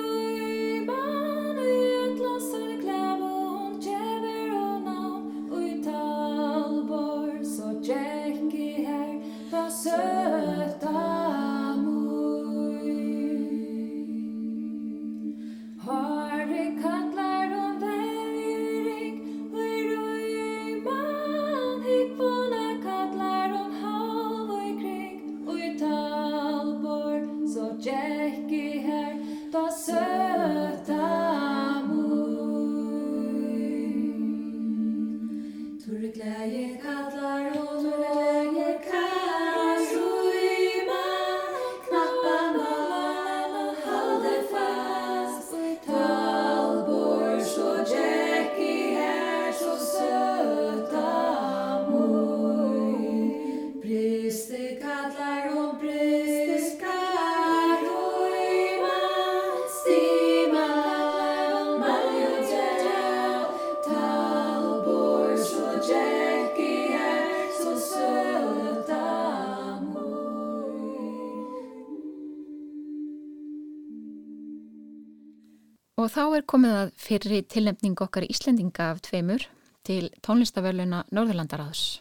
þá 76.18 76.24
er 76.34 76.46
komið 76.50 76.72
að 76.74 76.88
fyrri 76.98 77.36
tilnefning 77.46 78.00
okkar 78.02 78.24
Íslendinga 78.26 78.88
af 78.90 79.02
tveimur 79.06 79.44
til 79.86 80.08
tónlistavörluna 80.26 81.04
Norðurlandaráðs. 81.14 82.00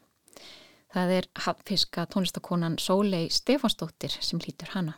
Það 0.89 1.11
er 1.18 1.28
hafnfiska 1.43 2.07
tónlistakonan 2.09 2.80
Sólei 2.82 3.28
Stefansdóttir 3.30 4.15
sem 4.18 4.41
hlýtur 4.41 4.72
hana. 4.74 4.95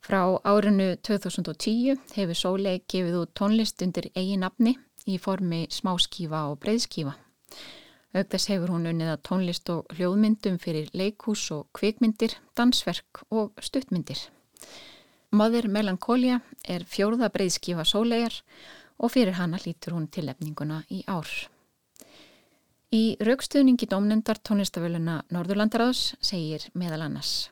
Frá 0.00 0.22
árinu 0.40 0.94
2010 1.04 2.00
hefur 2.14 2.40
Sólei 2.40 2.78
gefið 2.88 3.18
út 3.26 3.34
tónlist 3.36 3.84
undir 3.84 4.08
eigin 4.14 4.40
nafni 4.46 4.78
í 5.04 5.18
formi 5.20 5.66
smáskífa 5.68 6.46
og 6.48 6.62
breyðskífa. 6.64 7.12
Augðas 8.16 8.48
hefur 8.48 8.72
hún 8.72 8.88
unnið 8.88 9.12
að 9.18 9.24
tónlist 9.28 9.68
og 9.74 9.84
hljóðmyndum 9.98 10.56
fyrir 10.62 10.88
leikús 10.96 11.44
og 11.52 11.68
kvikmyndir, 11.76 12.38
dansverk 12.56 13.26
og 13.28 13.52
stuttmyndir. 13.60 14.30
Mother 15.30 15.66
Melancholia 15.68 16.38
er 16.64 16.86
fjórða 16.88 17.28
breyðskífa 17.28 17.84
Sóleiar 17.84 18.32
og 18.96 19.12
fyrir 19.12 19.36
hana 19.36 19.58
hlýtur 19.60 19.92
hún 19.92 20.06
tilefninguna 20.08 20.78
í 20.88 21.02
ár. 21.04 21.28
Í 22.88 23.20
raukstuðningi 23.20 23.90
domnendar 23.92 24.40
tónlistaföluna 24.40 25.18
Norðurlandaráðs 25.28 26.14
segir 26.24 26.64
meðal 26.72 27.04
annars. 27.04 27.50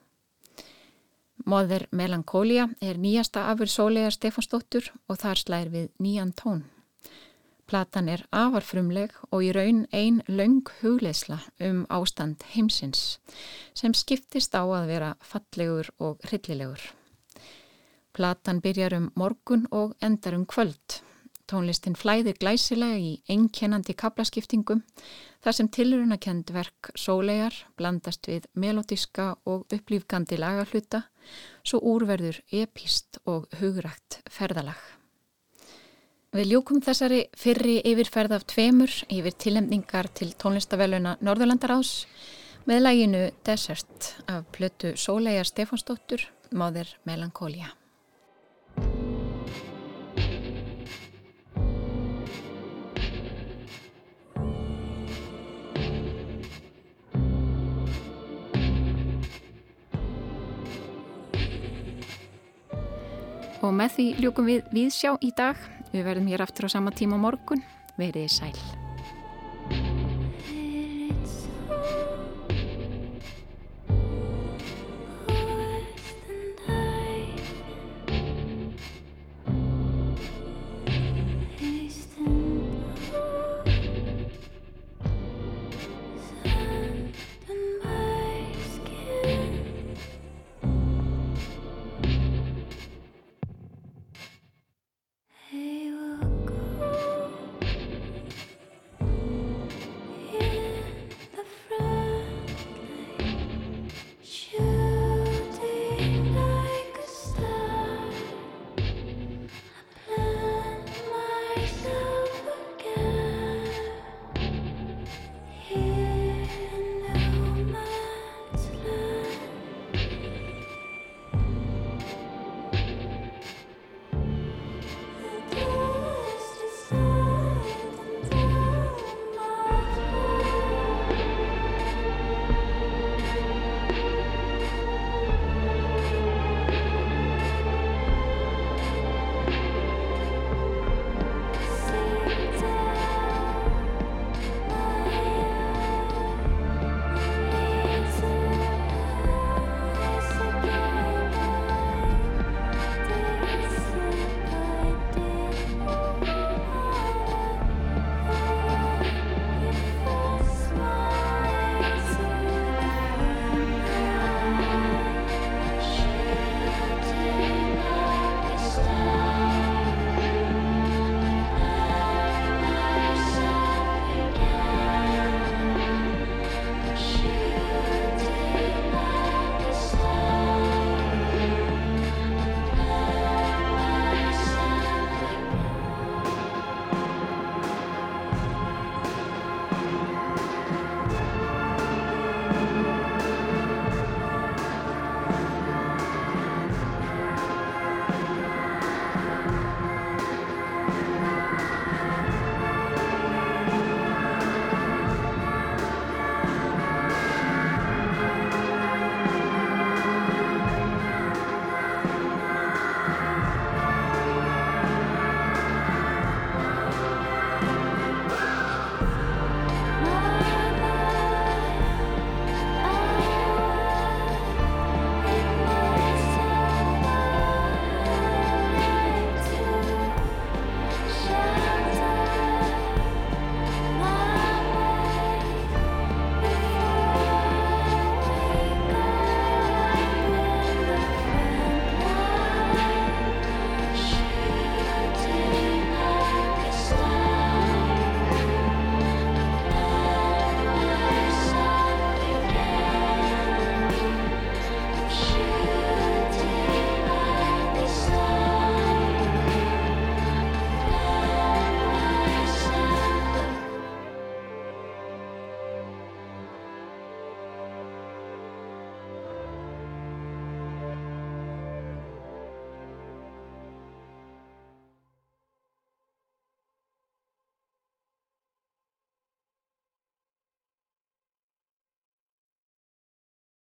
Mother 1.44 1.84
Melancholia 1.92 2.70
er 2.80 2.96
nýjasta 2.96 3.44
afur 3.52 3.68
Sólegar 3.68 4.16
Stefansdóttur 4.16 4.88
og 5.04 5.20
þar 5.20 5.44
slæðir 5.44 5.72
við 5.76 5.88
nýjan 6.00 6.32
tón. 6.32 6.64
Platan 7.68 8.08
er 8.08 8.24
afarfrumleg 8.32 9.12
og 9.28 9.42
í 9.44 9.52
raun 9.52 9.84
ein 9.92 10.22
laung 10.32 10.64
hugleisla 10.80 11.42
um 11.60 11.84
ástand 11.92 12.40
heimsins 12.54 13.18
sem 13.76 13.92
skiptist 13.92 14.56
á 14.56 14.64
að 14.64 14.94
vera 14.94 15.16
fallegur 15.20 15.92
og 16.00 16.24
hryllilegur. 16.24 16.80
Platan 18.16 18.62
byrjar 18.64 18.94
um 18.96 19.10
morgun 19.14 19.66
og 19.70 19.92
endar 20.00 20.34
um 20.34 20.46
kvöld. 20.48 21.02
Tónlistin 21.46 21.94
flæðir 21.94 22.38
glæsilega 22.40 22.96
í 22.98 23.10
einkennandi 23.30 23.94
kaplaskiptingum 23.94 24.80
þar 25.44 25.54
sem 25.58 25.68
tilrunakend 25.68 26.50
verk 26.56 26.90
sólegar 26.98 27.54
blandast 27.76 28.26
við 28.26 28.48
melodiska 28.54 29.34
og 29.44 29.68
upplýfgandi 29.68 30.40
lagahluta 30.40 31.04
svo 31.62 31.82
úrverður 31.92 32.40
epíst 32.50 33.20
og 33.26 33.46
hugrækt 33.60 34.22
ferðalag. 34.32 34.80
Við 36.32 36.50
ljúkum 36.56 36.82
þessari 36.82 37.22
fyrri 37.36 37.78
yfirferð 37.86 38.40
af 38.40 38.48
tveimur 38.50 38.92
yfir 39.12 39.36
tilhemningar 39.44 40.10
til 40.16 40.32
tónlistavelluna 40.40 41.18
Norðurlandarás 41.20 42.06
með 42.66 42.86
læginu 42.88 43.24
Desert 43.46 44.14
af 44.26 44.48
plötu 44.56 44.96
Sólegar 44.98 45.46
Stefansdóttur, 45.46 46.26
Mother 46.50 46.96
Melancholia. 47.04 47.76
Og 63.66 63.72
með 63.74 63.96
því 63.96 64.04
ljúkum 64.22 64.46
við 64.46 64.68
viðsjá 64.70 65.16
í 65.26 65.32
dag. 65.34 65.58
Við 65.90 66.06
verðum 66.06 66.30
hér 66.30 66.46
aftur 66.46 66.70
á 66.70 66.74
sama 66.78 66.94
tíma 66.94 67.18
morgun. 67.18 67.64
Verið 67.98 68.30
sæl. 68.30 68.75